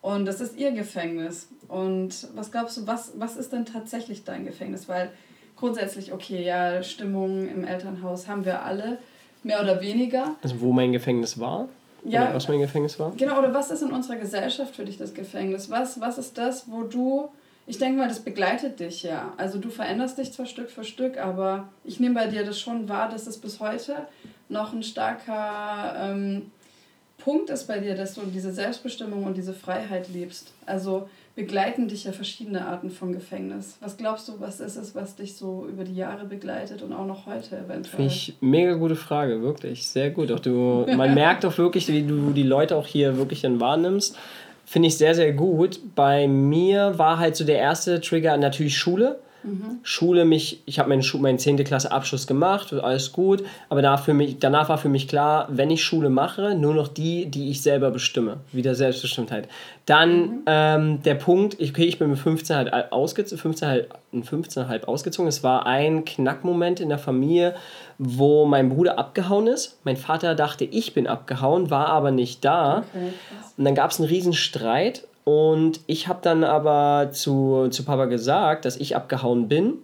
Und 0.01 0.25
das 0.25 0.39
ist 0.39 0.57
ihr 0.57 0.71
Gefängnis. 0.71 1.49
Und 1.67 2.29
was 2.35 2.51
glaubst 2.51 2.77
du, 2.77 2.87
was, 2.87 3.13
was 3.17 3.35
ist 3.35 3.51
denn 3.51 3.65
tatsächlich 3.65 4.23
dein 4.23 4.45
Gefängnis? 4.45 4.87
Weil 4.87 5.11
grundsätzlich, 5.57 6.13
okay, 6.13 6.43
ja, 6.43 6.81
Stimmung 6.83 7.49
im 7.49 7.65
Elternhaus 7.65 8.27
haben 8.27 8.45
wir 8.45 8.63
alle. 8.63 8.97
Mehr 9.43 9.61
oder 9.61 9.81
weniger. 9.81 10.35
Also 10.41 10.59
wo 10.61 10.71
mein 10.71 10.91
Gefängnis 10.91 11.39
war? 11.39 11.69
Ja. 12.03 12.23
Oder 12.23 12.35
was 12.35 12.47
mein 12.47 12.59
Gefängnis 12.59 12.99
war? 12.99 13.11
Genau, 13.17 13.39
oder 13.39 13.53
was 13.53 13.71
ist 13.71 13.81
in 13.81 13.91
unserer 13.91 14.17
Gesellschaft 14.17 14.75
für 14.75 14.85
dich 14.85 14.97
das 14.97 15.13
Gefängnis? 15.13 15.69
Was, 15.69 15.99
was 15.99 16.17
ist 16.17 16.37
das, 16.37 16.69
wo 16.69 16.83
du, 16.83 17.29
ich 17.67 17.77
denke 17.77 17.99
mal, 17.99 18.07
das 18.07 18.19
begleitet 18.19 18.79
dich 18.79 19.03
ja. 19.03 19.33
Also 19.37 19.59
du 19.59 19.69
veränderst 19.69 20.17
dich 20.17 20.31
zwar 20.31 20.45
Stück 20.45 20.69
für 20.69 20.83
Stück, 20.83 21.17
aber 21.17 21.69
ich 21.83 21.99
nehme 21.99 22.15
bei 22.15 22.27
dir 22.27 22.45
das 22.45 22.59
schon 22.59 22.89
wahr, 22.89 23.09
dass 23.09 23.27
es 23.27 23.37
bis 23.37 23.59
heute 23.59 24.07
noch 24.47 24.73
ein 24.73 24.83
starker 24.83 25.95
ähm, 25.97 26.51
Punkt 27.17 27.49
ist 27.49 27.67
bei 27.67 27.79
dir, 27.79 27.95
dass 27.95 28.15
du 28.15 28.21
diese 28.21 28.51
Selbstbestimmung 28.51 29.25
und 29.25 29.35
diese 29.35 29.53
Freiheit 29.53 30.07
liebst. 30.09 30.53
Also 30.65 31.09
begleiten 31.39 31.87
dich 31.87 32.03
ja 32.03 32.11
verschiedene 32.11 32.65
Arten 32.65 32.89
von 32.89 33.13
Gefängnis. 33.13 33.77
Was 33.79 33.95
glaubst 33.95 34.27
du, 34.27 34.41
was 34.41 34.59
ist 34.59 34.75
es, 34.75 34.93
was 34.93 35.15
dich 35.15 35.37
so 35.37 35.65
über 35.69 35.85
die 35.85 35.95
Jahre 35.95 36.25
begleitet 36.25 36.81
und 36.81 36.91
auch 36.91 37.05
noch 37.05 37.27
heute 37.27 37.55
eventuell? 37.55 37.95
Finde 37.95 38.07
ich 38.07 38.33
mega 38.41 38.73
gute 38.73 38.97
Frage, 38.97 39.41
wirklich. 39.41 39.87
Sehr 39.87 40.09
gut. 40.09 40.33
Auch 40.33 40.41
du, 40.41 40.85
man 40.97 41.13
merkt 41.13 41.45
auch 41.45 41.57
wirklich, 41.57 41.87
wie 41.87 42.03
du 42.03 42.31
die 42.31 42.43
Leute 42.43 42.75
auch 42.75 42.85
hier 42.85 43.15
wirklich 43.15 43.39
dann 43.39 43.61
wahrnimmst. 43.61 44.17
Finde 44.65 44.89
ich 44.89 44.97
sehr, 44.97 45.15
sehr 45.15 45.31
gut. 45.31 45.79
Bei 45.95 46.27
mir 46.27 46.97
war 46.97 47.19
halt 47.19 47.37
so 47.37 47.45
der 47.45 47.59
erste 47.59 48.01
Trigger 48.01 48.35
natürlich 48.35 48.77
Schule 48.77 49.19
Mhm. 49.43 49.79
Schule 49.83 50.25
mich, 50.25 50.61
ich 50.65 50.79
habe 50.79 50.89
meinen, 50.89 51.03
meinen 51.21 51.39
10. 51.39 51.63
Klasse 51.63 51.91
Abschluss 51.91 52.27
gemacht, 52.27 52.73
alles 52.73 53.11
gut, 53.11 53.43
aber 53.69 53.81
danach, 53.81 54.03
für 54.03 54.13
mich, 54.13 54.39
danach 54.39 54.69
war 54.69 54.77
für 54.77 54.89
mich 54.89 55.07
klar, 55.07 55.47
wenn 55.49 55.71
ich 55.71 55.83
Schule 55.83 56.09
mache, 56.09 56.55
nur 56.55 56.73
noch 56.73 56.87
die, 56.87 57.27
die 57.27 57.49
ich 57.49 57.61
selber 57.61 57.91
bestimme, 57.91 58.37
wieder 58.51 58.75
Selbstbestimmtheit. 58.75 59.47
Dann 59.85 60.21
mhm. 60.21 60.41
ähm, 60.45 61.03
der 61.03 61.15
Punkt, 61.15 61.57
okay, 61.61 61.85
ich 61.85 61.97
bin 61.97 62.09
mit 62.09 62.19
15 62.19 62.55
halt 62.55 62.91
ausgezogen, 62.91 63.39
15 63.41 63.67
halt, 63.67 63.87
15 64.21 64.67
halb 64.67 64.87
ausgezogen, 64.87 65.29
es 65.29 65.43
war 65.43 65.65
ein 65.65 66.05
Knackmoment 66.05 66.79
in 66.79 66.89
der 66.89 66.99
Familie, 66.99 67.55
wo 67.97 68.45
mein 68.45 68.69
Bruder 68.69 68.97
abgehauen 68.97 69.47
ist. 69.47 69.79
Mein 69.83 69.97
Vater 69.97 70.35
dachte, 70.35 70.65
ich 70.65 70.93
bin 70.93 71.07
abgehauen, 71.07 71.69
war 71.69 71.87
aber 71.87 72.11
nicht 72.11 72.45
da. 72.45 72.79
Okay, 72.79 73.13
und 73.57 73.65
dann 73.65 73.75
gab 73.75 73.91
es 73.91 73.99
einen 73.99 74.07
riesen 74.07 74.31
Streit 74.31 75.03
und 75.29 75.81
ich 75.85 76.07
habe 76.07 76.21
dann 76.23 76.43
aber 76.43 77.11
zu, 77.11 77.67
zu 77.69 77.85
Papa 77.85 78.05
gesagt, 78.05 78.65
dass 78.65 78.77
ich 78.77 78.95
abgehauen 78.95 79.47
bin, 79.47 79.75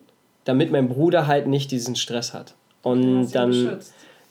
damit 0.43 0.71
mein 0.71 0.89
Bruder 0.89 1.27
halt 1.27 1.45
nicht 1.45 1.69
diesen 1.69 1.95
Stress 1.95 2.33
hat. 2.33 2.55
Und 2.81 3.31
dann. 3.33 3.79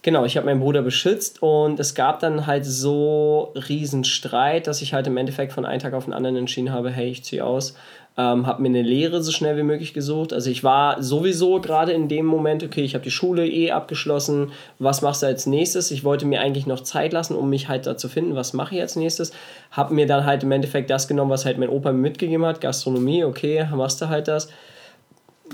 Genau, 0.03 0.25
ich 0.25 0.37
habe 0.37 0.45
meinen 0.47 0.61
Bruder 0.61 0.83
beschützt 0.83 1.41
und 1.41 1.81
es 1.81 1.95
gab 1.95 2.19
dann 2.19 2.47
halt 2.47 2.67
so 2.67 3.55
riesen 3.55 4.05
Streit, 4.05 4.67
dass 4.67 4.83
ich 4.83 4.93
halt 4.93 5.07
im 5.07 5.17
Endeffekt 5.17 5.53
von 5.55 5.65
einem 5.65 5.81
Tag 5.81 5.95
auf 5.95 6.05
den 6.05 6.13
anderen 6.13 6.37
entschieden 6.37 6.73
habe, 6.73 6.91
hey, 6.91 7.09
ich 7.09 7.25
ziehe 7.25 7.43
aus 7.43 7.75
ähm, 8.17 8.47
habe 8.47 8.63
mir 8.63 8.69
eine 8.69 8.83
Lehre 8.83 9.23
so 9.23 9.33
schnell 9.33 9.57
wie 9.57 9.65
möglich 9.65 9.93
gesucht. 9.93 10.33
Also 10.33 10.49
ich 10.49 10.63
war 10.63 11.03
sowieso 11.03 11.61
gerade 11.61 11.93
in 11.93 12.09
dem 12.09 12.27
Moment, 12.27 12.63
okay, 12.63 12.83
ich 12.83 12.95
habe 12.95 13.03
die 13.03 13.11
Schule 13.11 13.47
eh 13.47 13.73
abgeschlossen, 13.73 14.53
was 14.79 15.03
machst 15.03 15.23
du 15.23 15.27
als 15.27 15.47
nächstes? 15.47 15.91
Ich 15.91 16.05
wollte 16.05 16.25
mir 16.25 16.41
eigentlich 16.41 16.67
noch 16.67 16.81
Zeit 16.81 17.13
lassen, 17.13 17.35
um 17.35 17.51
mich 17.51 17.69
halt 17.69 17.87
da 17.87 17.97
zu 17.97 18.09
finden, 18.09 18.37
was 18.37 18.53
mache 18.53 18.77
ich 18.77 18.81
als 18.81 18.95
nächstes. 18.95 19.33
Habe 19.73 19.95
mir 19.95 20.07
dann 20.07 20.25
halt 20.25 20.45
im 20.45 20.53
Endeffekt 20.53 20.91
das 20.91 21.09
genommen, 21.09 21.31
was 21.31 21.45
halt 21.45 21.59
mein 21.59 21.69
Opa 21.69 21.91
mir 21.91 21.99
mitgegeben 21.99 22.47
hat, 22.47 22.61
Gastronomie, 22.61 23.25
okay, 23.25 23.67
machst 23.75 24.01
du 24.01 24.09
halt 24.09 24.29
das. 24.29 24.49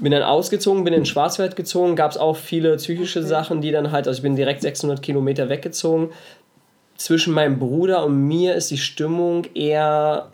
Bin 0.00 0.12
dann 0.12 0.22
ausgezogen, 0.22 0.84
bin 0.84 0.92
in 0.92 1.00
den 1.00 1.06
Schwarzwald 1.06 1.56
gezogen, 1.56 1.96
gab 1.96 2.10
es 2.10 2.18
auch 2.18 2.36
viele 2.36 2.76
psychische 2.76 3.20
okay. 3.20 3.28
Sachen, 3.28 3.60
die 3.62 3.72
dann 3.72 3.90
halt, 3.90 4.06
also 4.06 4.18
ich 4.18 4.22
bin 4.22 4.36
direkt 4.36 4.60
600 4.60 5.00
Kilometer 5.02 5.48
weggezogen. 5.48 6.10
Zwischen 6.96 7.32
meinem 7.32 7.58
Bruder 7.58 8.04
und 8.04 8.28
mir 8.28 8.54
ist 8.54 8.70
die 8.70 8.78
Stimmung 8.78 9.46
eher 9.54 10.28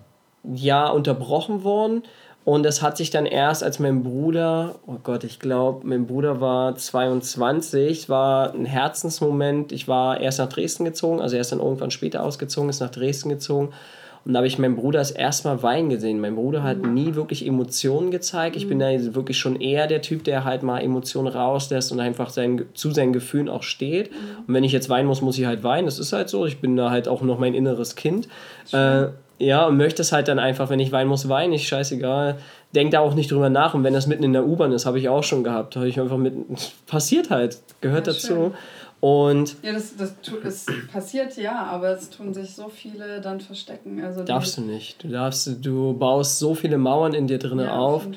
ja 0.55 0.89
unterbrochen 0.89 1.65
worden. 1.65 2.03
Und 2.45 2.63
das 2.63 2.81
hat 2.81 2.97
sich 2.97 3.11
dann 3.11 3.27
erst, 3.27 3.65
als 3.65 3.81
mein 3.81 4.05
Bruder, 4.05 4.77
oh 4.87 4.99
Gott, 5.03 5.25
ich 5.25 5.41
glaube, 5.41 5.85
mein 5.85 6.07
Bruder 6.07 6.41
war 6.41 6.77
22, 6.77 8.09
war 8.09 8.55
ein 8.55 8.67
Herzensmoment. 8.67 9.73
Ich 9.73 9.89
war 9.89 10.21
erst 10.21 10.39
nach 10.39 10.49
Dresden 10.49 10.85
gezogen, 10.85 11.21
also 11.21 11.35
er 11.35 11.41
ist 11.41 11.51
dann 11.51 11.59
irgendwann 11.59 11.91
später 11.91 12.23
ausgezogen, 12.23 12.71
ist 12.71 12.79
nach 12.79 12.93
Dresden 12.93 13.31
gezogen. 13.31 13.73
Und 14.25 14.33
da 14.33 14.39
habe 14.39 14.47
ich 14.47 14.59
meinen 14.59 14.75
Bruder 14.75 14.99
das 14.99 15.13
erste 15.13 15.47
Mal 15.49 15.63
weinen 15.65 15.89
gesehen. 15.89 16.21
Mein 16.21 16.35
Bruder 16.35 16.65
hat 16.65 16.79
nie 16.79 17.15
wirklich 17.15 17.47
Emotionen 17.47 18.11
gezeigt. 18.11 18.57
Ich 18.57 18.69
bin 18.69 18.81
da 18.81 18.87
wirklich 19.15 19.39
schon 19.39 19.61
eher 19.61 19.87
der 19.87 20.03
Typ, 20.03 20.25
der 20.25 20.45
halt 20.45 20.65
mal 20.65 20.81
Emotionen 20.81 21.29
rauslässt 21.29 21.93
und 21.93 22.01
einfach 22.01 22.31
sein, 22.31 22.65
zu 22.75 22.91
seinen 22.91 23.13
Gefühlen 23.13 23.49
auch 23.49 23.63
steht. 23.63 24.11
Und 24.47 24.55
wenn 24.55 24.65
ich 24.65 24.73
jetzt 24.73 24.89
weinen 24.89 25.07
muss, 25.07 25.23
muss 25.23 25.39
ich 25.39 25.47
halt 25.47 25.63
weinen. 25.63 25.87
Das 25.87 26.01
ist 26.01 26.13
halt 26.13 26.29
so. 26.29 26.45
Ich 26.45 26.61
bin 26.61 26.77
da 26.77 26.91
halt 26.91 27.07
auch 27.07 27.23
noch 27.23 27.39
mein 27.39 27.55
inneres 27.55 27.95
Kind. 27.95 28.27
Äh, 28.73 29.07
ja, 29.39 29.67
und 29.67 29.77
möchte 29.77 30.03
es 30.03 30.13
halt 30.13 30.29
dann 30.29 30.39
einfach, 30.39 30.71
wenn 30.71 30.81
ich 30.81 30.93
weinen 30.93 31.09
muss, 31.09 31.29
weinen, 31.29 31.53
ich 31.53 31.69
scheißegal. 31.69 32.39
Denk 32.75 32.91
da 32.91 33.01
auch 33.01 33.15
nicht 33.15 33.31
drüber 33.31 33.51
nach. 33.51 33.75
Und 33.75 33.85
wenn 33.85 33.95
das 33.95 34.07
mitten 34.07 34.23
in 34.25 34.33
der 34.33 34.47
U-Bahn 34.47 34.73
ist, 34.73 34.87
habe 34.87 34.99
ich 34.99 35.09
auch 35.09 35.23
schon 35.23 35.45
gehabt. 35.45 35.77
Habe 35.77 35.89
ich 35.89 36.01
einfach 36.01 36.17
mit. 36.17 36.35
Passiert 36.87 37.31
halt, 37.31 37.59
gehört 37.81 38.07
Ja, 38.07 38.13
dazu. 38.13 38.27
schön. 38.27 38.53
Und 39.01 39.57
Ja, 39.63 39.73
das, 39.75 39.95
das 39.97 40.15
tu, 40.23 40.37
es 40.43 40.65
passiert 40.91 41.37
ja, 41.37 41.65
aber 41.65 41.91
es 41.91 42.09
tun 42.09 42.33
sich 42.33 42.55
so 42.55 42.69
viele 42.69 43.21
dann 43.21 43.41
verstecken. 43.41 44.03
Also 44.03 44.23
darfst 44.25 44.57
du 44.57 44.63
nicht. 44.63 45.05
Du 45.05 45.09
darfst, 45.09 45.65
du 45.65 45.93
baust 45.93 46.39
so 46.39 46.55
viele 46.55 46.79
Mauern 46.79 47.13
in 47.13 47.27
dir 47.27 47.39
drin 47.39 47.59
Ja, 47.59 47.77
auf, 47.77 48.07
auf 48.07 48.13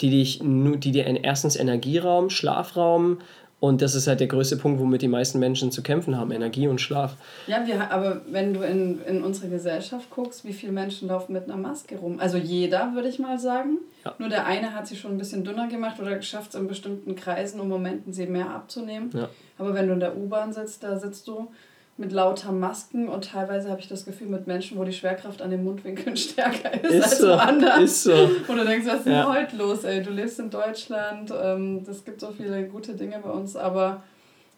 die 0.00 0.10
dich 0.10 0.40
die 0.42 0.90
dir 0.90 1.06
erstens 1.22 1.54
Energieraum, 1.54 2.30
Schlafraum 2.30 3.18
und 3.64 3.80
das 3.80 3.94
ist 3.94 4.06
halt 4.06 4.20
der 4.20 4.26
größte 4.26 4.58
Punkt, 4.58 4.78
womit 4.78 5.00
die 5.00 5.08
meisten 5.08 5.38
Menschen 5.38 5.72
zu 5.72 5.82
kämpfen 5.82 6.18
haben, 6.18 6.30
Energie 6.32 6.68
und 6.68 6.82
Schlaf. 6.82 7.16
Ja, 7.46 7.66
wir, 7.66 7.90
aber 7.90 8.20
wenn 8.30 8.52
du 8.52 8.60
in, 8.60 9.00
in 9.06 9.24
unsere 9.24 9.48
Gesellschaft 9.48 10.10
guckst, 10.10 10.44
wie 10.44 10.52
viele 10.52 10.70
Menschen 10.70 11.08
laufen 11.08 11.32
mit 11.32 11.44
einer 11.44 11.56
Maske 11.56 11.96
rum? 11.96 12.20
Also 12.20 12.36
jeder, 12.36 12.94
würde 12.94 13.08
ich 13.08 13.18
mal 13.18 13.38
sagen. 13.38 13.78
Ja. 14.04 14.14
Nur 14.18 14.28
der 14.28 14.44
eine 14.44 14.74
hat 14.74 14.86
sie 14.86 14.96
schon 14.96 15.12
ein 15.12 15.18
bisschen 15.18 15.44
dünner 15.44 15.66
gemacht 15.68 15.98
oder 15.98 16.14
geschafft 16.14 16.50
es 16.50 16.60
in 16.60 16.68
bestimmten 16.68 17.16
Kreisen 17.16 17.58
und 17.58 17.70
Momenten 17.70 18.12
sie 18.12 18.26
mehr 18.26 18.50
abzunehmen. 18.50 19.08
Ja. 19.14 19.30
Aber 19.56 19.72
wenn 19.72 19.86
du 19.86 19.94
in 19.94 20.00
der 20.00 20.14
U-Bahn 20.14 20.52
sitzt, 20.52 20.82
da 20.82 20.98
sitzt 20.98 21.26
du 21.26 21.48
mit 21.96 22.10
lauter 22.10 22.50
Masken 22.50 23.08
und 23.08 23.30
teilweise 23.30 23.70
habe 23.70 23.80
ich 23.80 23.86
das 23.88 24.04
Gefühl 24.04 24.26
mit 24.26 24.46
Menschen, 24.48 24.76
wo 24.78 24.84
die 24.84 24.92
Schwerkraft 24.92 25.40
an 25.40 25.50
den 25.50 25.62
Mundwinkeln 25.62 26.16
stärker 26.26 26.74
ist, 26.82 26.92
Ist 26.92 27.04
als 27.04 27.18
so, 27.18 27.28
woanders. 27.28 27.82
ist 27.82 28.02
so. 28.02 28.12
Und 28.12 28.56
du 28.56 28.64
denkst, 28.64 28.86
was 28.86 28.96
ist 28.96 29.06
denn 29.06 29.12
Ja. 29.12 29.32
heute 29.32 29.56
los, 29.56 29.84
ey? 29.84 30.02
Du 30.02 30.10
lebst 30.10 30.40
in 30.40 30.50
Deutschland, 30.50 31.32
ähm, 31.40 31.84
es 31.88 32.04
gibt 32.04 32.20
so 32.20 32.32
viele 32.36 32.64
gute 32.64 32.94
Dinge 32.94 33.20
bei 33.22 33.30
uns, 33.30 33.54
aber 33.54 34.02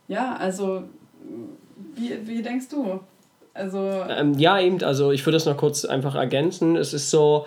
ja, 0.08 0.34
also 0.36 0.84
wie, 1.94 2.26
wie 2.26 2.40
denkst 2.42 2.68
du? 2.70 3.00
Also, 3.52 3.78
Ähm, 4.08 4.34
ja, 4.38 4.60
eben, 4.60 4.82
also 4.82 5.12
ich 5.12 5.24
würde 5.26 5.36
das 5.36 5.46
noch 5.46 5.56
kurz 5.56 5.84
einfach 5.84 6.14
ergänzen. 6.14 6.76
Es 6.76 6.92
ist 6.94 7.10
so, 7.10 7.46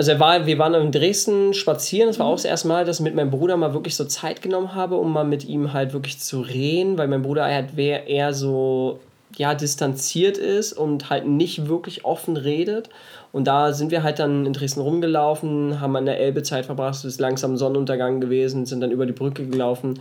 also 0.00 0.12
er 0.12 0.18
war, 0.18 0.46
wir 0.46 0.58
waren 0.58 0.72
in 0.72 0.92
Dresden 0.92 1.52
spazieren. 1.52 2.08
Das 2.08 2.18
war 2.18 2.24
auch 2.24 2.36
das 2.36 2.46
erste 2.46 2.68
Mal, 2.68 2.86
dass 2.86 3.00
ich 3.00 3.04
mit 3.04 3.14
meinem 3.14 3.30
Bruder 3.30 3.58
mal 3.58 3.74
wirklich 3.74 3.94
so 3.96 4.06
Zeit 4.06 4.40
genommen 4.40 4.74
habe, 4.74 4.96
um 4.96 5.12
mal 5.12 5.26
mit 5.26 5.44
ihm 5.44 5.74
halt 5.74 5.92
wirklich 5.92 6.18
zu 6.18 6.40
reden, 6.40 6.96
weil 6.96 7.06
mein 7.06 7.20
Bruder 7.20 7.44
halt 7.44 7.76
eher 7.76 8.32
so 8.32 8.98
ja, 9.36 9.54
distanziert 9.54 10.38
ist 10.38 10.72
und 10.72 11.10
halt 11.10 11.28
nicht 11.28 11.68
wirklich 11.68 12.06
offen 12.06 12.38
redet. 12.38 12.88
Und 13.30 13.46
da 13.46 13.74
sind 13.74 13.90
wir 13.90 14.02
halt 14.02 14.20
dann 14.20 14.46
in 14.46 14.54
Dresden 14.54 14.80
rumgelaufen, 14.80 15.82
haben 15.82 15.94
an 15.96 16.06
der 16.06 16.18
Elbe 16.18 16.42
Zeit 16.42 16.64
verbracht, 16.64 16.94
es 16.94 17.04
ist 17.04 17.20
langsam 17.20 17.58
Sonnenuntergang 17.58 18.22
gewesen, 18.22 18.64
sind 18.64 18.80
dann 18.80 18.92
über 18.92 19.04
die 19.04 19.12
Brücke 19.12 19.44
gelaufen. 19.44 20.00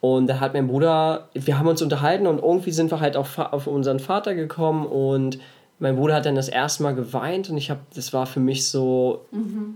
Und 0.00 0.26
da 0.26 0.40
hat 0.40 0.52
mein 0.52 0.66
Bruder, 0.66 1.28
wir 1.34 1.60
haben 1.60 1.68
uns 1.68 1.80
unterhalten 1.80 2.26
und 2.26 2.42
irgendwie 2.42 2.72
sind 2.72 2.90
wir 2.90 2.98
halt 2.98 3.14
Fa- 3.14 3.50
auf 3.52 3.68
unseren 3.68 4.00
Vater 4.00 4.34
gekommen 4.34 4.84
und 4.84 5.38
mein 5.80 5.94
Bruder 5.94 6.16
hat 6.16 6.26
dann 6.26 6.34
das 6.34 6.48
erste 6.48 6.82
Mal 6.82 6.94
geweint 6.94 7.50
und 7.50 7.56
ich 7.56 7.70
habe, 7.70 7.80
das 7.94 8.12
war 8.12 8.26
für 8.26 8.40
mich 8.40 8.66
so, 8.66 9.26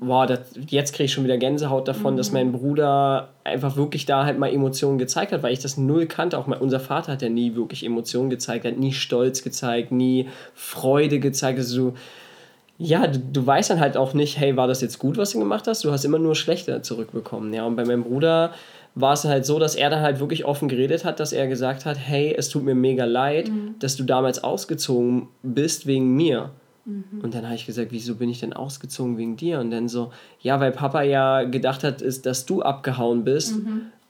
wow, 0.01 0.27
das, 0.27 0.41
jetzt 0.69 0.95
kriege 0.95 1.05
ich 1.05 1.13
schon 1.13 1.23
wieder 1.23 1.39
Gänsehaut 1.39 1.87
davon, 1.87 2.17
dass 2.17 2.33
mein 2.33 2.51
Bruder 2.51 3.29
einfach 3.45 3.77
wirklich 3.77 4.05
da 4.05 4.25
halt 4.25 4.37
mal 4.37 4.53
Emotionen 4.53 4.99
gezeigt 4.99 5.31
hat, 5.31 5.45
weil 5.45 5.53
ich 5.53 5.61
das 5.61 5.77
null 5.77 6.07
kannte. 6.07 6.39
Auch 6.39 6.49
mein, 6.49 6.59
unser 6.59 6.81
Vater 6.81 7.13
hat 7.13 7.23
ja 7.23 7.29
nie 7.29 7.55
wirklich 7.55 7.85
Emotionen 7.85 8.31
gezeigt, 8.31 8.65
hat 8.65 8.79
nie 8.79 8.93
Stolz 8.93 9.45
gezeigt, 9.45 9.93
nie 9.93 10.29
Freude 10.55 11.21
gezeigt. 11.21 11.59
Also 11.59 11.95
ja, 12.79 13.07
du, 13.07 13.21
du 13.21 13.47
weißt 13.47 13.71
dann 13.71 13.81
halt 13.81 13.97
auch 13.97 14.13
nicht, 14.13 14.39
hey, 14.39 14.57
war 14.57 14.67
das 14.67 14.81
jetzt 14.81 14.99
gut, 14.99 15.17
was 15.19 15.31
du 15.31 15.39
gemacht 15.39 15.69
hast? 15.69 15.85
Du 15.85 15.93
hast 15.93 16.05
immer 16.05 16.19
nur 16.19 16.35
schlechter 16.35 16.83
zurückbekommen. 16.83 17.55
Ja, 17.55 17.65
und 17.65 17.77
bei 17.77 17.85
meinem 17.85 18.03
Bruder 18.03 18.53
war 18.95 19.15
es 19.15 19.25
halt 19.25 19.47
so, 19.47 19.59
dass 19.59 19.75
er 19.75 19.91
dann 19.91 20.01
halt 20.01 20.21
wirklich 20.21 20.45
offen 20.45 20.69
geredet 20.69 21.05
hat, 21.05 21.19
dass 21.19 21.33
er 21.33 21.47
gesagt 21.47 21.87
hat, 21.87 21.97
hey, 21.99 22.35
es 22.37 22.49
tut 22.49 22.63
mir 22.63 22.75
mega 22.75 23.05
leid, 23.05 23.51
dass 23.79 23.97
du 23.97 24.05
damals 24.05 24.45
ausgezogen 24.45 25.29
bist 25.43 25.87
wegen 25.87 26.15
mir. 26.15 26.51
Und 27.23 27.35
dann 27.35 27.45
habe 27.45 27.55
ich 27.55 27.65
gesagt, 27.65 27.93
wieso 27.93 28.17
bin 28.17 28.29
ich 28.29 28.41
denn 28.41 28.53
ausgezogen 28.53 29.17
wegen 29.17 29.37
dir? 29.37 29.61
Und 29.61 29.71
dann 29.71 29.89
so, 29.89 30.13
ja, 30.41 30.59
weil 30.59 30.73
Papa 30.73 31.03
ja 31.03 31.45
gedacht 31.45 31.85
hat, 31.85 32.03
ist, 32.03 32.27
dass 32.27 32.45
du 32.45 32.63
abgehauen 32.63 33.25
bist 33.25 33.55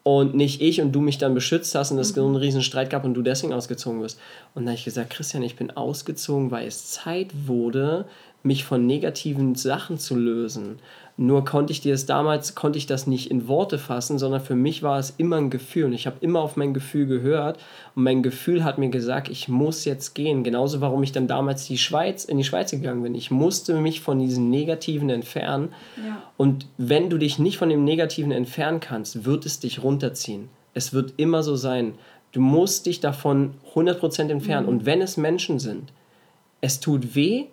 und 0.04 0.34
nicht 0.34 0.60
ich 0.60 0.80
und 0.80 0.92
du 0.92 1.00
mich 1.00 1.18
dann 1.18 1.34
beschützt 1.34 1.74
hast 1.74 1.92
und 1.92 1.98
es 1.98 2.08
so 2.08 2.24
einen 2.24 2.36
riesen 2.36 2.62
Streit 2.62 2.90
gab 2.90 3.04
und 3.04 3.14
du 3.14 3.22
deswegen 3.22 3.52
ausgezogen 3.52 4.00
bist. 4.00 4.18
Und 4.54 4.62
dann 4.62 4.70
habe 4.70 4.78
ich 4.78 4.84
gesagt, 4.84 5.10
Christian, 5.10 5.42
ich 5.42 5.56
bin 5.56 5.70
ausgezogen, 5.70 6.50
weil 6.50 6.66
es 6.66 6.90
Zeit 6.90 7.28
wurde, 7.46 8.06
mich 8.42 8.64
von 8.64 8.86
negativen 8.86 9.54
Sachen 9.54 9.98
zu 9.98 10.16
lösen. 10.16 10.78
Nur 11.22 11.44
konnte 11.44 11.72
ich 11.72 11.80
dir 11.80 11.92
das 11.92 12.04
damals, 12.04 12.56
konnte 12.56 12.78
ich 12.78 12.86
das 12.86 13.06
nicht 13.06 13.30
in 13.30 13.46
Worte 13.46 13.78
fassen, 13.78 14.18
sondern 14.18 14.40
für 14.40 14.56
mich 14.56 14.82
war 14.82 14.98
es 14.98 15.14
immer 15.18 15.36
ein 15.36 15.50
Gefühl 15.50 15.84
und 15.84 15.92
ich 15.92 16.06
habe 16.06 16.16
immer 16.20 16.40
auf 16.40 16.56
mein 16.56 16.74
Gefühl 16.74 17.06
gehört 17.06 17.58
und 17.94 18.02
mein 18.02 18.24
Gefühl 18.24 18.64
hat 18.64 18.78
mir 18.78 18.88
gesagt, 18.88 19.28
ich 19.28 19.46
muss 19.46 19.84
jetzt 19.84 20.14
gehen. 20.14 20.42
Genauso, 20.42 20.80
warum 20.80 21.00
ich 21.04 21.12
dann 21.12 21.28
damals 21.28 21.64
die 21.66 21.78
Schweiz, 21.78 22.24
in 22.24 22.38
die 22.38 22.44
Schweiz 22.44 22.72
gegangen 22.72 23.04
bin. 23.04 23.14
Ich 23.14 23.30
musste 23.30 23.76
mich 23.76 24.00
von 24.00 24.18
diesen 24.18 24.50
Negativen 24.50 25.10
entfernen 25.10 25.68
ja. 26.04 26.20
und 26.36 26.66
wenn 26.76 27.08
du 27.08 27.18
dich 27.18 27.38
nicht 27.38 27.56
von 27.56 27.68
dem 27.68 27.84
Negativen 27.84 28.32
entfernen 28.32 28.80
kannst, 28.80 29.24
wird 29.24 29.46
es 29.46 29.60
dich 29.60 29.80
runterziehen. 29.80 30.48
Es 30.74 30.92
wird 30.92 31.14
immer 31.18 31.44
so 31.44 31.54
sein. 31.54 31.94
Du 32.32 32.40
musst 32.40 32.86
dich 32.86 32.98
davon 32.98 33.54
100% 33.74 34.28
entfernen. 34.28 34.66
Und 34.66 34.86
wenn 34.86 35.00
es 35.00 35.16
Menschen 35.16 35.60
sind, 35.60 35.92
es 36.60 36.80
tut 36.80 37.14
weh, 37.14 37.44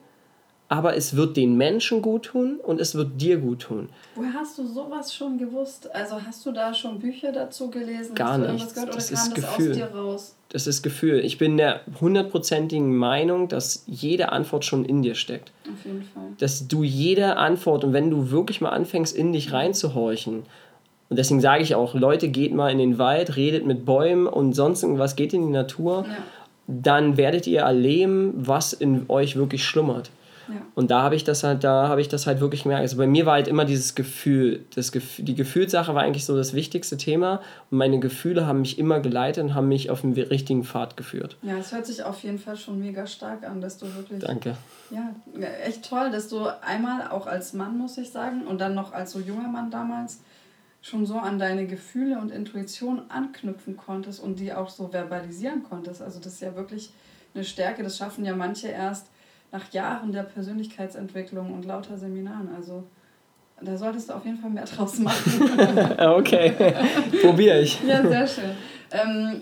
aber 0.70 0.96
es 0.96 1.16
wird 1.16 1.36
den 1.36 1.58
Menschen 1.58 2.02
gut 2.02 2.24
tun 2.28 2.60
und 2.64 2.80
es 2.80 2.94
wird 2.96 3.20
dir 3.20 3.38
gut 3.38 3.62
tun. 3.64 3.90
Woher 4.16 4.34
hast 4.34 4.58
du 4.60 4.68
sowas 4.68 5.14
schon 5.14 5.38
gewusst? 5.40 5.94
Also 5.94 6.22
hast 6.26 6.46
du 6.46 6.52
da 6.52 6.74
schon 6.74 7.00
Bücher 7.00 7.32
dazu 7.32 7.70
gelesen? 7.72 8.14
Gar 8.16 8.38
nichts. 8.38 8.74
gehört 8.76 8.96
Das 8.96 9.10
ist 9.12 9.32
das 9.32 9.34
Gefühl. 9.34 9.82
raus? 9.96 10.36
Das 10.50 10.68
ist 10.68 10.82
Gefühl. 10.84 11.20
Ich 11.26 11.38
bin 11.40 11.58
der 11.58 11.82
hundertprozentigen 12.00 12.96
Meinung, 12.96 13.48
dass 13.48 13.84
jede 13.88 14.32
Antwort 14.32 14.64
schon 14.64 14.86
in 14.86 15.02
dir 15.02 15.16
steckt. 15.16 15.52
Auf 15.72 15.86
jeden 15.86 16.04
Fall. 16.04 16.24
dass 16.38 16.68
du 16.68 16.84
jede 16.84 17.38
Antwort 17.38 17.84
und 17.84 17.94
wenn 17.94 18.10
du 18.10 18.32
wirklich 18.32 18.62
mal 18.62 18.70
anfängst, 18.70 19.16
in 19.16 19.34
dich 19.34 19.52
reinzuhorchen, 19.52 20.44
und 21.10 21.18
deswegen 21.18 21.42
sage 21.42 21.64
ich 21.64 21.74
auch, 21.74 21.96
Leute, 21.96 22.30
geht 22.30 22.54
mal 22.54 22.70
in 22.72 22.78
den 22.78 23.00
Wald, 23.00 23.36
redet 23.36 23.66
mit 23.66 23.84
Bäumen 23.84 24.28
und 24.28 24.54
sonst 24.54 24.84
irgendwas, 24.84 25.16
geht 25.16 25.34
in 25.34 25.48
die 25.48 25.52
Natur, 25.52 26.06
Ja. 26.08 26.18
dann 26.68 27.18
werdet 27.18 27.48
ihr 27.48 27.62
erleben, 27.62 28.34
was 28.36 28.74
in 28.74 29.06
euch 29.10 29.36
wirklich 29.36 29.64
schlummert. 29.66 30.12
Ja. 30.50 30.62
Und 30.76 30.92
da 30.92 31.02
habe 31.04 31.16
ich 31.16 31.24
das 31.24 31.44
halt, 31.44 31.64
da 31.64 31.88
habe 31.88 32.02
ich 32.02 32.08
das 32.08 32.28
halt 32.28 32.42
wirklich 32.42 32.64
gemerkt. 32.64 32.82
Also 32.82 32.98
bei 32.98 33.08
mir 33.08 33.26
war 33.26 33.34
halt 33.34 33.48
immer 33.48 33.66
dieses 33.66 33.96
Gefühl, 33.96 34.66
das 34.76 34.92
Gefühl, 34.92 35.26
die 35.26 35.36
Gefühlssache 35.36 35.94
war 35.94 36.04
eigentlich 36.04 36.26
so 36.26 36.36
das 36.36 36.54
wichtigste 36.54 36.98
Thema 36.98 37.42
und 37.70 37.78
meine 37.78 38.00
Gefühle 38.00 38.48
haben 38.48 38.62
mich 38.62 38.80
immer 38.80 39.00
geleitet 39.00 39.44
und 39.44 39.56
haben 39.56 39.68
mich 39.68 39.90
auf 39.90 40.02
den 40.02 40.14
richtigen 40.14 40.64
Pfad 40.64 40.98
geführt. 40.98 41.38
Ja, 41.42 41.58
es 41.58 41.72
hört 41.72 41.86
sich 41.86 42.04
auf 42.04 42.24
jeden 42.24 42.40
Fall 42.40 42.58
schon 42.58 42.80
mega 42.80 43.06
stark 43.08 43.48
an, 43.48 43.62
dass 43.62 43.78
du 43.78 43.86
wirklich. 43.96 44.20
Danke. 44.20 44.56
Ja, 44.92 45.14
echt 45.64 45.88
toll, 45.88 46.10
dass 46.12 46.30
du 46.30 46.46
einmal 46.62 47.10
auch 47.10 47.28
als 47.28 47.54
Mann, 47.54 47.78
muss 47.78 47.98
ich 47.98 48.10
sagen, 48.10 48.48
und 48.48 48.60
dann 48.60 48.74
noch 48.74 48.92
als 48.92 49.12
so 49.12 49.20
junger 49.20 49.48
Mann 49.48 49.70
damals 49.70 50.20
schon 50.82 51.06
so 51.06 51.18
an 51.18 51.40
deine 51.40 51.68
Gefühle 51.68 52.20
und 52.20 52.32
Intuition 52.32 53.02
anknüpfen 53.10 53.76
konntest 53.78 54.22
und 54.22 54.40
die 54.40 54.54
auch 54.54 54.70
so 54.70 54.88
verbalisieren 54.88 55.64
konntest. 55.64 56.02
Also 56.02 56.20
das 56.20 56.34
ist 56.34 56.42
ja 56.42 56.56
wirklich 56.56 56.92
eine 57.34 57.44
Stärke. 57.44 57.84
Das 57.84 57.98
schaffen 57.98 58.26
ja 58.26 58.36
manche 58.36 58.70
erst 58.70 59.08
nach 59.52 59.72
Jahren 59.72 60.12
der 60.12 60.24
Persönlichkeitsentwicklung 60.24 61.54
und 61.54 61.66
lauter 61.66 61.98
Seminaren. 61.98 62.50
Also 62.56 62.84
da 63.62 63.78
solltest 63.78 64.10
du 64.10 64.14
auf 64.14 64.26
jeden 64.26 64.38
Fall 64.38 64.50
mehr 64.50 64.66
draus 64.66 65.00
machen. 65.00 65.50
okay, 66.00 66.54
probiere 67.22 67.62
ich. 67.62 67.82
Ja, 67.86 68.08
sehr 68.08 68.28
schön. 68.28 68.52
Ähm, 68.92 69.42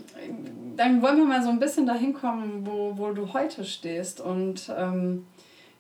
dann 0.75 1.01
wollen 1.01 1.17
wir 1.17 1.25
mal 1.25 1.43
so 1.43 1.49
ein 1.49 1.59
bisschen 1.59 1.85
dahin 1.85 2.13
kommen, 2.13 2.65
wo, 2.65 2.93
wo 2.97 3.11
du 3.11 3.33
heute 3.33 3.63
stehst 3.63 4.21
und 4.21 4.71
ähm, 4.77 5.25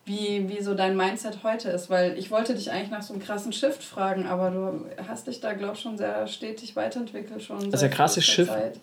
wie, 0.05 0.47
wie 0.49 0.61
so 0.61 0.73
dein 0.73 0.95
Mindset 0.95 1.43
heute 1.43 1.69
ist. 1.69 1.89
Weil 1.89 2.17
ich 2.17 2.31
wollte 2.31 2.55
dich 2.55 2.71
eigentlich 2.71 2.91
nach 2.91 3.01
so 3.01 3.13
einem 3.13 3.21
krassen 3.21 3.53
Shift 3.53 3.83
fragen, 3.83 4.25
aber 4.25 4.51
du 4.51 4.85
hast 5.07 5.27
dich 5.27 5.39
da, 5.39 5.53
glaube 5.53 5.73
ich, 5.75 5.81
schon 5.81 5.97
sehr 5.97 6.27
stetig 6.27 6.75
weiterentwickelt. 6.75 7.43
Schon 7.43 7.57
Also 7.57 7.77
der 7.77 7.89
krasse 7.89 8.21
Shift 8.21 8.51
Zeit. 8.51 8.79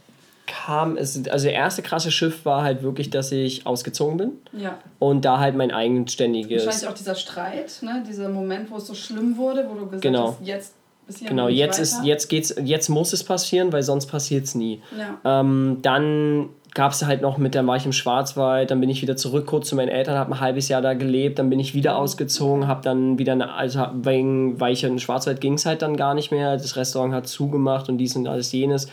Kam, 0.47 0.97
es, 0.97 1.26
also 1.28 1.45
der 1.47 1.55
erste 1.55 1.82
krasse 1.82 2.11
Schiff 2.11 2.45
war 2.45 2.62
halt 2.62 2.82
wirklich, 2.82 3.11
dass 3.11 3.32
ich 3.32 3.66
ausgezogen 3.66 4.16
bin 4.18 4.32
Ja, 4.53 4.78
und 4.99 5.24
da 5.24 5.38
halt 5.38 5.57
mein 5.57 5.70
eigenständiges. 5.70 6.66
wahrscheinlich 6.66 6.88
auch 6.90 6.95
dieser 6.95 7.14
Streit, 7.14 7.78
ne? 7.82 8.03
dieser 8.07 8.28
Moment, 8.28 8.70
wo 8.70 8.76
es 8.76 8.86
so 8.86 8.95
schlimm 8.95 9.36
wurde, 9.36 9.66
wo 9.68 9.74
du 9.74 9.84
gesagt 9.86 10.03
Genau. 10.03 10.28
hast, 10.38 10.47
jetzt 10.47 10.74
Genau, 11.20 11.49
jetzt 11.49 11.78
ist, 11.78 12.03
jetzt 12.03 12.28
geht's, 12.28 12.55
jetzt 12.64 12.88
muss 12.88 13.12
es 13.12 13.22
passieren, 13.24 13.74
weil 13.74 13.82
sonst 13.82 14.07
passiert 14.07 14.45
es 14.45 14.55
nie. 14.55 14.80
Ja. 14.99 15.40
Ähm, 15.40 15.80
dann 15.82 16.49
gab 16.72 16.92
es 16.92 17.05
halt 17.05 17.20
noch 17.20 17.36
mit, 17.36 17.55
dann 17.55 17.66
war 17.66 17.76
ich 17.76 17.84
im 17.84 17.92
Schwarzwald, 17.92 18.70
dann 18.70 18.80
bin 18.80 18.88
ich 18.88 19.03
wieder 19.03 19.14
zurück 19.14 19.45
kurz 19.45 19.68
zu 19.68 19.76
meinen 19.76 19.88
Eltern, 19.90 20.16
habe 20.16 20.32
ein 20.32 20.40
halbes 20.40 20.68
Jahr 20.68 20.80
da 20.80 20.95
gelebt, 20.95 21.38
dann 21.38 21.51
bin 21.51 21.61
ich 21.61 21.74
wieder 21.74 21.97
ausgezogen, 21.99 22.66
habe 22.68 22.80
dann 22.82 23.18
wieder, 23.18 23.32
eine, 23.32 23.53
also 23.53 23.86
wegen, 24.03 24.59
weil 24.61 24.72
ich 24.72 24.82
in 24.82 24.95
den 24.95 24.99
Schwarzwald 24.99 25.42
ging 25.42 25.55
es 25.55 25.66
halt 25.66 25.82
dann 25.82 25.97
gar 25.99 26.14
nicht 26.14 26.30
mehr, 26.30 26.57
das 26.57 26.74
Restaurant 26.76 27.12
hat 27.12 27.28
zugemacht 27.28 27.90
und 27.90 27.99
dies 27.99 28.16
und 28.16 28.26
alles 28.26 28.51
jenes. 28.53 28.88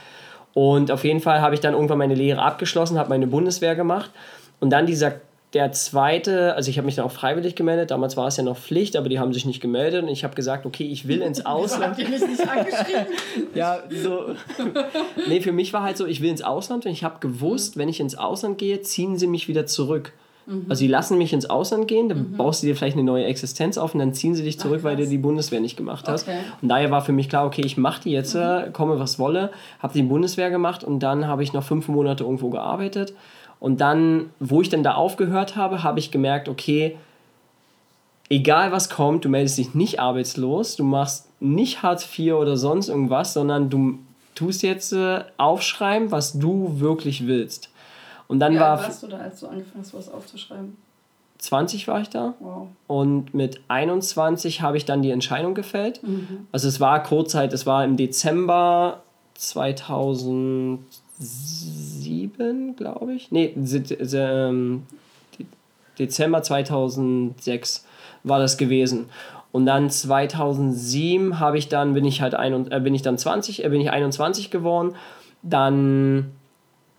Und 0.53 0.91
auf 0.91 1.03
jeden 1.03 1.21
Fall 1.21 1.41
habe 1.41 1.53
ich 1.53 1.61
dann 1.61 1.73
irgendwann 1.73 1.97
meine 1.97 2.15
Lehre 2.15 2.41
abgeschlossen, 2.41 2.97
habe 2.97 3.09
meine 3.09 3.27
Bundeswehr 3.27 3.75
gemacht 3.75 4.11
und 4.59 4.69
dann 4.69 4.85
dieser 4.85 5.13
der 5.53 5.73
zweite, 5.73 6.55
also 6.55 6.69
ich 6.69 6.77
habe 6.77 6.85
mich 6.85 6.95
dann 6.95 7.05
auch 7.05 7.11
freiwillig 7.11 7.55
gemeldet, 7.55 7.91
damals 7.91 8.15
war 8.15 8.27
es 8.27 8.37
ja 8.37 8.43
noch 8.43 8.57
Pflicht, 8.57 8.95
aber 8.95 9.09
die 9.09 9.19
haben 9.19 9.33
sich 9.33 9.45
nicht 9.45 9.59
gemeldet 9.59 10.03
und 10.03 10.09
ich 10.09 10.23
habe 10.23 10.33
gesagt, 10.33 10.65
okay, 10.65 10.85
ich 10.85 11.07
will 11.09 11.21
ins 11.21 11.45
Ausland. 11.45 11.97
die 11.97 12.05
mich 12.05 12.21
nicht 12.21 12.47
angeschrieben? 12.47 13.07
ja, 13.53 13.79
so. 13.89 14.33
nee, 15.27 15.41
für 15.41 15.51
mich 15.51 15.73
war 15.73 15.83
halt 15.83 15.97
so, 15.97 16.05
ich 16.05 16.21
will 16.21 16.29
ins 16.29 16.41
Ausland 16.41 16.85
und 16.85 16.91
ich 16.93 17.03
habe 17.03 17.19
gewusst, 17.19 17.77
wenn 17.77 17.89
ich 17.89 17.99
ins 17.99 18.15
Ausland 18.15 18.59
gehe, 18.59 18.81
ziehen 18.81 19.17
sie 19.17 19.27
mich 19.27 19.49
wieder 19.49 19.65
zurück. 19.65 20.13
Mhm. 20.45 20.65
Also 20.69 20.79
sie 20.79 20.87
lassen 20.87 21.17
mich 21.17 21.33
ins 21.33 21.49
Ausland 21.49 21.87
gehen, 21.87 22.09
dann 22.09 22.31
mhm. 22.31 22.37
baust 22.37 22.63
du 22.63 22.67
dir 22.67 22.75
vielleicht 22.75 22.95
eine 22.95 23.05
neue 23.05 23.25
Existenz 23.25 23.77
auf 23.77 23.93
und 23.93 23.99
dann 23.99 24.13
ziehen 24.13 24.35
sie 24.35 24.43
dich 24.43 24.59
zurück, 24.59 24.79
Ach, 24.81 24.85
weil 24.85 24.95
du 24.95 25.07
die 25.07 25.17
Bundeswehr 25.17 25.59
nicht 25.59 25.77
gemacht 25.77 26.07
hast. 26.07 26.27
Okay. 26.27 26.39
Und 26.61 26.69
daher 26.69 26.91
war 26.91 27.01
für 27.01 27.13
mich 27.13 27.29
klar, 27.29 27.45
okay, 27.45 27.61
ich 27.63 27.77
mache 27.77 28.03
die 28.03 28.11
jetzt, 28.11 28.35
mhm. 28.35 28.73
komme 28.73 28.99
was 28.99 29.19
wolle, 29.19 29.51
habe 29.79 29.93
die 29.93 30.03
Bundeswehr 30.03 30.49
gemacht 30.49 30.83
und 30.83 30.99
dann 30.99 31.27
habe 31.27 31.43
ich 31.43 31.53
noch 31.53 31.63
fünf 31.63 31.87
Monate 31.87 32.23
irgendwo 32.23 32.49
gearbeitet 32.49 33.13
und 33.61 33.79
dann, 33.79 34.31
wo 34.39 34.61
ich 34.61 34.69
dann 34.69 34.81
da 34.81 34.95
aufgehört 34.95 35.55
habe, 35.55 35.83
habe 35.83 35.99
ich 35.99 36.09
gemerkt, 36.09 36.49
okay, 36.49 36.97
egal 38.27 38.71
was 38.71 38.89
kommt, 38.89 39.23
du 39.23 39.29
meldest 39.29 39.59
dich 39.59 39.75
nicht 39.75 39.99
arbeitslos, 39.99 40.75
du 40.77 40.83
machst 40.83 41.27
nicht 41.39 41.83
Hartz 41.83 42.07
IV 42.17 42.33
oder 42.33 42.57
sonst 42.57 42.89
irgendwas, 42.89 43.33
sondern 43.33 43.69
du 43.69 43.99
tust 44.33 44.63
jetzt 44.63 44.93
äh, 44.93 45.23
aufschreiben, 45.37 46.09
was 46.09 46.39
du 46.39 46.79
wirklich 46.79 47.27
willst. 47.27 47.69
Und 48.31 48.39
dann 48.39 48.53
Wie 48.53 48.59
war. 48.59 48.79
Wie 48.79 48.83
warst 48.83 49.03
du 49.03 49.07
da, 49.07 49.17
als 49.17 49.39
du 49.41 49.47
angefangen 49.47 49.83
hast, 49.83 49.93
was 49.93 50.09
aufzuschreiben? 50.09 50.77
20 51.37 51.87
war 51.87 52.01
ich 52.01 52.09
da. 52.09 52.35
Wow. 52.39 52.67
Und 52.87 53.33
mit 53.33 53.61
21 53.67 54.61
habe 54.61 54.77
ich 54.77 54.85
dann 54.85 55.01
die 55.01 55.11
Entscheidung 55.11 55.53
gefällt. 55.53 56.01
Mhm. 56.03 56.47
Also 56.51 56.67
es 56.67 56.79
war 56.79 57.03
Kurzzeit, 57.03 57.51
es 57.51 57.65
war 57.65 57.83
im 57.83 57.97
Dezember 57.97 59.01
2000 59.33 60.79
2007, 61.21 62.75
glaube 62.75 63.13
ich. 63.13 63.31
Nee, 63.31 63.53
ähm, 64.13 64.83
Dezember 65.99 66.41
2006 66.41 67.85
war 68.23 68.39
das 68.39 68.57
gewesen. 68.57 69.09
Und 69.51 69.65
dann 69.65 69.89
2007 69.89 71.39
habe 71.39 71.57
ich 71.57 71.67
dann 71.67 71.93
bin 71.93 72.05
ich 72.05 72.21
halt 72.21 72.35
ein, 72.35 72.71
äh, 72.71 72.79
bin 72.79 72.95
ich 72.95 73.01
dann 73.01 73.17
20, 73.17 73.63
äh, 73.63 73.69
bin 73.69 73.81
ich 73.81 73.91
21 73.91 74.49
geworden. 74.49 74.95
Dann 75.43 76.31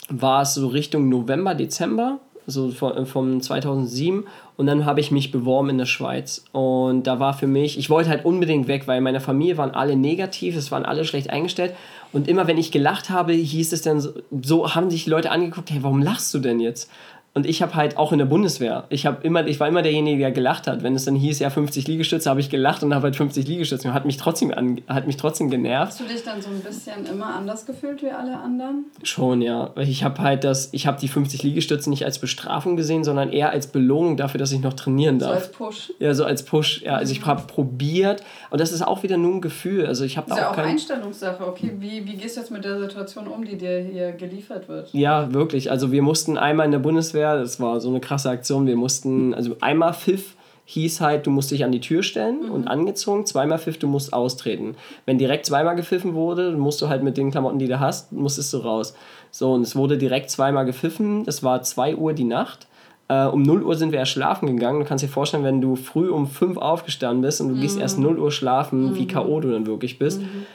war 0.08 0.42
es 0.42 0.54
so 0.54 0.68
Richtung 0.68 1.08
November, 1.08 1.54
Dezember, 1.54 2.20
so 2.46 2.70
von, 2.70 3.06
vom 3.06 3.40
2007 3.40 4.24
und 4.56 4.66
dann 4.66 4.84
habe 4.84 5.00
ich 5.00 5.10
mich 5.10 5.30
beworben 5.30 5.70
in 5.70 5.78
der 5.78 5.86
Schweiz. 5.86 6.44
Und 6.52 7.06
da 7.06 7.20
war 7.20 7.34
für 7.34 7.46
mich, 7.46 7.78
ich 7.78 7.88
wollte 7.88 8.10
halt 8.10 8.24
unbedingt 8.24 8.68
weg, 8.68 8.86
weil 8.86 9.00
meine 9.00 9.20
Familie 9.20 9.58
waren 9.58 9.70
alle 9.70 9.96
negativ, 9.96 10.56
es 10.56 10.70
waren 10.70 10.84
alle 10.84 11.04
schlecht 11.04 11.30
eingestellt. 11.30 11.74
Und 12.12 12.28
immer 12.28 12.46
wenn 12.46 12.58
ich 12.58 12.72
gelacht 12.72 13.10
habe, 13.10 13.32
hieß 13.32 13.72
es 13.72 13.82
dann 13.82 14.00
so, 14.00 14.12
so 14.42 14.74
haben 14.74 14.90
sich 14.90 15.04
die 15.04 15.10
Leute 15.10 15.30
angeguckt, 15.30 15.70
hey, 15.70 15.82
warum 15.82 16.02
lachst 16.02 16.34
du 16.34 16.38
denn 16.38 16.60
jetzt? 16.60 16.90
Und 17.34 17.46
ich 17.46 17.62
habe 17.62 17.74
halt 17.74 17.96
auch 17.96 18.12
in 18.12 18.18
der 18.18 18.26
Bundeswehr, 18.26 18.84
ich, 18.90 19.06
immer, 19.22 19.46
ich 19.46 19.58
war 19.58 19.66
immer 19.66 19.80
derjenige, 19.80 20.18
der 20.18 20.32
gelacht 20.32 20.66
hat. 20.66 20.82
Wenn 20.82 20.94
es 20.94 21.06
dann 21.06 21.14
hieß, 21.14 21.38
ja, 21.38 21.48
50 21.48 21.88
Liegestütze, 21.88 22.28
habe 22.28 22.40
ich 22.40 22.50
gelacht 22.50 22.82
und 22.82 22.94
habe 22.94 23.04
halt 23.04 23.16
50 23.16 23.48
Liegestütze. 23.48 23.94
Hat 23.94 24.04
mich, 24.04 24.18
trotzdem 24.18 24.52
an, 24.52 24.82
hat 24.86 25.06
mich 25.06 25.16
trotzdem 25.16 25.48
genervt. 25.48 25.92
Hast 25.92 26.00
du 26.00 26.04
dich 26.04 26.22
dann 26.22 26.42
so 26.42 26.50
ein 26.50 26.60
bisschen 26.60 27.06
immer 27.06 27.34
anders 27.34 27.64
gefühlt 27.64 28.02
wie 28.02 28.10
alle 28.10 28.36
anderen? 28.36 28.84
Schon, 29.02 29.40
ja. 29.40 29.70
Ich 29.76 30.04
habe 30.04 30.20
halt 30.20 30.44
das, 30.44 30.68
ich 30.72 30.86
habe 30.86 31.00
die 31.00 31.08
50 31.08 31.42
Liegestütze 31.42 31.88
nicht 31.88 32.04
als 32.04 32.18
Bestrafung 32.18 32.76
gesehen, 32.76 33.02
sondern 33.02 33.32
eher 33.32 33.48
als 33.48 33.66
Belohnung 33.66 34.18
dafür, 34.18 34.38
dass 34.38 34.52
ich 34.52 34.60
noch 34.60 34.74
trainieren 34.74 35.18
darf. 35.18 35.30
So 35.30 35.36
als 35.36 35.52
Push. 35.52 35.92
Ja, 36.00 36.12
so 36.12 36.24
als 36.26 36.42
Push. 36.44 36.82
Ja, 36.82 36.96
also 36.96 37.12
ich 37.12 37.24
habe 37.24 37.46
probiert 37.46 38.22
und 38.50 38.60
das 38.60 38.72
ist 38.72 38.82
auch 38.82 39.02
wieder 39.04 39.16
nur 39.16 39.36
ein 39.36 39.40
Gefühl. 39.40 39.86
Also 39.86 40.04
ich 40.04 40.18
habe 40.18 40.28
da 40.28 40.34
auch, 40.34 40.38
ja 40.38 40.50
auch 40.50 40.56
kein... 40.56 40.66
Einstellungssache. 40.66 41.46
Okay, 41.46 41.72
wie, 41.78 42.06
wie 42.06 42.16
gehst 42.16 42.36
du 42.36 42.40
jetzt 42.40 42.50
mit 42.50 42.62
der 42.62 42.78
Situation 42.78 43.26
um, 43.26 43.42
die 43.42 43.56
dir 43.56 43.78
hier 43.78 44.12
geliefert 44.12 44.68
wird? 44.68 44.90
Ja, 44.92 45.32
wirklich. 45.32 45.70
Also 45.70 45.92
wir 45.92 46.02
mussten 46.02 46.36
einmal 46.36 46.66
in 46.66 46.72
der 46.72 46.78
Bundeswehr 46.78 47.21
Bundeswehr. 47.22 47.38
Das 47.38 47.60
war 47.60 47.80
so 47.80 47.88
eine 47.88 48.00
krasse 48.00 48.30
Aktion. 48.30 48.66
Wir 48.66 48.76
mussten, 48.76 49.34
also 49.34 49.56
einmal 49.60 49.94
Pfiff 49.94 50.36
hieß 50.64 51.00
halt, 51.00 51.26
du 51.26 51.30
musst 51.30 51.50
dich 51.50 51.64
an 51.64 51.72
die 51.72 51.80
Tür 51.80 52.02
stellen 52.02 52.46
mhm. 52.46 52.52
und 52.52 52.68
angezogen. 52.68 53.26
Zweimal 53.26 53.58
Pfiff, 53.58 53.78
du 53.78 53.88
musst 53.88 54.12
austreten. 54.12 54.76
Wenn 55.06 55.18
direkt 55.18 55.46
zweimal 55.46 55.76
gepfiffen 55.76 56.14
wurde, 56.14 56.52
musst 56.52 56.80
du 56.80 56.88
halt 56.88 57.02
mit 57.02 57.16
den 57.16 57.30
Klamotten, 57.30 57.58
die 57.58 57.66
du 57.68 57.80
hast, 57.80 58.12
musstest 58.12 58.52
du 58.52 58.58
raus. 58.58 58.94
So, 59.30 59.52
und 59.52 59.62
es 59.62 59.76
wurde 59.76 59.98
direkt 59.98 60.30
zweimal 60.30 60.64
gepfiffen. 60.64 61.24
Es 61.26 61.42
war 61.42 61.62
2 61.62 61.96
Uhr 61.96 62.12
die 62.12 62.24
Nacht. 62.24 62.68
Äh, 63.08 63.26
um 63.26 63.42
0 63.42 63.64
Uhr 63.64 63.74
sind 63.74 63.92
wir 63.92 63.98
erst 63.98 64.12
schlafen 64.12 64.46
gegangen. 64.46 64.80
Du 64.80 64.86
kannst 64.86 65.04
dir 65.04 65.08
vorstellen, 65.08 65.44
wenn 65.44 65.60
du 65.60 65.76
früh 65.76 66.08
um 66.08 66.26
5 66.26 66.56
aufgestanden 66.56 67.22
bist 67.22 67.40
und 67.40 67.48
du 67.48 67.54
mhm. 67.56 67.60
gehst 67.60 67.78
erst 67.78 67.98
0 67.98 68.18
Uhr 68.18 68.30
schlafen, 68.30 68.90
mhm. 68.90 68.94
wie 68.94 69.06
K.O. 69.06 69.40
du 69.40 69.50
dann 69.50 69.66
wirklich 69.66 69.98
bist. 69.98 70.20
Mhm. 70.22 70.46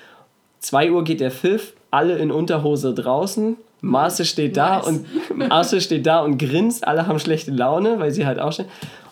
2 0.60 0.92
Uhr 0.92 1.04
geht 1.04 1.20
der 1.20 1.32
Pfiff, 1.32 1.74
alle 1.92 2.18
in 2.18 2.32
Unterhose 2.32 2.94
draußen, 2.94 3.58
Marce 3.82 4.28
steht 4.28 4.58
da 4.58 4.78
nice. 4.78 4.88
und 4.88 5.38
Marce 5.50 5.84
steht 5.84 6.06
da 6.06 6.22
und 6.22 6.38
grinst. 6.38 6.88
Alle 6.88 7.08
haben 7.08 7.20
schlechte 7.20 7.52
Laune, 7.52 8.00
weil 8.00 8.12
sie 8.12 8.26
halt 8.26 8.40
auch 8.40 8.52
stehen. 8.52 8.68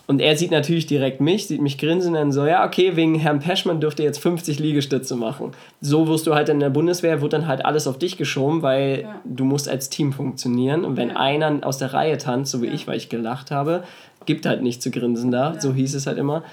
Und 0.08 0.20
er 0.20 0.36
sieht 0.36 0.52
natürlich 0.52 0.86
direkt 0.86 1.20
mich, 1.20 1.48
sieht 1.48 1.60
mich 1.60 1.78
grinsen 1.78 2.10
und 2.10 2.14
dann 2.14 2.32
so, 2.32 2.46
ja, 2.46 2.64
okay, 2.64 2.94
wegen 2.94 3.16
Herrn 3.16 3.40
Peschmann 3.40 3.80
dürfte 3.80 4.04
jetzt 4.04 4.18
50 4.18 4.60
Liegestütze 4.60 5.16
machen. 5.16 5.50
So 5.80 6.06
wirst 6.06 6.28
du 6.28 6.34
halt 6.34 6.48
in 6.48 6.60
der 6.60 6.70
Bundeswehr, 6.70 7.20
wird 7.22 7.32
dann 7.32 7.48
halt 7.48 7.64
alles 7.64 7.88
auf 7.88 7.98
dich 7.98 8.16
geschoben, 8.16 8.62
weil 8.62 9.02
ja. 9.02 9.20
du 9.24 9.44
musst 9.44 9.68
als 9.68 9.88
Team 9.88 10.12
funktionieren. 10.12 10.84
Und 10.84 10.96
wenn 10.96 11.08
ja. 11.08 11.16
einer 11.16 11.66
aus 11.66 11.78
der 11.78 11.92
Reihe 11.92 12.18
tanzt, 12.18 12.52
so 12.52 12.62
wie 12.62 12.66
ja. 12.66 12.72
ich, 12.72 12.86
weil 12.86 12.96
ich 12.96 13.08
gelacht 13.08 13.50
habe, 13.50 13.82
gibt 14.26 14.46
halt 14.46 14.62
nicht 14.62 14.80
zu 14.80 14.92
grinsen 14.92 15.32
da, 15.32 15.58
so 15.58 15.74
hieß 15.74 15.94
es 15.94 16.06
halt 16.06 16.18
immer. 16.18 16.44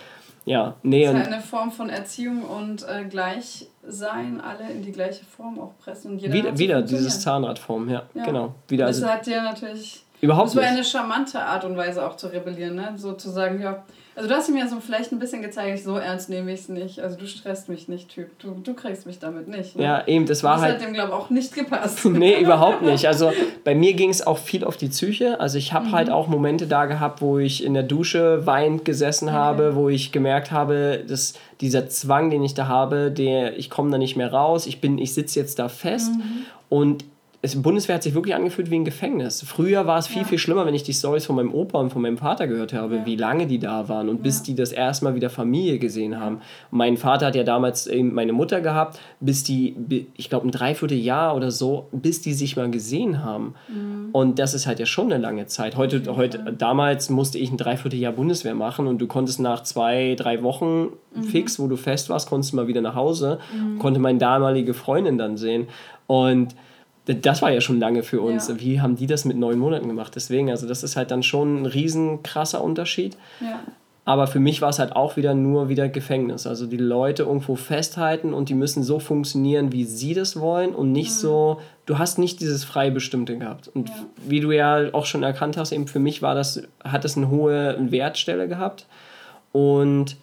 Ja, 0.46 0.76
nee. 0.82 1.06
Das 1.06 1.14
ist 1.14 1.20
halt 1.20 1.34
eine 1.34 1.42
Form 1.42 1.72
von 1.72 1.90
Erziehung 1.90 2.44
und 2.44 2.84
äh, 2.84 3.06
Gleichsein, 3.84 4.42
alle 4.42 4.72
in 4.72 4.82
die 4.82 4.92
gleiche 4.92 5.26
Form 5.26 5.60
auch 5.60 5.78
pressen. 5.78 6.12
Und 6.12 6.20
jeder 6.20 6.34
wieder 6.34 6.58
wieder 6.58 6.82
dieses 6.82 7.20
Zahnradform, 7.22 7.90
ja, 7.90 8.04
ja, 8.14 8.26
genau. 8.26 8.56
Wieder, 8.68 8.88
das 8.88 8.98
also, 8.98 9.14
hat 9.14 9.26
dir 9.26 9.42
natürlich. 9.42 10.03
Überhaupt 10.24 10.48
das 10.48 10.56
war 10.56 10.64
eine 10.64 10.86
charmante 10.86 11.42
Art 11.42 11.66
und 11.66 11.76
Weise 11.76 12.08
auch 12.08 12.16
zu 12.16 12.28
rebellieren, 12.28 12.76
ne? 12.76 12.94
So 12.96 13.12
zu 13.12 13.30
sagen, 13.30 13.62
ja, 13.62 13.84
also 14.16 14.30
du 14.30 14.36
hast 14.36 14.50
mir 14.50 14.70
so 14.70 14.80
vielleicht 14.80 15.12
ein 15.12 15.20
bisschen 15.20 15.42
gezeigt, 15.42 15.84
so 15.84 15.98
ernst 15.98 16.30
nehme 16.30 16.54
ich 16.54 16.62
es 16.62 16.70
nicht. 16.70 17.02
Also 17.02 17.18
du 17.18 17.28
stresst 17.28 17.68
mich 17.68 17.90
nicht, 17.90 18.08
Typ. 18.08 18.40
Du, 18.40 18.52
du 18.52 18.74
kriegst 18.74 19.06
mich 19.06 19.20
damit 19.20 19.50
nicht. 19.50 19.76
Ne? 19.76 19.84
Ja, 19.84 20.08
eben, 20.08 20.26
das 20.26 20.42
war 20.44 20.54
das 20.54 20.62
halt... 20.62 20.76
Das 20.76 20.82
hat 20.82 20.88
dem, 20.88 20.94
glaube 20.94 21.10
ich, 21.10 21.16
auch 21.16 21.30
nicht 21.30 21.54
gepasst. 21.54 22.06
nee, 22.06 22.40
überhaupt 22.40 22.82
nicht. 22.84 23.06
Also 23.06 23.34
bei 23.66 23.76
mir 23.76 23.96
ging 23.96 24.12
es 24.12 24.26
auch 24.26 24.38
viel 24.38 24.64
auf 24.64 24.78
die 24.78 24.88
Psyche. 24.88 25.42
Also 25.42 25.58
ich 25.58 25.74
habe 25.74 25.88
mhm. 25.88 25.92
halt 25.92 26.10
auch 26.10 26.30
Momente 26.30 26.68
da 26.68 26.86
gehabt, 26.86 27.22
wo 27.22 27.38
ich 27.38 27.62
in 27.62 27.74
der 27.74 27.84
Dusche 27.84 28.46
weinend 28.46 28.86
gesessen 28.86 29.28
okay. 29.28 29.38
habe, 29.38 29.76
wo 29.76 29.90
ich 29.90 30.14
gemerkt 30.14 30.52
habe, 30.52 31.04
dass 31.06 31.34
dieser 31.60 31.90
Zwang, 31.90 32.30
den 32.30 32.44
ich 32.44 32.54
da 32.54 32.70
habe, 32.70 33.12
der, 33.12 33.58
ich 33.58 33.70
komme 33.70 33.92
da 33.92 33.98
nicht 33.98 34.16
mehr 34.16 34.32
raus, 34.32 34.68
ich 34.68 34.80
bin, 34.80 35.00
ich 35.00 35.14
sitze 35.14 35.38
jetzt 35.40 35.60
da 35.60 35.68
fest 35.68 36.14
mhm. 36.14 36.46
und 36.70 37.04
es, 37.46 37.62
Bundeswehr 37.62 37.96
hat 37.96 38.04
sich 38.04 38.14
wirklich 38.14 38.34
angefühlt 38.36 38.72
wie 38.72 38.76
ein 38.76 38.86
Gefängnis. 38.86 39.44
Früher 39.46 39.86
war 39.86 40.00
es 40.00 40.08
viel, 40.08 40.22
ja. 40.22 40.28
viel 40.28 40.38
schlimmer, 40.38 40.66
wenn 40.66 40.74
ich 40.74 40.84
die 40.84 40.94
Stories 40.94 41.26
von 41.26 41.36
meinem 41.36 41.54
Opa 41.54 41.78
und 41.78 41.90
von 41.90 42.02
meinem 42.02 42.18
Vater 42.18 42.48
gehört 42.48 42.72
habe, 42.72 42.96
ja. 42.96 43.06
wie 43.06 43.18
lange 43.18 43.48
die 43.48 43.60
da 43.60 43.90
waren 43.90 44.08
und 44.08 44.18
ja. 44.18 44.24
bis 44.24 44.44
die 44.44 44.56
das 44.56 44.72
erste 44.72 45.04
Mal 45.04 45.16
wieder 45.16 45.30
Familie 45.30 45.78
gesehen 45.78 46.18
haben. 46.18 46.36
Und 46.72 46.78
mein 46.78 46.96
Vater 46.96 47.26
hat 47.26 47.36
ja 47.36 47.44
damals 47.44 47.86
eben 47.88 48.14
meine 48.14 48.32
Mutter 48.32 48.62
gehabt, 48.62 48.98
bis 49.20 49.44
die, 49.44 49.76
ich 50.16 50.30
glaube, 50.30 50.48
ein 50.48 50.52
Dreivierteljahr 50.52 51.36
oder 51.36 51.52
so, 51.52 51.90
bis 51.92 52.22
die 52.22 52.32
sich 52.32 52.56
mal 52.56 52.72
gesehen 52.72 53.22
haben. 53.26 53.56
Mhm. 53.68 54.10
Und 54.14 54.40
das 54.40 54.54
ist 54.54 54.66
halt 54.66 54.80
ja 54.80 54.86
schon 54.86 55.12
eine 55.12 55.22
lange 55.22 55.46
Zeit. 55.46 55.76
Heute, 55.76 56.16
heute, 56.16 56.56
damals 56.58 57.10
musste 57.10 57.40
ich 57.40 57.52
ein 57.52 57.58
Dreivierteljahr 57.58 58.14
Bundeswehr 58.14 58.56
machen 58.56 58.88
und 58.88 59.00
du 59.00 59.08
konntest 59.08 59.42
nach 59.42 59.64
zwei, 59.64 60.16
drei 60.18 60.44
Wochen 60.44 60.92
mhm. 61.14 61.24
fix, 61.24 61.60
wo 61.60 61.68
du 61.68 61.76
fest 61.76 62.10
warst, 62.10 62.30
konntest 62.30 62.54
du 62.54 62.56
mal 62.56 62.68
wieder 62.68 62.80
nach 62.80 62.96
Hause, 62.96 63.40
mhm. 63.54 63.80
konnte 63.80 64.00
meine 64.00 64.18
damalige 64.18 64.74
Freundin 64.74 65.18
dann 65.18 65.36
sehen. 65.36 65.68
Und 66.08 66.56
das 67.06 67.42
war 67.42 67.52
ja 67.52 67.62
schon 67.62 67.80
lange 67.80 68.04
für 68.04 68.22
uns. 68.22 68.48
Ja. 68.48 68.60
Wie 68.60 68.82
haben 68.82 68.96
die 68.96 69.08
das 69.08 69.26
mit 69.26 69.38
neun 69.38 69.60
Monaten 69.60 69.88
gemacht? 69.88 70.14
Deswegen, 70.16 70.50
also 70.50 70.68
das 70.68 70.84
ist 70.84 70.96
halt 70.96 71.12
dann 71.12 71.24
schon 71.24 71.64
ein 71.64 71.66
riesen 71.66 72.24
krasser 72.24 72.64
Unterschied. 72.64 73.18
Ja. 73.42 73.60
Aber 74.06 74.28
für 74.28 74.40
mich 74.40 74.62
war 74.62 74.70
es 74.70 74.80
halt 74.80 74.96
auch 74.96 75.16
wieder 75.16 75.34
nur 75.34 75.70
wieder 75.70 75.88
Gefängnis. 75.88 76.46
Also 76.46 76.66
die 76.66 76.78
Leute 76.78 77.24
irgendwo 77.24 77.56
festhalten 77.56 78.34
und 78.34 78.50
die 78.50 78.54
müssen 78.54 78.84
so 78.84 79.00
funktionieren, 79.00 79.72
wie 79.72 79.86
sie 79.86 80.14
das 80.14 80.40
wollen 80.40 80.76
und 80.76 80.92
nicht 80.92 81.12
mhm. 81.12 81.20
so, 81.20 81.62
du 81.86 81.98
hast 81.98 82.20
nicht 82.20 82.42
dieses 82.42 82.66
frei 82.66 82.90
Bestimmte 82.90 83.38
gehabt. 83.38 83.70
Und 83.70 83.90
ja. 83.90 83.96
wie 84.28 84.42
du 84.42 84.52
ja 84.52 84.94
auch 84.94 85.06
schon 85.06 85.24
erkannt 85.24 85.56
hast, 85.56 85.72
eben 85.72 85.88
für 85.88 86.00
mich 86.00 86.22
war 86.22 86.36
das, 86.36 86.64
hat 86.84 87.06
das 87.06 87.16
eine 87.16 87.30
hohe 87.30 87.78
Wertstelle 87.80 88.50
gehabt. 88.50 88.88
Und 89.54 90.18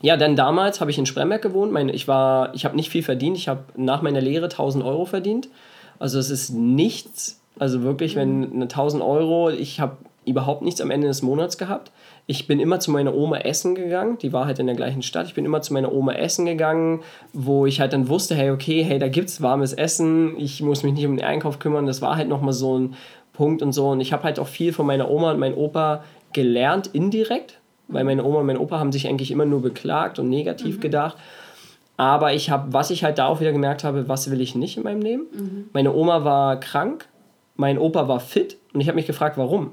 ja, 0.00 0.16
dann 0.16 0.34
damals 0.34 0.80
habe 0.80 0.90
ich 0.90 0.98
in 0.98 1.06
Spremberg 1.06 1.40
gewohnt. 1.40 1.72
Meine, 1.72 1.92
ich 1.92 2.02
ich 2.02 2.08
habe 2.64 2.76
nicht 2.76 2.90
viel 2.90 3.02
verdient. 3.02 3.36
Ich 3.36 3.48
habe 3.48 3.62
nach 3.76 4.02
meiner 4.02 4.20
Lehre 4.20 4.46
1000 4.46 4.84
Euro 4.84 5.04
verdient. 5.04 5.48
Also 5.98 6.18
es 6.18 6.30
ist 6.30 6.50
nichts, 6.50 7.40
also 7.58 7.82
wirklich, 7.82 8.16
wenn 8.16 8.52
eine 8.52 8.64
1000 8.64 9.02
Euro, 9.02 9.50
ich 9.50 9.80
habe 9.80 9.96
überhaupt 10.26 10.62
nichts 10.62 10.80
am 10.80 10.90
Ende 10.90 11.06
des 11.06 11.22
Monats 11.22 11.58
gehabt. 11.58 11.90
Ich 12.26 12.46
bin 12.46 12.58
immer 12.58 12.80
zu 12.80 12.90
meiner 12.90 13.14
Oma 13.14 13.38
essen 13.38 13.74
gegangen, 13.74 14.16
die 14.18 14.32
war 14.32 14.46
halt 14.46 14.58
in 14.58 14.66
der 14.66 14.76
gleichen 14.76 15.02
Stadt. 15.02 15.26
Ich 15.26 15.34
bin 15.34 15.44
immer 15.44 15.60
zu 15.60 15.72
meiner 15.72 15.92
Oma 15.92 16.14
essen 16.14 16.46
gegangen, 16.46 17.00
wo 17.32 17.66
ich 17.66 17.80
halt 17.80 17.92
dann 17.92 18.08
wusste, 18.08 18.34
hey, 18.34 18.50
okay, 18.50 18.82
hey, 18.82 18.98
da 18.98 19.08
gibt's 19.08 19.42
warmes 19.42 19.74
Essen, 19.74 20.34
ich 20.38 20.62
muss 20.62 20.82
mich 20.82 20.94
nicht 20.94 21.06
um 21.06 21.16
den 21.16 21.24
Einkauf 21.24 21.58
kümmern. 21.58 21.86
Das 21.86 22.00
war 22.00 22.16
halt 22.16 22.28
nochmal 22.28 22.54
so 22.54 22.78
ein 22.78 22.94
Punkt 23.34 23.62
und 23.62 23.72
so. 23.72 23.90
Und 23.90 24.00
ich 24.00 24.12
habe 24.12 24.22
halt 24.22 24.38
auch 24.38 24.46
viel 24.46 24.72
von 24.72 24.86
meiner 24.86 25.10
Oma 25.10 25.32
und 25.32 25.38
meinem 25.38 25.58
Opa 25.58 26.02
gelernt, 26.32 26.88
indirekt, 26.88 27.58
weil 27.88 28.04
meine 28.04 28.24
Oma 28.24 28.40
und 28.40 28.46
mein 28.46 28.58
Opa 28.58 28.78
haben 28.78 28.92
sich 28.92 29.06
eigentlich 29.06 29.30
immer 29.30 29.44
nur 29.44 29.60
beklagt 29.60 30.18
und 30.18 30.30
negativ 30.30 30.78
mhm. 30.78 30.80
gedacht. 30.80 31.18
Aber 31.96 32.34
ich 32.34 32.50
habe, 32.50 32.72
was 32.72 32.90
ich 32.90 33.04
halt 33.04 33.18
da 33.18 33.26
auch 33.26 33.40
wieder 33.40 33.52
gemerkt 33.52 33.84
habe, 33.84 34.08
was 34.08 34.30
will 34.30 34.40
ich 34.40 34.54
nicht 34.54 34.76
in 34.76 34.82
meinem 34.82 35.00
Leben? 35.00 35.26
Mhm. 35.32 35.64
Meine 35.72 35.94
Oma 35.94 36.24
war 36.24 36.58
krank, 36.58 37.06
mein 37.56 37.78
Opa 37.78 38.08
war 38.08 38.20
fit 38.20 38.56
und 38.72 38.80
ich 38.80 38.88
habe 38.88 38.96
mich 38.96 39.06
gefragt, 39.06 39.36
warum. 39.36 39.72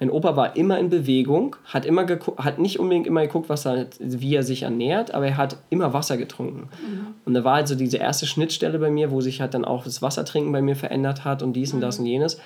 Mein 0.00 0.10
Opa 0.10 0.36
war 0.36 0.56
immer 0.56 0.78
in 0.78 0.90
Bewegung, 0.90 1.56
hat, 1.64 1.84
immer 1.84 2.06
hat 2.36 2.60
nicht 2.60 2.78
unbedingt 2.78 3.08
immer 3.08 3.22
geguckt, 3.22 3.48
was 3.48 3.66
er, 3.66 3.86
wie 3.98 4.36
er 4.36 4.44
sich 4.44 4.62
ernährt, 4.62 5.12
aber 5.12 5.26
er 5.26 5.36
hat 5.36 5.56
immer 5.70 5.92
Wasser 5.92 6.16
getrunken. 6.16 6.68
Mhm. 6.80 7.06
Und 7.24 7.34
da 7.34 7.42
war 7.42 7.56
halt 7.56 7.68
so 7.68 7.74
diese 7.74 7.96
erste 7.96 8.24
Schnittstelle 8.24 8.78
bei 8.78 8.90
mir, 8.90 9.10
wo 9.10 9.20
sich 9.20 9.40
halt 9.40 9.54
dann 9.54 9.64
auch 9.64 9.82
das 9.82 10.00
Wassertrinken 10.00 10.52
bei 10.52 10.62
mir 10.62 10.76
verändert 10.76 11.24
hat 11.24 11.42
und 11.42 11.52
dies 11.54 11.74
und 11.74 11.80
das 11.80 11.98
mhm. 11.98 12.04
und 12.04 12.10
jenes. 12.10 12.40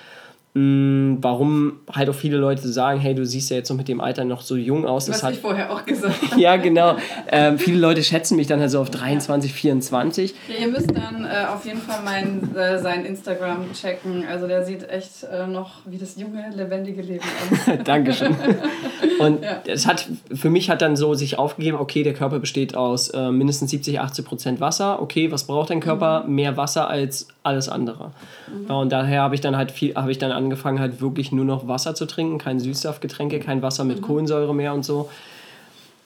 Mm, 0.55 1.15
warum 1.19 1.79
halt 1.91 2.09
auch 2.09 2.15
viele 2.15 2.37
Leute 2.37 2.67
sagen, 2.67 2.99
hey, 2.99 3.15
du 3.15 3.25
siehst 3.25 3.49
ja 3.49 3.57
jetzt 3.57 3.69
noch 3.69 3.77
mit 3.77 3.87
dem 3.87 3.99
Alter 3.99 4.23
noch 4.23 4.41
so 4.41 4.55
jung 4.55 4.85
aus. 4.85 5.09
Was 5.09 5.23
hat, 5.23 5.33
ich 5.33 5.39
vorher 5.39 5.71
auch 5.71 5.83
gesagt 5.83 6.29
habe. 6.29 6.39
ja, 6.39 6.57
genau. 6.57 6.95
Ähm, 7.31 7.57
viele 7.57 7.79
Leute 7.79 8.03
schätzen 8.03 8.35
mich 8.35 8.45
dann 8.45 8.59
halt 8.59 8.69
so 8.69 8.79
auf 8.79 8.91
23, 8.91 9.51
24. 9.51 10.35
Ja, 10.49 10.65
ihr 10.65 10.71
müsst 10.71 10.91
dann 10.95 11.25
äh, 11.25 11.47
auf 11.51 11.65
jeden 11.65 11.81
Fall 11.81 12.01
mein, 12.05 12.55
äh, 12.55 12.77
sein 12.77 13.03
Instagram 13.03 13.73
checken. 13.73 14.25
Also 14.27 14.47
der 14.47 14.63
sieht 14.63 14.87
echt 14.87 15.23
äh, 15.23 15.47
noch 15.47 15.81
wie 15.85 15.97
das 15.97 16.19
junge, 16.19 16.47
lebendige 16.55 17.01
Leben 17.01 17.23
aus. 17.23 17.77
Dankeschön. 17.83 18.35
Und 19.19 19.41
ja. 19.41 19.59
es 19.65 19.87
hat, 19.87 20.07
für 20.35 20.51
mich 20.51 20.69
hat 20.69 20.83
dann 20.83 20.95
so 20.95 21.15
sich 21.15 21.39
aufgegeben, 21.39 21.77
okay, 21.79 22.03
der 22.03 22.13
Körper 22.13 22.37
besteht 22.37 22.75
aus 22.75 23.09
äh, 23.09 23.31
mindestens 23.31 23.71
70, 23.71 23.99
80 23.99 24.25
Prozent 24.25 24.61
Wasser. 24.61 25.01
Okay, 25.01 25.31
was 25.31 25.45
braucht 25.45 25.71
dein 25.71 25.79
Körper? 25.79 26.25
Mhm. 26.25 26.35
Mehr 26.35 26.57
Wasser 26.57 26.87
als 26.87 27.27
alles 27.41 27.69
andere. 27.69 28.11
Mhm. 28.47 28.69
Und 28.69 28.91
daher 28.91 29.21
habe 29.21 29.33
ich 29.33 29.41
dann 29.41 29.57
halt 29.57 29.71
viel, 29.71 29.95
habe 29.95 30.11
ich 30.11 30.19
dann 30.19 30.31
angefangen, 30.43 30.79
halt 30.79 31.01
wirklich 31.01 31.31
nur 31.31 31.45
noch 31.45 31.67
Wasser 31.67 31.95
zu 31.95 32.05
trinken, 32.05 32.37
kein 32.37 32.59
Süßsaftgetränke, 32.59 33.39
kein 33.39 33.61
Wasser 33.61 33.83
mit 33.83 34.01
mhm. 34.01 34.03
Kohlensäure 34.03 34.53
mehr 34.53 34.73
und 34.73 34.83
so. 34.83 35.09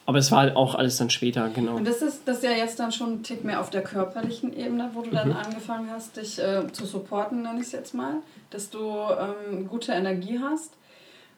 Aber 0.05 0.19
es 0.19 0.31
war 0.31 0.39
halt 0.39 0.55
auch 0.55 0.73
alles 0.75 0.95
dann 0.97 1.09
später, 1.09 1.49
genau. 1.49 1.75
Und 1.75 1.85
das 1.85 2.01
ist, 2.01 2.21
das 2.25 2.38
ist 2.38 2.43
ja 2.45 2.51
jetzt 2.51 2.79
dann 2.79 2.93
schon 2.93 3.15
ein 3.15 3.23
Tick 3.23 3.43
mehr 3.43 3.59
auf 3.59 3.69
der 3.69 3.83
körperlichen 3.83 4.55
Ebene, 4.55 4.89
wo 4.93 5.01
du 5.01 5.09
dann 5.09 5.29
mhm. 5.29 5.35
angefangen 5.35 5.89
hast, 5.91 6.15
dich 6.15 6.39
äh, 6.39 6.71
zu 6.71 6.85
supporten, 6.85 7.41
nenne 7.41 7.59
ich 7.59 7.65
es 7.65 7.71
jetzt 7.73 7.93
mal, 7.93 8.15
dass 8.49 8.69
du 8.69 8.79
ähm, 8.79 9.67
gute 9.67 9.91
Energie 9.91 10.39
hast. 10.41 10.71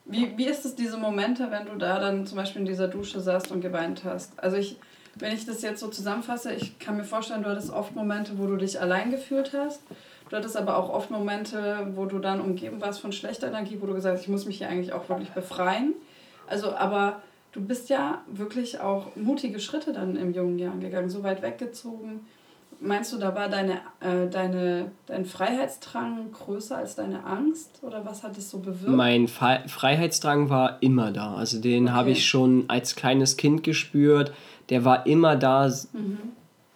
Wie, 0.06 0.38
wie 0.38 0.46
ist 0.46 0.66
es 0.66 0.76
diese 0.76 0.98
Momente, 0.98 1.50
wenn 1.50 1.66
du 1.66 1.78
da 1.80 2.00
dann 2.00 2.28
zum 2.28 2.38
Beispiel 2.38 2.62
in 2.62 2.68
dieser 2.68 2.88
Dusche 2.88 3.20
saßt 3.20 3.52
und 3.52 3.62
geweint 3.62 4.04
hast? 4.04 4.34
Also 4.38 4.58
ich, 4.58 4.78
wenn 5.16 5.34
ich 5.34 5.48
das 5.48 5.64
jetzt 5.64 5.80
so 5.80 5.88
zusammenfasse, 5.88 6.54
ich 6.54 6.78
kann 6.78 6.96
mir 6.96 7.04
vorstellen, 7.04 7.42
du 7.42 7.50
hattest 7.50 7.72
oft 7.72 7.96
Momente, 7.96 8.34
wo 8.38 8.46
du 8.46 8.56
dich 8.56 8.80
allein 8.80 9.10
gefühlt 9.10 9.52
hast 9.54 9.82
Du 10.30 10.36
hattest 10.36 10.56
aber 10.56 10.78
auch 10.78 10.90
oft 10.90 11.10
Momente, 11.10 11.88
wo 11.96 12.06
du 12.06 12.20
dann 12.20 12.40
umgeben 12.40 12.82
warst 12.82 13.00
von 13.00 13.12
schlechter 13.12 13.48
Energie, 13.48 13.78
wo 13.82 13.88
du 13.88 13.94
gesagt 13.94 14.18
hast, 14.18 14.24
ich 14.24 14.30
muss 14.30 14.46
mich 14.46 14.60
hier 14.60 14.70
eigentlich 14.70 14.94
auch 14.94 15.10
wirklich 15.10 15.32
befreien. 15.32 15.94
Also, 16.48 16.76
aber 16.76 17.22
du 17.52 17.62
bist 17.62 17.90
ja 17.90 18.22
wirklich 18.28 18.80
auch 18.80 19.16
mutige 19.16 19.60
Schritte 19.60 19.94
dann 19.94 20.16
im 20.16 20.34
jungen 20.34 20.60
Jahren 20.60 20.80
gegangen, 20.80 21.10
so 21.10 21.24
weit 21.24 21.42
weggezogen. 21.42 22.22
Meinst 22.82 23.12
du, 23.12 23.18
da 23.18 23.36
war 23.36 23.50
deine, 23.50 23.82
äh, 24.00 24.30
deine, 24.32 24.92
dein 25.06 25.26
Freiheitsdrang 25.26 26.32
größer 26.32 26.78
als 26.78 26.96
deine 26.96 27.26
Angst? 27.26 27.80
Oder 27.82 28.06
was 28.06 28.24
hat 28.24 28.38
es 28.38 28.50
so 28.50 28.60
bewirkt? 28.60 28.96
Mein 28.96 29.28
Fe 29.28 29.64
Freiheitsdrang 29.68 30.50
war 30.50 30.82
immer 30.82 31.12
da. 31.12 31.34
Also 31.34 31.60
den 31.60 31.86
okay. 31.86 31.94
habe 31.94 32.12
ich 32.12 32.26
schon 32.26 32.66
als 32.70 32.96
kleines 32.96 33.36
Kind 33.36 33.64
gespürt. 33.64 34.32
Der 34.70 34.86
war 34.86 35.06
immer 35.08 35.36
da. 35.36 35.68
Mhm. 35.92 36.20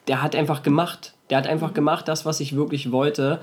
Der 0.10 0.22
hat 0.22 0.36
einfach 0.36 0.62
gemacht. 0.62 1.14
Der 1.34 1.40
hat 1.40 1.48
einfach 1.48 1.74
gemacht, 1.74 2.08
das, 2.08 2.28
was 2.28 2.40
ich 2.42 2.56
wirklich 2.56 2.92
wollte. 2.92 3.40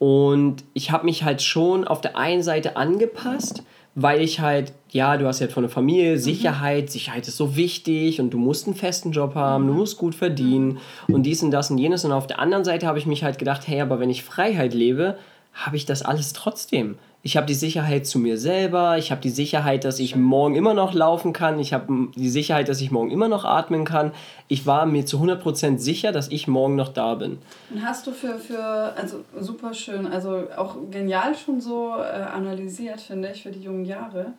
Und 0.00 0.64
ich 0.74 0.90
habe 0.90 1.04
mich 1.04 1.22
halt 1.22 1.40
schon 1.40 1.86
auf 1.86 2.00
der 2.00 2.16
einen 2.16 2.42
Seite 2.42 2.76
angepasst, 2.76 3.62
weil 3.94 4.20
ich 4.20 4.40
halt, 4.40 4.72
ja, 4.90 5.16
du 5.16 5.24
hast 5.24 5.38
ja 5.38 5.46
von 5.46 5.62
der 5.62 5.70
Familie, 5.70 6.16
mhm. 6.16 6.18
Sicherheit, 6.18 6.90
Sicherheit 6.90 7.28
ist 7.28 7.36
so 7.36 7.54
wichtig 7.54 8.20
und 8.20 8.30
du 8.30 8.38
musst 8.38 8.66
einen 8.66 8.74
festen 8.74 9.12
Job 9.12 9.36
haben, 9.36 9.62
mhm. 9.62 9.68
du 9.68 9.74
musst 9.74 9.98
gut 9.98 10.16
verdienen 10.16 10.78
und 11.06 11.22
dies 11.22 11.40
und 11.44 11.52
das 11.52 11.70
und 11.70 11.78
jenes. 11.78 12.04
Und 12.04 12.10
auf 12.10 12.26
der 12.26 12.40
anderen 12.40 12.64
Seite 12.64 12.88
habe 12.88 12.98
ich 12.98 13.06
mich 13.06 13.22
halt 13.22 13.38
gedacht, 13.38 13.68
hey, 13.68 13.82
aber 13.82 14.00
wenn 14.00 14.10
ich 14.10 14.24
Freiheit 14.24 14.74
lebe, 14.74 15.16
habe 15.52 15.76
ich 15.76 15.86
das 15.86 16.02
alles 16.02 16.32
trotzdem 16.32 16.98
ich 17.22 17.36
habe 17.36 17.46
die 17.46 17.54
Sicherheit 17.54 18.06
zu 18.06 18.18
mir 18.18 18.38
selber, 18.38 18.96
ich 18.96 19.10
habe 19.10 19.20
die 19.20 19.30
Sicherheit, 19.30 19.84
dass 19.84 19.98
ich 19.98 20.14
morgen 20.14 20.54
immer 20.54 20.72
noch 20.72 20.94
laufen 20.94 21.32
kann, 21.32 21.58
ich 21.58 21.72
habe 21.72 22.08
die 22.14 22.28
Sicherheit, 22.28 22.68
dass 22.68 22.80
ich 22.80 22.92
morgen 22.92 23.10
immer 23.10 23.28
noch 23.28 23.44
atmen 23.44 23.84
kann. 23.84 24.12
Ich 24.46 24.66
war 24.66 24.86
mir 24.86 25.04
zu 25.04 25.18
100% 25.18 25.78
sicher, 25.78 26.12
dass 26.12 26.28
ich 26.30 26.46
morgen 26.46 26.76
noch 26.76 26.90
da 26.90 27.16
bin. 27.16 27.38
Und 27.70 27.84
hast 27.84 28.06
du 28.06 28.12
für, 28.12 28.38
für 28.38 28.62
also 28.96 29.24
super 29.38 29.74
schön, 29.74 30.06
also 30.06 30.44
auch 30.56 30.76
genial 30.90 31.34
schon 31.34 31.60
so 31.60 31.96
äh, 31.98 32.22
analysiert, 32.22 33.00
finde 33.00 33.32
ich, 33.32 33.42
für 33.42 33.50
die 33.50 33.62
jungen 33.62 33.84
Jahre. 33.84 34.32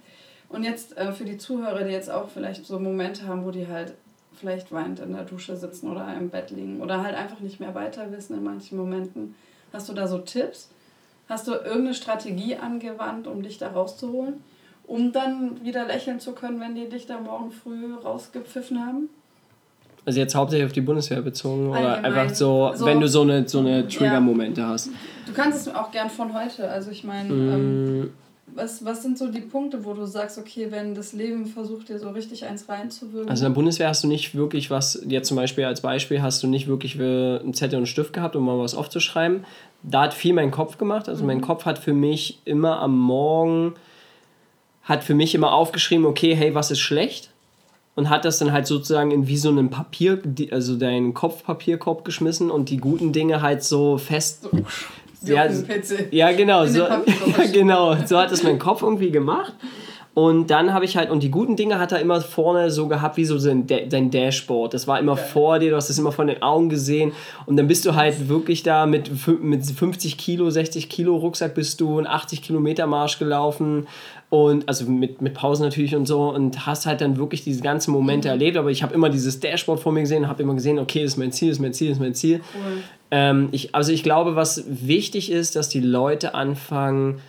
Und 0.47 0.63
jetzt 0.63 0.97
äh, 0.97 1.11
für 1.11 1.25
die 1.25 1.38
Zuhörer, 1.38 1.84
die 1.84 1.91
jetzt 1.91 2.09
auch 2.09 2.30
vielleicht 2.30 2.65
so 2.65 2.80
Momente 2.80 3.27
haben, 3.27 3.45
wo 3.45 3.51
die 3.51 3.67
halt 3.67 3.93
vielleicht 4.39 4.71
weint 4.71 4.99
in 4.99 5.11
der 5.11 5.25
Dusche 5.25 5.57
sitzen 5.57 5.91
oder 5.91 6.13
im 6.17 6.30
Bett 6.30 6.49
liegen 6.49 6.82
oder 6.82 7.03
halt 7.03 7.15
einfach 7.15 7.41
nicht 7.41 7.59
mehr 7.59 7.75
weiter 7.75 8.09
wissen 8.11 8.38
in 8.38 8.43
manchen 8.43 8.77
Momenten. 8.77 9.36
Hast 9.73 9.89
du 9.89 9.93
da 9.93 10.07
so 10.07 10.19
Tipps? 10.19 10.69
Hast 11.30 11.47
du 11.47 11.51
irgendeine 11.51 11.93
Strategie 11.93 12.55
angewandt, 12.55 13.27
um 13.27 13.43
dich 13.43 13.59
da 13.59 13.69
rauszuholen? 13.69 14.43
Um 14.88 15.11
dann 15.11 15.63
wieder 15.63 15.86
lächeln 15.86 16.19
zu 16.19 16.32
können, 16.32 16.59
wenn 16.59 16.73
die 16.73 16.89
dich 16.89 17.05
da 17.05 17.19
morgen 17.19 17.51
früh 17.51 17.93
rausgepfiffen 17.93 18.84
haben? 18.84 19.09
Also 20.05 20.19
jetzt 20.19 20.34
hauptsächlich 20.34 20.65
auf 20.65 20.73
die 20.73 20.82
Bundeswehr 20.82 21.21
bezogen 21.21 21.71
Allgemein. 21.71 21.99
oder 21.99 22.03
einfach 22.03 22.36
so, 22.36 22.71
so, 22.73 22.86
wenn 22.88 22.99
du 22.99 23.07
so 23.07 23.21
eine, 23.21 23.47
so 23.47 23.59
eine 23.59 23.88
Trigger-Momente 23.88 24.61
ja. 24.61 24.69
hast? 24.69 24.89
Du 25.27 25.34
kannst 25.34 25.67
es 25.67 25.75
auch 25.75 25.91
gern 25.91 26.09
von 26.09 26.34
heute. 26.34 26.67
Also 26.67 26.89
ich 26.89 27.03
meine, 27.03 27.32
mm. 27.32 27.53
ähm, 27.53 28.13
was, 28.55 28.83
was 28.85 29.01
sind 29.01 29.17
so 29.17 29.31
die 29.31 29.41
Punkte, 29.41 29.83
wo 29.85 29.93
du 29.93 30.05
sagst, 30.05 30.37
okay, 30.37 30.67
wenn 30.69 30.95
das 30.95 31.13
Leben 31.13 31.45
versucht, 31.45 31.89
dir 31.89 31.99
so 31.99 32.09
richtig 32.09 32.45
eins 32.45 32.67
reinzuwirken? 32.69 33.29
Also 33.29 33.45
in 33.45 33.51
der 33.51 33.55
Bundeswehr 33.55 33.87
hast 33.87 34.03
du 34.03 34.07
nicht 34.07 34.35
wirklich 34.35 34.69
was, 34.69 35.01
jetzt 35.07 35.27
zum 35.27 35.37
Beispiel 35.37 35.65
als 35.65 35.81
Beispiel, 35.81 36.21
hast 36.21 36.43
du 36.43 36.47
nicht 36.47 36.67
wirklich 36.67 36.99
einen 36.99 37.53
Zettel 37.53 37.75
und 37.75 37.81
einen 37.81 37.85
Stift 37.87 38.13
gehabt, 38.13 38.35
um 38.35 38.45
mal 38.45 38.59
was 38.59 38.75
aufzuschreiben, 38.75 39.45
da 39.83 40.03
hat 40.03 40.13
viel 40.13 40.33
mein 40.33 40.51
Kopf 40.51 40.77
gemacht. 40.77 41.09
Also 41.09 41.21
mhm. 41.21 41.27
mein 41.27 41.41
Kopf 41.41 41.65
hat 41.65 41.79
für 41.79 41.93
mich 41.93 42.39
immer 42.45 42.79
am 42.79 42.97
Morgen, 42.97 43.75
hat 44.83 45.03
für 45.03 45.15
mich 45.15 45.35
immer 45.35 45.53
aufgeschrieben, 45.53 46.05
okay, 46.05 46.35
hey, 46.35 46.55
was 46.55 46.71
ist 46.71 46.79
schlecht? 46.79 47.29
Und 47.95 48.09
hat 48.09 48.23
das 48.23 48.39
dann 48.39 48.53
halt 48.53 48.65
sozusagen 48.65 49.11
in 49.11 49.27
wie 49.27 49.37
so 49.37 49.49
einem 49.49 49.69
Papier, 49.69 50.21
also 50.51 50.77
deinen 50.77 51.13
Kopfpapierkorb 51.13 52.05
geschmissen 52.05 52.49
und 52.49 52.69
die 52.69 52.77
guten 52.77 53.11
Dinge 53.11 53.41
halt 53.41 53.63
so 53.63 53.97
fest. 53.97 54.47
Ja, 55.22 55.47
ja, 56.11 56.32
genau, 56.32 56.65
so, 56.65 56.80
ja, 56.80 57.01
genau. 57.51 57.95
So 58.05 58.17
hat 58.17 58.32
es 58.32 58.43
mein 58.43 58.57
Kopf 58.57 58.82
irgendwie 58.82 59.11
gemacht. 59.11 59.53
Und 60.16 60.47
dann 60.47 60.74
habe 60.74 60.86
ich 60.86 60.97
halt, 60.97 61.12
und 61.12 61.22
die 61.22 61.32
guten 61.32 61.55
Dinge 61.55 61.80
hat 61.80 61.91
er 61.91 61.99
immer 61.99 62.20
vorne 62.20 62.72
so 62.72 62.88
gehabt, 62.88 63.16
wie 63.18 63.26
so 63.26 63.38
sein, 63.38 63.66
sein 63.89 64.12
Dashboard. 64.12 64.74
Das 64.74 64.88
war 64.88 64.99
immer 64.99 65.14
okay. 65.14 65.28
vor 65.32 65.60
dir, 65.60 65.70
du 65.70 65.76
hast 65.76 65.89
es 65.89 65.99
immer 65.99 66.12
von 66.12 66.28
den 66.28 66.41
Augen 66.41 66.68
gesehen. 66.68 67.14
Und 67.45 67.57
dann 67.57 67.68
bist 67.68 67.86
du 67.86 67.95
halt 67.95 68.28
wirklich 68.28 68.64
da 68.64 68.86
mit, 68.86 69.12
mit 69.41 69.66
50 69.66 70.18
Kilo, 70.18 70.49
60 70.49 70.89
Kilo 70.89 71.16
Rucksack 71.16 71.53
bist 71.53 71.80
du 71.80 71.99
einen 71.99 72.07
80 72.07 72.41
Kilometer 72.41 72.88
Marsch 72.88 73.20
gelaufen. 73.20 73.88
Und 74.30 74.68
also 74.68 74.86
mit, 74.86 75.22
mit 75.22 75.36
Pausen 75.36 75.64
natürlich 75.64 75.95
und 75.95 76.07
so. 76.07 76.30
Und 76.30 76.66
hast 76.66 76.86
halt 76.86 77.01
dann 77.01 77.18
wirklich 77.18 77.43
diese 77.43 77.62
ganzen 77.62 77.91
Momente 77.91 78.28
mhm. 78.28 78.34
erlebt. 78.34 78.57
Aber 78.57 78.72
ich 78.72 78.84
habe 78.84 78.93
immer 78.95 79.10
dieses 79.10 79.39
Dashboard 79.39 79.80
vor 79.80 79.91
mir 79.91 80.01
gesehen, 80.01 80.28
habe 80.28 80.41
immer 80.41 80.55
gesehen, 80.55 80.80
okay, 80.80 81.03
das 81.03 81.14
ist 81.14 81.18
mein 81.18 81.32
Ziel, 81.32 81.49
das 81.49 81.57
ist 81.57 81.62
mein 81.62 81.74
Ziel, 81.74 81.89
das 81.89 81.97
ist 81.97 82.01
mein 82.01 82.16
Ziel. 82.16 82.41
Cool. 82.55 82.84
Ähm, 83.12 83.49
ich, 83.51 83.74
also 83.74 83.91
ich 83.91 84.03
glaube, 84.03 84.36
was 84.36 84.64
wichtig 84.68 85.32
ist, 85.32 85.55
dass 85.55 85.70
die 85.70 85.80
Leute 85.80 86.34
anfangen, 86.36 87.22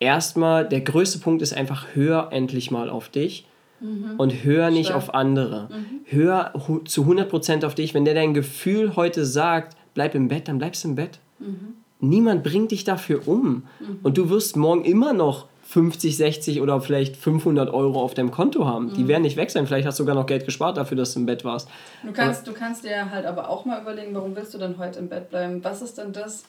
erstmal, 0.00 0.68
der 0.68 0.80
größte 0.80 1.18
Punkt 1.18 1.42
ist 1.42 1.52
einfach, 1.52 1.88
hör 1.94 2.28
endlich 2.32 2.70
mal 2.70 2.90
auf 2.90 3.08
dich 3.08 3.46
mhm. 3.80 4.14
und 4.18 4.44
hör 4.44 4.70
nicht 4.70 4.86
Stark. 4.86 4.98
auf 4.98 5.14
andere. 5.14 5.68
Mhm. 5.70 6.00
Hör 6.04 6.52
zu 6.84 7.04
100% 7.04 7.64
auf 7.64 7.74
dich. 7.74 7.94
Wenn 7.94 8.04
der 8.04 8.14
dein 8.14 8.34
Gefühl 8.34 8.96
heute 8.96 9.24
sagt, 9.24 9.76
bleib 9.94 10.14
im 10.14 10.28
Bett, 10.28 10.48
dann 10.48 10.58
bleibst 10.58 10.84
du 10.84 10.88
im 10.88 10.94
Bett. 10.94 11.18
Mhm. 11.38 11.74
Niemand 12.00 12.44
bringt 12.44 12.70
dich 12.70 12.84
dafür 12.84 13.26
um. 13.26 13.64
Mhm. 13.80 13.98
Und 14.02 14.18
du 14.18 14.30
wirst 14.30 14.56
morgen 14.56 14.84
immer 14.84 15.12
noch 15.12 15.46
50, 15.64 16.16
60 16.16 16.62
oder 16.62 16.80
vielleicht 16.80 17.16
500 17.16 17.68
Euro 17.74 18.00
auf 18.00 18.14
deinem 18.14 18.30
Konto 18.30 18.64
haben. 18.64 18.94
Die 18.94 19.02
mhm. 19.02 19.08
werden 19.08 19.22
nicht 19.22 19.36
weg 19.36 19.50
sein. 19.50 19.66
Vielleicht 19.66 19.86
hast 19.86 19.98
du 19.98 20.04
sogar 20.04 20.14
noch 20.14 20.24
Geld 20.24 20.46
gespart 20.46 20.78
dafür, 20.78 20.96
dass 20.96 21.12
du 21.12 21.20
im 21.20 21.26
Bett 21.26 21.44
warst. 21.44 21.68
Du 22.02 22.12
kannst, 22.12 22.46
du 22.46 22.52
kannst 22.52 22.84
dir 22.84 23.10
halt 23.10 23.26
aber 23.26 23.50
auch 23.50 23.66
mal 23.66 23.82
überlegen, 23.82 24.14
warum 24.14 24.34
willst 24.34 24.54
du 24.54 24.58
denn 24.58 24.78
heute 24.78 24.98
im 24.98 25.08
Bett 25.08 25.28
bleiben? 25.28 25.62
Was 25.62 25.82
ist 25.82 25.98
denn 25.98 26.14
das, 26.14 26.44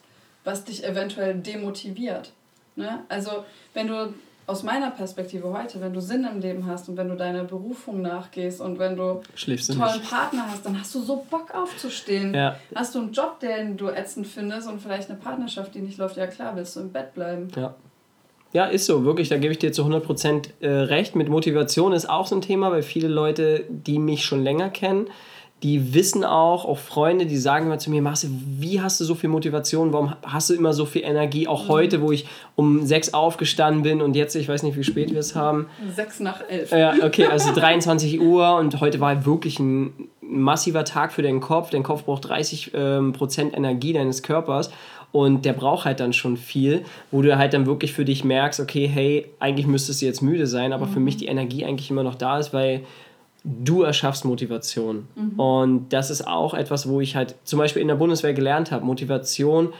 was 0.45 0.63
dich 0.63 0.85
eventuell 0.85 1.35
demotiviert? 1.35 2.31
Ne? 2.79 3.03
Also 3.07 3.43
wenn 3.73 3.87
du 3.87 4.13
aus 4.49 4.63
meiner 4.63 4.89
Perspektive 4.89 5.53
heute, 5.53 5.79
wenn 5.79 5.93
du 5.93 6.01
Sinn 6.01 6.25
im 6.25 6.41
Leben 6.41 6.65
hast 6.65 6.89
und 6.89 6.97
wenn 6.97 7.07
du 7.07 7.15
deiner 7.15 7.43
Berufung 7.43 8.01
nachgehst 8.01 8.61
und 8.61 8.79
wenn 8.79 8.95
du 8.95 9.21
Schläfst 9.35 9.69
einen 9.69 9.79
tollen. 9.79 10.01
Partner 10.01 10.45
hast, 10.49 10.65
dann 10.65 10.79
hast 10.79 10.95
du 10.95 11.01
so 11.01 11.23
Bock 11.29 11.53
aufzustehen. 11.53 12.33
Ja. 12.33 12.55
Hast 12.73 12.95
du 12.95 12.99
einen 12.99 13.11
Job, 13.11 13.39
den 13.39 13.77
du 13.77 13.89
ätzend 13.89 14.25
findest 14.25 14.67
und 14.67 14.81
vielleicht 14.81 15.09
eine 15.09 15.19
Partnerschaft, 15.19 15.75
die 15.75 15.81
nicht 15.81 15.99
läuft, 15.99 16.17
ja 16.17 16.25
klar, 16.25 16.55
willst 16.55 16.75
du 16.75 16.79
im 16.79 16.91
Bett 16.91 17.13
bleiben. 17.13 17.49
Ja. 17.55 17.75
Ja, 18.51 18.65
ist 18.65 18.87
so, 18.87 19.05
wirklich, 19.05 19.29
da 19.29 19.37
gebe 19.37 19.51
ich 19.51 19.59
dir 19.59 19.71
zu 19.71 19.83
100% 19.83 20.49
äh, 20.61 20.67
recht. 20.67 21.15
Mit 21.15 21.29
Motivation 21.29 21.93
ist 21.93 22.09
auch 22.09 22.25
so 22.25 22.35
ein 22.35 22.41
Thema, 22.41 22.71
weil 22.71 22.81
viele 22.81 23.07
Leute, 23.07 23.63
die 23.69 23.99
mich 23.99 24.25
schon 24.25 24.43
länger 24.43 24.71
kennen, 24.71 25.07
die 25.63 25.93
wissen 25.93 26.23
auch, 26.23 26.65
auch 26.65 26.77
Freunde, 26.77 27.25
die 27.25 27.37
sagen 27.37 27.65
immer 27.65 27.79
zu 27.79 27.89
mir, 27.89 28.01
Marcel, 28.01 28.29
wie 28.31 28.81
hast 28.81 28.99
du 29.01 29.05
so 29.05 29.13
viel 29.13 29.29
Motivation, 29.29 29.91
warum 29.91 30.13
hast 30.23 30.49
du 30.49 30.53
immer 30.53 30.73
so 30.73 30.85
viel 30.85 31.03
Energie, 31.03 31.47
auch 31.47 31.65
mhm. 31.65 31.69
heute, 31.69 32.01
wo 32.01 32.11
ich 32.11 32.25
um 32.55 32.85
sechs 32.85 33.13
aufgestanden 33.13 33.83
bin 33.83 34.01
und 34.01 34.15
jetzt, 34.15 34.35
ich 34.35 34.47
weiß 34.47 34.63
nicht, 34.63 34.77
wie 34.77 34.83
spät 34.83 35.11
wir 35.11 35.19
es 35.19 35.35
haben. 35.35 35.67
Sechs 35.93 36.19
nach 36.19 36.41
elf. 36.49 36.71
Ja, 36.71 36.93
okay, 37.03 37.25
also 37.31 37.53
23 37.53 38.21
Uhr 38.21 38.55
und 38.55 38.79
heute 38.79 38.99
war 39.01 39.25
wirklich 39.25 39.59
ein 39.59 39.93
massiver 40.21 40.85
Tag 40.85 41.11
für 41.11 41.23
den 41.23 41.41
Kopf. 41.41 41.71
Dein 41.71 41.83
Kopf 41.83 42.03
braucht 42.03 42.29
30 42.29 42.71
ähm, 42.73 43.13
Prozent 43.13 43.55
Energie 43.55 43.93
deines 43.93 44.23
Körpers 44.23 44.69
und 45.11 45.43
der 45.43 45.53
braucht 45.53 45.85
halt 45.85 45.99
dann 45.99 46.13
schon 46.13 46.37
viel, 46.37 46.83
wo 47.11 47.21
du 47.21 47.37
halt 47.37 47.53
dann 47.53 47.65
wirklich 47.65 47.93
für 47.93 48.05
dich 48.05 48.23
merkst, 48.23 48.59
okay, 48.59 48.87
hey, 48.87 49.25
eigentlich 49.39 49.65
müsstest 49.65 50.01
du 50.01 50.05
jetzt 50.05 50.21
müde 50.21 50.47
sein, 50.47 50.71
aber 50.71 50.85
mhm. 50.85 50.91
für 50.91 50.99
mich 50.99 51.17
die 51.17 51.25
Energie 51.25 51.65
eigentlich 51.65 51.89
immer 51.89 52.03
noch 52.03 52.15
da 52.15 52.37
ist, 52.37 52.53
weil 52.53 52.81
du 53.43 53.83
erschaffst 53.83 54.25
Motivation. 54.25 55.07
Mhm. 55.15 55.39
Und 55.39 55.89
das 55.89 56.09
ist 56.09 56.27
auch 56.27 56.53
etwas, 56.53 56.87
wo 56.89 57.01
ich 57.01 57.15
halt 57.15 57.35
zum 57.43 57.59
Beispiel 57.59 57.81
in 57.81 57.87
der 57.87 57.95
Bundeswehr 57.95 58.33
gelernt 58.33 58.71
habe, 58.71 58.85
Motivation, 58.85 59.73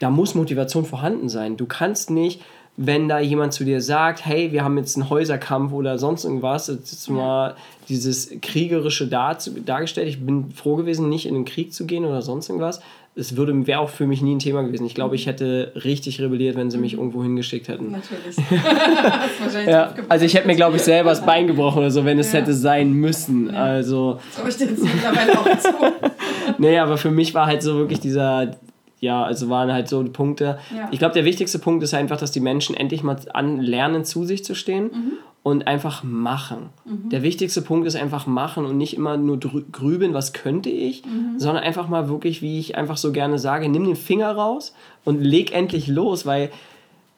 da 0.00 0.10
muss 0.10 0.34
Motivation 0.34 0.84
vorhanden 0.84 1.28
sein. 1.28 1.56
Du 1.56 1.66
kannst 1.66 2.10
nicht, 2.10 2.40
wenn 2.76 3.08
da 3.08 3.18
jemand 3.20 3.52
zu 3.52 3.64
dir 3.64 3.82
sagt, 3.82 4.24
hey, 4.24 4.52
wir 4.52 4.64
haben 4.64 4.78
jetzt 4.78 4.96
einen 4.96 5.10
Häuserkampf 5.10 5.72
oder 5.72 5.98
sonst 5.98 6.24
irgendwas, 6.24 6.68
jetzt 6.68 6.92
ist 6.92 7.10
mal 7.10 7.54
dieses 7.88 8.30
kriegerische 8.40 9.06
dar 9.06 9.36
dargestellt. 9.66 10.08
Ich 10.08 10.24
bin 10.24 10.50
froh 10.52 10.76
gewesen, 10.76 11.08
nicht 11.08 11.26
in 11.26 11.34
den 11.34 11.44
Krieg 11.44 11.74
zu 11.74 11.84
gehen 11.84 12.04
oder 12.04 12.22
sonst 12.22 12.48
irgendwas, 12.48 12.80
es 13.20 13.36
würde 13.36 13.66
wäre 13.66 13.80
auch 13.80 13.90
für 13.90 14.06
mich 14.06 14.22
nie 14.22 14.34
ein 14.34 14.38
Thema 14.38 14.62
gewesen. 14.62 14.86
Ich 14.86 14.94
glaube, 14.94 15.14
ich 15.14 15.26
hätte 15.26 15.72
richtig 15.84 16.20
rebelliert, 16.20 16.56
wenn 16.56 16.70
sie 16.70 16.78
mich 16.78 16.94
mhm. 16.94 17.00
irgendwo 17.00 17.22
hingeschickt 17.22 17.68
hätten. 17.68 17.92
Natürlich. 17.92 18.36
ja, 19.66 19.94
also 20.08 20.24
ich 20.24 20.34
hätte 20.34 20.46
mir, 20.46 20.56
glaube 20.56 20.76
ich, 20.76 20.82
selber 20.82 21.10
das 21.10 21.24
Bein 21.24 21.46
gebrochen 21.46 21.78
oder 21.78 21.90
so, 21.90 22.04
wenn 22.04 22.18
es 22.18 22.32
ja. 22.32 22.40
hätte 22.40 22.54
sein 22.54 22.92
müssen. 22.92 23.52
Ja. 23.52 23.62
Also. 23.62 24.18
Das 24.42 24.54
ich 24.54 24.68
jetzt 24.68 24.82
mittlerweile 24.82 25.38
auch 25.38 25.58
zu. 25.58 25.68
nee, 26.58 26.78
aber 26.78 26.96
für 26.96 27.10
mich 27.10 27.34
war 27.34 27.46
halt 27.46 27.62
so 27.62 27.76
wirklich 27.76 28.00
dieser, 28.00 28.56
ja, 28.98 29.22
also 29.22 29.50
waren 29.50 29.72
halt 29.72 29.88
so 29.88 30.02
die 30.02 30.10
Punkte. 30.10 30.58
Ja. 30.74 30.88
Ich 30.90 30.98
glaube, 30.98 31.14
der 31.14 31.24
wichtigste 31.24 31.58
Punkt 31.58 31.84
ist 31.84 31.94
einfach, 31.94 32.16
dass 32.16 32.32
die 32.32 32.40
Menschen 32.40 32.76
endlich 32.76 33.02
mal 33.02 33.18
anlernen, 33.34 34.04
zu 34.04 34.24
sich 34.24 34.44
zu 34.44 34.54
stehen 34.54 34.84
mhm 34.84 35.12
und 35.42 35.66
einfach 35.66 36.02
machen. 36.02 36.68
Mhm. 36.84 37.08
Der 37.08 37.22
wichtigste 37.22 37.62
Punkt 37.62 37.86
ist 37.86 37.96
einfach 37.96 38.26
machen 38.26 38.66
und 38.66 38.76
nicht 38.76 38.94
immer 38.94 39.16
nur 39.16 39.38
grübeln, 39.38 40.12
was 40.12 40.32
könnte 40.32 40.68
ich, 40.68 41.04
mhm. 41.04 41.38
sondern 41.38 41.64
einfach 41.64 41.88
mal 41.88 42.08
wirklich, 42.08 42.42
wie 42.42 42.58
ich 42.58 42.76
einfach 42.76 42.98
so 42.98 43.10
gerne 43.12 43.38
sage, 43.38 43.68
nimm 43.68 43.84
den 43.84 43.96
Finger 43.96 44.32
raus 44.32 44.74
und 45.04 45.22
leg 45.22 45.52
endlich 45.52 45.86
los, 45.86 46.26
weil 46.26 46.50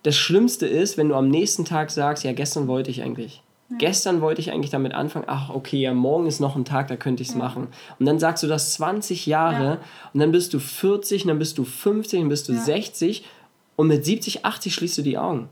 das 0.04 0.16
Schlimmste 0.16 0.66
ist, 0.66 0.96
wenn 0.96 1.08
du 1.08 1.14
am 1.16 1.28
nächsten 1.28 1.64
Tag 1.64 1.90
sagst, 1.90 2.24
ja, 2.24 2.32
gestern 2.32 2.68
wollte 2.68 2.90
ich 2.90 3.02
eigentlich. 3.02 3.42
Ja. 3.70 3.78
Gestern 3.78 4.20
wollte 4.20 4.40
ich 4.40 4.52
eigentlich 4.52 4.70
damit 4.70 4.94
anfangen, 4.94 5.24
ach, 5.28 5.50
okay, 5.50 5.80
ja, 5.80 5.94
morgen 5.94 6.26
ist 6.26 6.40
noch 6.40 6.54
ein 6.54 6.64
Tag, 6.64 6.88
da 6.88 6.96
könnte 6.96 7.22
ich 7.22 7.30
es 7.30 7.34
ja. 7.34 7.40
machen. 7.40 7.68
Und 7.98 8.06
dann 8.06 8.18
sagst 8.18 8.42
du 8.42 8.46
das 8.46 8.74
20 8.74 9.26
Jahre 9.26 9.64
ja. 9.64 9.78
und 10.12 10.20
dann 10.20 10.30
bist 10.30 10.54
du 10.54 10.60
40, 10.60 11.24
dann 11.24 11.38
bist 11.38 11.58
du 11.58 11.64
50, 11.64 12.20
dann 12.20 12.28
bist 12.28 12.48
du 12.48 12.54
60 12.54 13.24
und 13.76 13.88
mit 13.88 14.04
70, 14.04 14.44
80 14.44 14.74
schließt 14.74 14.98
du 14.98 15.02
die 15.02 15.18
Augen. 15.18 15.48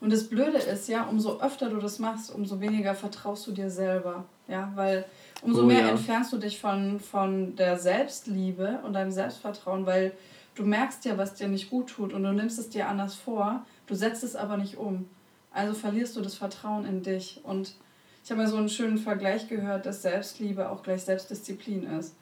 Und 0.00 0.12
das 0.12 0.28
Blöde 0.28 0.58
ist 0.58 0.88
ja, 0.88 1.04
umso 1.04 1.40
öfter 1.40 1.70
du 1.70 1.78
das 1.78 1.98
machst, 1.98 2.34
umso 2.34 2.60
weniger 2.60 2.94
vertraust 2.94 3.46
du 3.46 3.52
dir 3.52 3.70
selber. 3.70 4.24
Ja, 4.46 4.70
weil 4.74 5.04
umso 5.42 5.62
oh, 5.62 5.66
mehr 5.66 5.80
ja. 5.80 5.88
entfernst 5.88 6.32
du 6.32 6.38
dich 6.38 6.60
von, 6.60 7.00
von 7.00 7.56
der 7.56 7.78
Selbstliebe 7.78 8.80
und 8.84 8.92
deinem 8.92 9.10
Selbstvertrauen, 9.10 9.86
weil 9.86 10.12
du 10.54 10.64
merkst 10.64 11.04
ja, 11.04 11.16
was 11.18 11.34
dir 11.34 11.48
nicht 11.48 11.70
gut 11.70 11.88
tut 11.88 12.12
und 12.12 12.22
du 12.22 12.32
nimmst 12.32 12.58
es 12.58 12.68
dir 12.68 12.88
anders 12.88 13.14
vor, 13.14 13.64
du 13.86 13.94
setzt 13.94 14.22
es 14.22 14.36
aber 14.36 14.56
nicht 14.56 14.76
um. 14.76 15.08
Also 15.50 15.72
verlierst 15.74 16.14
du 16.16 16.20
das 16.20 16.34
Vertrauen 16.34 16.84
in 16.84 17.02
dich. 17.02 17.40
Und 17.42 17.74
ich 18.22 18.30
habe 18.30 18.42
mal 18.42 18.48
so 18.48 18.56
einen 18.56 18.68
schönen 18.68 18.98
Vergleich 18.98 19.48
gehört, 19.48 19.86
dass 19.86 20.02
Selbstliebe 20.02 20.68
auch 20.68 20.82
gleich 20.82 21.02
Selbstdisziplin 21.02 21.84
ist. 21.84 22.14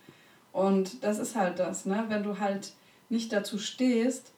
Und 0.52 1.02
das 1.02 1.18
ist 1.18 1.34
halt 1.34 1.58
das, 1.58 1.84
ne? 1.84 2.04
Wenn 2.08 2.22
du 2.22 2.38
halt 2.38 2.74
nicht 3.08 3.32
dazu 3.32 3.58
stehst, 3.58 4.34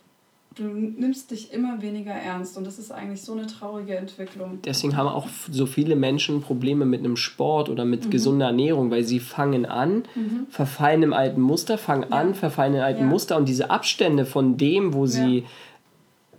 du 0.56 0.64
nimmst 0.64 1.30
dich 1.30 1.52
immer 1.52 1.82
weniger 1.82 2.12
ernst 2.12 2.56
und 2.56 2.66
das 2.66 2.78
ist 2.78 2.90
eigentlich 2.90 3.22
so 3.22 3.32
eine 3.32 3.46
traurige 3.46 3.96
Entwicklung. 3.96 4.58
Deswegen 4.64 4.96
haben 4.96 5.08
auch 5.08 5.28
so 5.50 5.66
viele 5.66 5.96
Menschen 5.96 6.40
Probleme 6.40 6.86
mit 6.86 7.00
einem 7.00 7.16
Sport 7.16 7.68
oder 7.68 7.84
mit 7.84 8.06
mhm. 8.06 8.10
gesunder 8.10 8.46
Ernährung, 8.46 8.90
weil 8.90 9.04
sie 9.04 9.20
fangen 9.20 9.66
an, 9.66 10.04
mhm. 10.14 10.46
verfallen 10.48 11.02
im 11.02 11.12
alten 11.12 11.42
Muster, 11.42 11.76
fangen 11.78 12.06
ja. 12.10 12.16
an, 12.16 12.34
verfallen 12.34 12.74
im 12.74 12.80
alten 12.80 13.02
ja. 13.02 13.06
Muster 13.06 13.36
und 13.36 13.48
diese 13.48 13.70
Abstände 13.70 14.24
von 14.24 14.56
dem, 14.56 14.94
wo 14.94 15.06
sie 15.06 15.44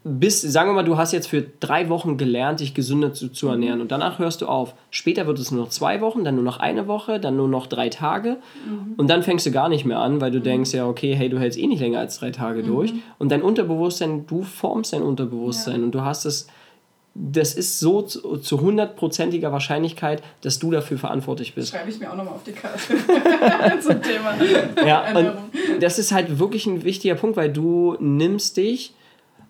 bis, 0.08 0.41
sagen 0.41 0.70
wir 0.70 0.74
mal, 0.74 0.84
du 0.84 0.97
hast 0.97 1.12
jetzt 1.12 1.28
für 1.28 1.41
drei 1.41 1.89
Wochen 1.89 2.18
gelernt, 2.18 2.60
dich 2.60 2.74
gesünder 2.74 3.14
zu, 3.14 3.30
zu 3.30 3.47
mhm. 3.47 3.51
ernähren 3.51 3.82
und 3.82 3.91
danach 3.91 4.20
hörst 4.20 4.41
du 4.41 4.47
auf. 4.47 4.76
Später 4.89 5.28
wird 5.28 5.39
es 5.39 5.51
nur 5.51 5.64
noch 5.64 5.70
zwei 5.70 6.01
Wochen, 6.01 6.24
dann 6.24 6.36
nur 6.36 6.43
noch 6.43 6.60
eine 6.60 6.88
Woche, 6.88 7.20
dann 7.20 7.36
nur 7.36 7.47
noch 7.47 7.68
drei 7.68 7.89
Tage 7.89 8.38
mhm. 8.66 8.93
und 8.97 9.10
dann 9.10 9.24
fängst 9.24 9.45
du 9.45 9.51
gar 9.51 9.70
nicht 9.70 9.86
mehr 9.86 9.99
an, 9.99 10.22
weil 10.22 10.32
du 10.32 10.39
mhm. 10.39 10.43
denkst, 10.43 10.74
ja, 10.74 10.88
okay, 10.88 11.16
hey, 11.16 11.30
du 11.30 11.39
hältst 11.39 11.60
eh 11.60 11.68
nicht 11.68 11.80
länger 11.80 11.99
als 11.99 12.20
drei 12.20 12.32
Tage 12.32 12.64
mhm. 12.64 12.68
durch 12.68 12.93
und 13.18 13.32
dein 13.32 13.41
Unterbewusstsein, 13.41 14.26
du 14.28 14.43
formst 14.43 14.93
dein 14.93 15.03
Unterbewusstsein 15.03 15.80
ja. 15.80 15.86
und 15.86 15.91
du 15.91 16.01
hast 16.01 16.26
es, 16.26 16.47
das 17.14 17.55
ist 17.55 17.80
so 17.80 18.03
zu 18.03 18.62
hundertprozentiger 18.62 19.51
Wahrscheinlichkeit, 19.51 20.22
dass 20.41 20.60
du 20.60 20.70
dafür 20.70 20.99
verantwortlich 20.99 21.55
bist. 21.55 21.72
Schreibe 21.72 21.89
ich 21.89 21.99
mir 21.99 22.12
auch 22.12 22.16
nochmal 22.16 22.36
auf 22.36 22.43
die 22.43 22.51
Karte 22.51 22.78
zum 23.80 24.01
Thema. 24.01 24.36
Ja, 24.86 25.03
und 25.18 25.82
das 25.82 25.97
ist 25.97 26.12
halt 26.12 26.38
wirklich 26.38 26.68
ein 26.68 26.84
wichtiger 26.84 27.16
Punkt, 27.16 27.36
weil 27.36 27.51
du 27.51 27.95
nimmst 27.99 28.58
dich 28.58 28.93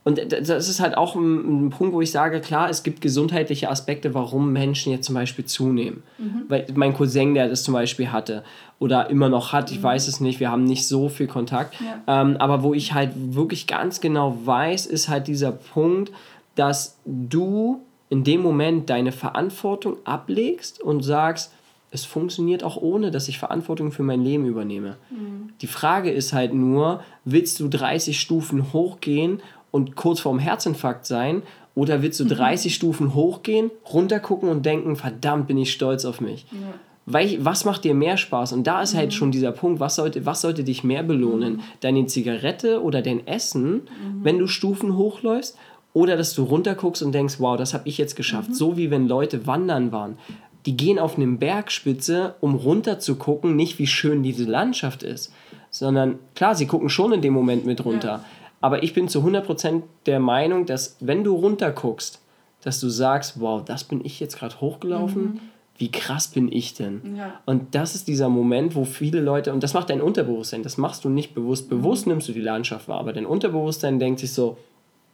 und 0.08 0.22
das 0.32 0.70
ist 0.70 0.80
halt 0.80 0.96
auch 0.96 1.16
ein, 1.16 1.66
ein, 1.66 1.70
Punkt, 1.70 1.94
wo 1.94 2.00
ich 2.00 2.12
sage, 2.12 2.40
klar, 2.40 2.70
es 2.70 2.84
gibt 2.84 3.02
gesundheitliche 3.02 3.70
Aspekte, 3.70 4.14
warum 4.14 4.54
Menschen 4.54 4.94
jetzt 4.94 5.06
zum 5.06 5.16
Beispiel 5.16 5.44
zunehmen. 5.44 6.02
Mhm. 6.18 6.44
Weil 6.48 6.66
mein 6.76 6.94
Cousin, 6.94 7.34
der 7.34 7.50
das 7.50 7.64
zum 7.64 7.74
Beispiel 7.74 8.10
hatte 8.10 8.46
oder 8.80 9.10
immer 9.10 9.28
noch 9.28 9.52
hat, 9.52 9.70
ich 9.70 9.80
mhm. 9.80 9.84
weiß 9.84 10.08
es 10.08 10.22
nicht, 10.22 10.40
wir 10.40 10.50
haben 10.50 10.64
nicht 10.64 10.88
so 10.88 11.10
viel 11.10 11.28
Kontakt. 11.28 11.76
Ja. 11.82 12.22
Ähm, 12.22 12.38
aber 12.38 12.64
wo 12.64 12.74
ich 12.74 12.94
halt 12.94 13.12
wirklich 13.16 13.68
ganz 13.68 14.00
genau 14.00 14.38
weiß, 14.46 14.86
ist 14.86 15.10
halt 15.10 15.28
dieser 15.28 15.52
Punkt, 15.52 16.14
dass 16.56 16.96
du 17.04 17.82
in 18.08 18.24
dem 18.24 18.40
Moment 18.42 18.90
deine 18.90 19.12
Verantwortung 19.12 19.98
ablegst 20.06 20.82
und 20.82 21.04
sagst, 21.04 21.52
es 21.92 22.06
funktioniert 22.06 22.64
auch 22.64 22.78
ohne, 22.78 23.12
dass 23.12 23.28
ich 23.28 23.40
Verantwortung 23.40 23.92
für 23.92 24.04
mein 24.04 24.22
Leben 24.22 24.46
übernehme. 24.46 24.98
Mhm. 25.10 25.50
Die 25.62 25.68
Frage 25.68 26.12
ist 26.12 26.32
halt 26.32 26.54
nur, 26.54 27.02
willst 27.26 27.60
du 27.60 27.68
30 27.68 28.20
Stufen 28.20 28.72
hochgehen 28.74 29.42
und 29.72 29.96
kurz 29.96 30.20
vorm 30.20 30.40
Herzinfarkt 30.40 31.06
sein? 31.06 31.44
Oder 31.76 32.02
willst 32.02 32.20
du 32.20 32.26
30 32.26 32.72
mhm. 32.72 32.76
Stufen 32.76 33.14
hochgehen, 33.14 33.70
runtergucken 33.94 34.50
und 34.50 34.66
denken, 34.66 34.96
verdammt, 34.96 35.48
bin 35.48 35.58
ich 35.58 35.72
stolz 35.72 36.06
auf 36.06 36.22
mich? 36.22 36.46
Ja. 36.52 36.74
Weil, 37.06 37.38
was 37.46 37.64
macht 37.64 37.86
dir 37.86 37.94
mehr 37.94 38.18
Spaß? 38.18 38.52
Und 38.52 38.68
da 38.68 38.82
ist 38.82 38.90
halt 38.90 38.96
mhm. 38.96 39.00
halt 39.00 39.14
schon 39.14 39.32
dieser 39.32 39.52
Punkt, 39.52 39.80
was 39.80 39.96
sollte, 39.96 40.26
was 40.26 40.42
sollte 40.42 40.64
dich 40.64 40.84
mehr 40.84 41.04
belohnen? 41.04 41.58
Mhm. 41.58 41.62
Deine 41.80 42.06
Zigarette 42.08 42.82
oder 42.82 43.02
dein 43.02 43.26
Essen, 43.28 43.74
mhm. 43.74 44.24
wenn 44.24 44.40
du 44.40 44.48
Stufen 44.48 44.98
hochläufst? 44.98 45.58
Oder 45.94 46.18
dass 46.18 46.34
du 46.34 46.44
runterguckst 46.44 47.02
und 47.02 47.12
denkst, 47.12 47.36
wow, 47.40 47.58
das 47.58 47.74
habe 47.74 47.88
ich 47.88 47.98
jetzt 47.98 48.16
geschafft. 48.16 48.50
Mhm. 48.50 48.54
So 48.56 48.76
wie 48.76 48.92
wenn 48.92 49.08
Leute 49.08 49.48
wandern 49.48 49.92
waren. 49.92 50.18
Die 50.66 50.76
gehen 50.76 51.00
auf 51.00 51.16
eine 51.16 51.28
Bergspitze, 51.28 52.36
um 52.42 52.56
runter 52.56 53.00
zu 53.00 53.16
gucken, 53.16 53.56
nicht 53.56 53.80
wie 53.80 53.88
schön 53.88 54.22
diese 54.22 54.44
Landschaft 54.44 55.02
ist, 55.02 55.32
sondern 55.70 56.20
klar, 56.36 56.56
sie 56.56 56.68
gucken 56.68 56.90
schon 56.90 57.14
in 57.14 57.22
dem 57.22 57.34
Moment 57.34 57.66
mit 57.66 57.86
runter. 57.86 58.08
Ja. 58.08 58.26
Aber 58.62 58.84
ich 58.84 58.94
bin 58.94 59.08
zu 59.08 59.20
100% 59.22 59.84
der 60.06 60.20
Meinung, 60.20 60.66
dass 60.66 60.98
wenn 61.00 61.24
du 61.24 61.36
runter 61.36 61.72
guckst, 61.72 62.22
dass 62.64 62.80
du 62.80 62.90
sagst, 62.90 63.40
wow, 63.40 63.64
das 63.64 63.84
bin 63.84 64.04
ich 64.04 64.20
jetzt 64.20 64.38
gerade 64.38 64.60
hochgelaufen. 64.60 65.24
Mhm. 65.24 65.40
Wie 65.78 65.92
krass 65.92 66.28
bin 66.28 66.52
ich 66.52 66.74
denn? 66.74 67.16
Ja. 67.16 67.40
Und 67.46 67.76
das 67.76 67.94
ist 67.94 68.08
dieser 68.08 68.30
Moment, 68.30 68.74
wo 68.74 68.84
viele 68.84 69.22
Leute, 69.22 69.54
und 69.54 69.62
das 69.62 69.76
macht 69.76 69.92
dein 69.92 70.02
Unterbewusstsein, 70.02 70.64
das 70.64 70.78
machst 70.78 71.06
du 71.06 71.10
nicht 71.10 71.36
bewusst. 71.36 71.70
Bewusst 71.70 72.08
mhm. 72.08 72.14
nimmst 72.14 72.28
du 72.30 72.34
die 72.34 72.42
Landschaft 72.42 72.88
wahr, 72.88 73.00
aber 73.00 73.14
dein 73.14 73.28
Unterbewusstsein 73.28 74.00
denkt 74.00 74.20
sich 74.20 74.34
so, 74.34 74.58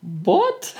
what? 0.02 0.74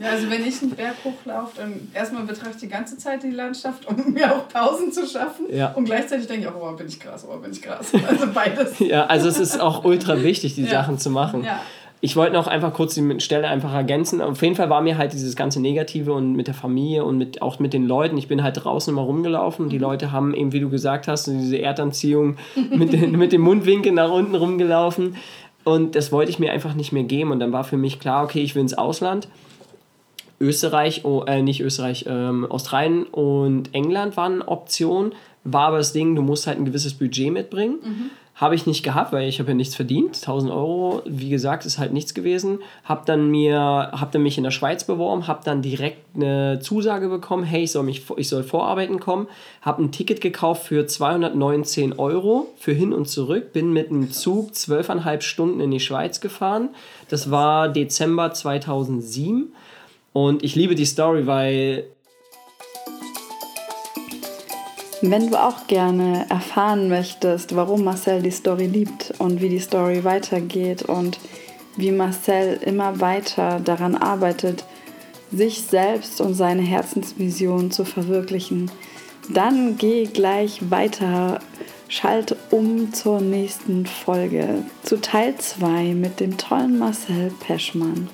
Ja, 0.00 0.10
also 0.10 0.30
wenn 0.30 0.46
ich 0.46 0.62
einen 0.62 0.70
Berg 0.70 0.96
hochlaufe, 1.04 1.58
dann 1.58 1.88
erstmal 1.92 2.24
betrachte 2.24 2.52
ich 2.54 2.60
die 2.62 2.68
ganze 2.68 2.96
Zeit 2.96 3.22
die 3.22 3.30
Landschaft, 3.30 3.86
um 3.86 4.12
mir 4.14 4.34
auch 4.34 4.48
Pausen 4.48 4.90
zu 4.90 5.06
schaffen. 5.06 5.46
Ja. 5.50 5.72
Und 5.74 5.84
gleichzeitig 5.84 6.26
denke 6.26 6.46
ich 6.46 6.52
auch, 6.52 6.72
oh, 6.72 6.74
bin 6.74 6.86
ich 6.86 6.98
krass, 6.98 7.26
oh, 7.30 7.36
bin 7.38 7.52
ich 7.52 7.60
krass. 7.60 7.92
Also 8.08 8.26
beides. 8.32 8.78
ja, 8.78 9.04
also 9.04 9.28
es 9.28 9.38
ist 9.38 9.60
auch 9.60 9.84
ultra 9.84 10.22
wichtig, 10.22 10.54
die 10.54 10.64
ja. 10.64 10.70
Sachen 10.70 10.98
zu 10.98 11.10
machen. 11.10 11.44
Ja 11.44 11.60
ich 12.06 12.14
wollte 12.14 12.34
noch 12.34 12.46
einfach 12.46 12.72
kurz 12.72 12.94
die 12.94 13.18
Stelle 13.18 13.48
einfach 13.48 13.74
ergänzen. 13.74 14.22
Auf 14.22 14.40
jeden 14.40 14.54
Fall 14.54 14.70
war 14.70 14.80
mir 14.80 14.96
halt 14.96 15.12
dieses 15.12 15.34
ganze 15.34 15.60
Negative 15.60 16.12
und 16.12 16.34
mit 16.34 16.46
der 16.46 16.54
Familie 16.54 17.04
und 17.04 17.18
mit, 17.18 17.42
auch 17.42 17.58
mit 17.58 17.72
den 17.72 17.84
Leuten. 17.84 18.16
Ich 18.16 18.28
bin 18.28 18.44
halt 18.44 18.62
draußen 18.62 18.92
immer 18.92 19.02
rumgelaufen. 19.02 19.70
Die 19.70 19.78
mhm. 19.78 19.82
Leute 19.82 20.12
haben 20.12 20.32
eben, 20.32 20.52
wie 20.52 20.60
du 20.60 20.70
gesagt 20.70 21.08
hast, 21.08 21.26
diese 21.26 21.60
Erdanziehung 21.60 22.36
mit, 22.70 22.92
den, 22.92 23.18
mit 23.18 23.32
dem 23.32 23.40
Mundwinkel 23.40 23.90
nach 23.90 24.12
unten 24.12 24.36
rumgelaufen. 24.36 25.16
Und 25.64 25.96
das 25.96 26.12
wollte 26.12 26.30
ich 26.30 26.38
mir 26.38 26.52
einfach 26.52 26.74
nicht 26.74 26.92
mehr 26.92 27.02
geben. 27.02 27.32
Und 27.32 27.40
dann 27.40 27.50
war 27.50 27.64
für 27.64 27.76
mich 27.76 27.98
klar, 27.98 28.22
okay, 28.22 28.40
ich 28.40 28.54
will 28.54 28.62
ins 28.62 28.74
Ausland. 28.74 29.26
Österreich, 30.38 31.04
oh, 31.04 31.24
äh, 31.26 31.42
nicht 31.42 31.60
Österreich, 31.60 32.04
ähm, 32.08 32.46
Australien 32.48 33.02
und 33.02 33.74
England 33.74 34.16
waren 34.16 34.42
Optionen. 34.42 35.12
War 35.42 35.68
aber 35.68 35.78
das 35.78 35.92
Ding, 35.92 36.14
du 36.14 36.22
musst 36.22 36.46
halt 36.46 36.56
ein 36.56 36.66
gewisses 36.66 36.94
Budget 36.94 37.32
mitbringen. 37.32 37.78
Mhm 37.82 38.10
Habe 38.36 38.54
ich 38.54 38.66
nicht 38.66 38.82
gehabt, 38.82 39.12
weil 39.12 39.30
ich 39.30 39.38
habe 39.40 39.52
ja 39.52 39.54
nichts 39.54 39.74
verdient. 39.74 40.16
1000 40.16 40.52
Euro, 40.52 41.00
wie 41.06 41.30
gesagt, 41.30 41.64
ist 41.64 41.78
halt 41.78 41.94
nichts 41.94 42.12
gewesen. 42.12 42.58
Habe 42.84 43.00
dann 43.06 43.30
mir, 43.30 43.58
habe 43.58 44.10
dann 44.12 44.22
mich 44.22 44.36
in 44.36 44.44
der 44.44 44.50
Schweiz 44.50 44.84
beworben, 44.84 45.26
habe 45.26 45.40
dann 45.42 45.62
direkt 45.62 46.14
eine 46.14 46.60
Zusage 46.60 47.08
bekommen, 47.08 47.44
hey, 47.44 47.62
ich 47.62 47.72
soll, 47.72 47.84
mich, 47.84 48.02
ich 48.18 48.28
soll 48.28 48.42
vorarbeiten 48.42 49.00
kommen. 49.00 49.26
Habe 49.62 49.82
ein 49.82 49.90
Ticket 49.90 50.20
gekauft 50.20 50.66
für 50.66 50.86
219 50.86 51.94
Euro 51.98 52.48
für 52.58 52.72
hin 52.72 52.92
und 52.92 53.08
zurück. 53.08 53.54
Bin 53.54 53.72
mit 53.72 53.90
einem 53.90 54.10
Zug 54.10 54.54
zwölfeinhalb 54.54 55.22
Stunden 55.22 55.60
in 55.60 55.70
die 55.70 55.80
Schweiz 55.80 56.20
gefahren. 56.20 56.68
Das 57.08 57.30
war 57.30 57.70
Dezember 57.70 58.34
2007. 58.34 59.50
Und 60.12 60.44
ich 60.44 60.54
liebe 60.54 60.74
die 60.74 60.84
Story, 60.84 61.26
weil 61.26 61.84
Wenn 65.08 65.30
du 65.30 65.40
auch 65.40 65.68
gerne 65.68 66.26
erfahren 66.30 66.88
möchtest, 66.88 67.54
warum 67.54 67.84
Marcel 67.84 68.22
die 68.22 68.32
Story 68.32 68.66
liebt 68.66 69.14
und 69.18 69.40
wie 69.40 69.48
die 69.48 69.60
Story 69.60 70.02
weitergeht 70.02 70.82
und 70.82 71.20
wie 71.76 71.92
Marcel 71.92 72.58
immer 72.60 73.00
weiter 73.00 73.60
daran 73.60 73.94
arbeitet, 73.94 74.64
sich 75.30 75.62
selbst 75.62 76.20
und 76.20 76.34
seine 76.34 76.62
Herzensvision 76.62 77.70
zu 77.70 77.84
verwirklichen, 77.84 78.68
dann 79.28 79.76
geh 79.78 80.06
gleich 80.06 80.72
weiter, 80.72 81.38
schalt 81.88 82.34
um 82.50 82.92
zur 82.92 83.20
nächsten 83.20 83.86
Folge, 83.86 84.64
zu 84.82 85.00
Teil 85.00 85.36
2 85.36 85.94
mit 85.94 86.18
dem 86.18 86.36
tollen 86.36 86.80
Marcel 86.80 87.32
Peschmann. 87.38 88.08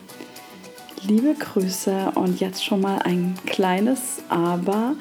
Liebe 1.08 1.34
Grüße 1.38 2.12
und 2.16 2.38
jetzt 2.38 2.62
schon 2.62 2.82
mal 2.82 2.98
ein 2.98 3.34
kleines 3.46 4.18
Aber 4.28 4.94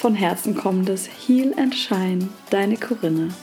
von 0.00 0.14
Herzen 0.14 0.54
kommendes 0.56 1.06
Heal 1.06 1.52
and 1.58 1.74
Shine, 1.74 2.30
deine 2.48 2.78
Corinne. 2.78 3.34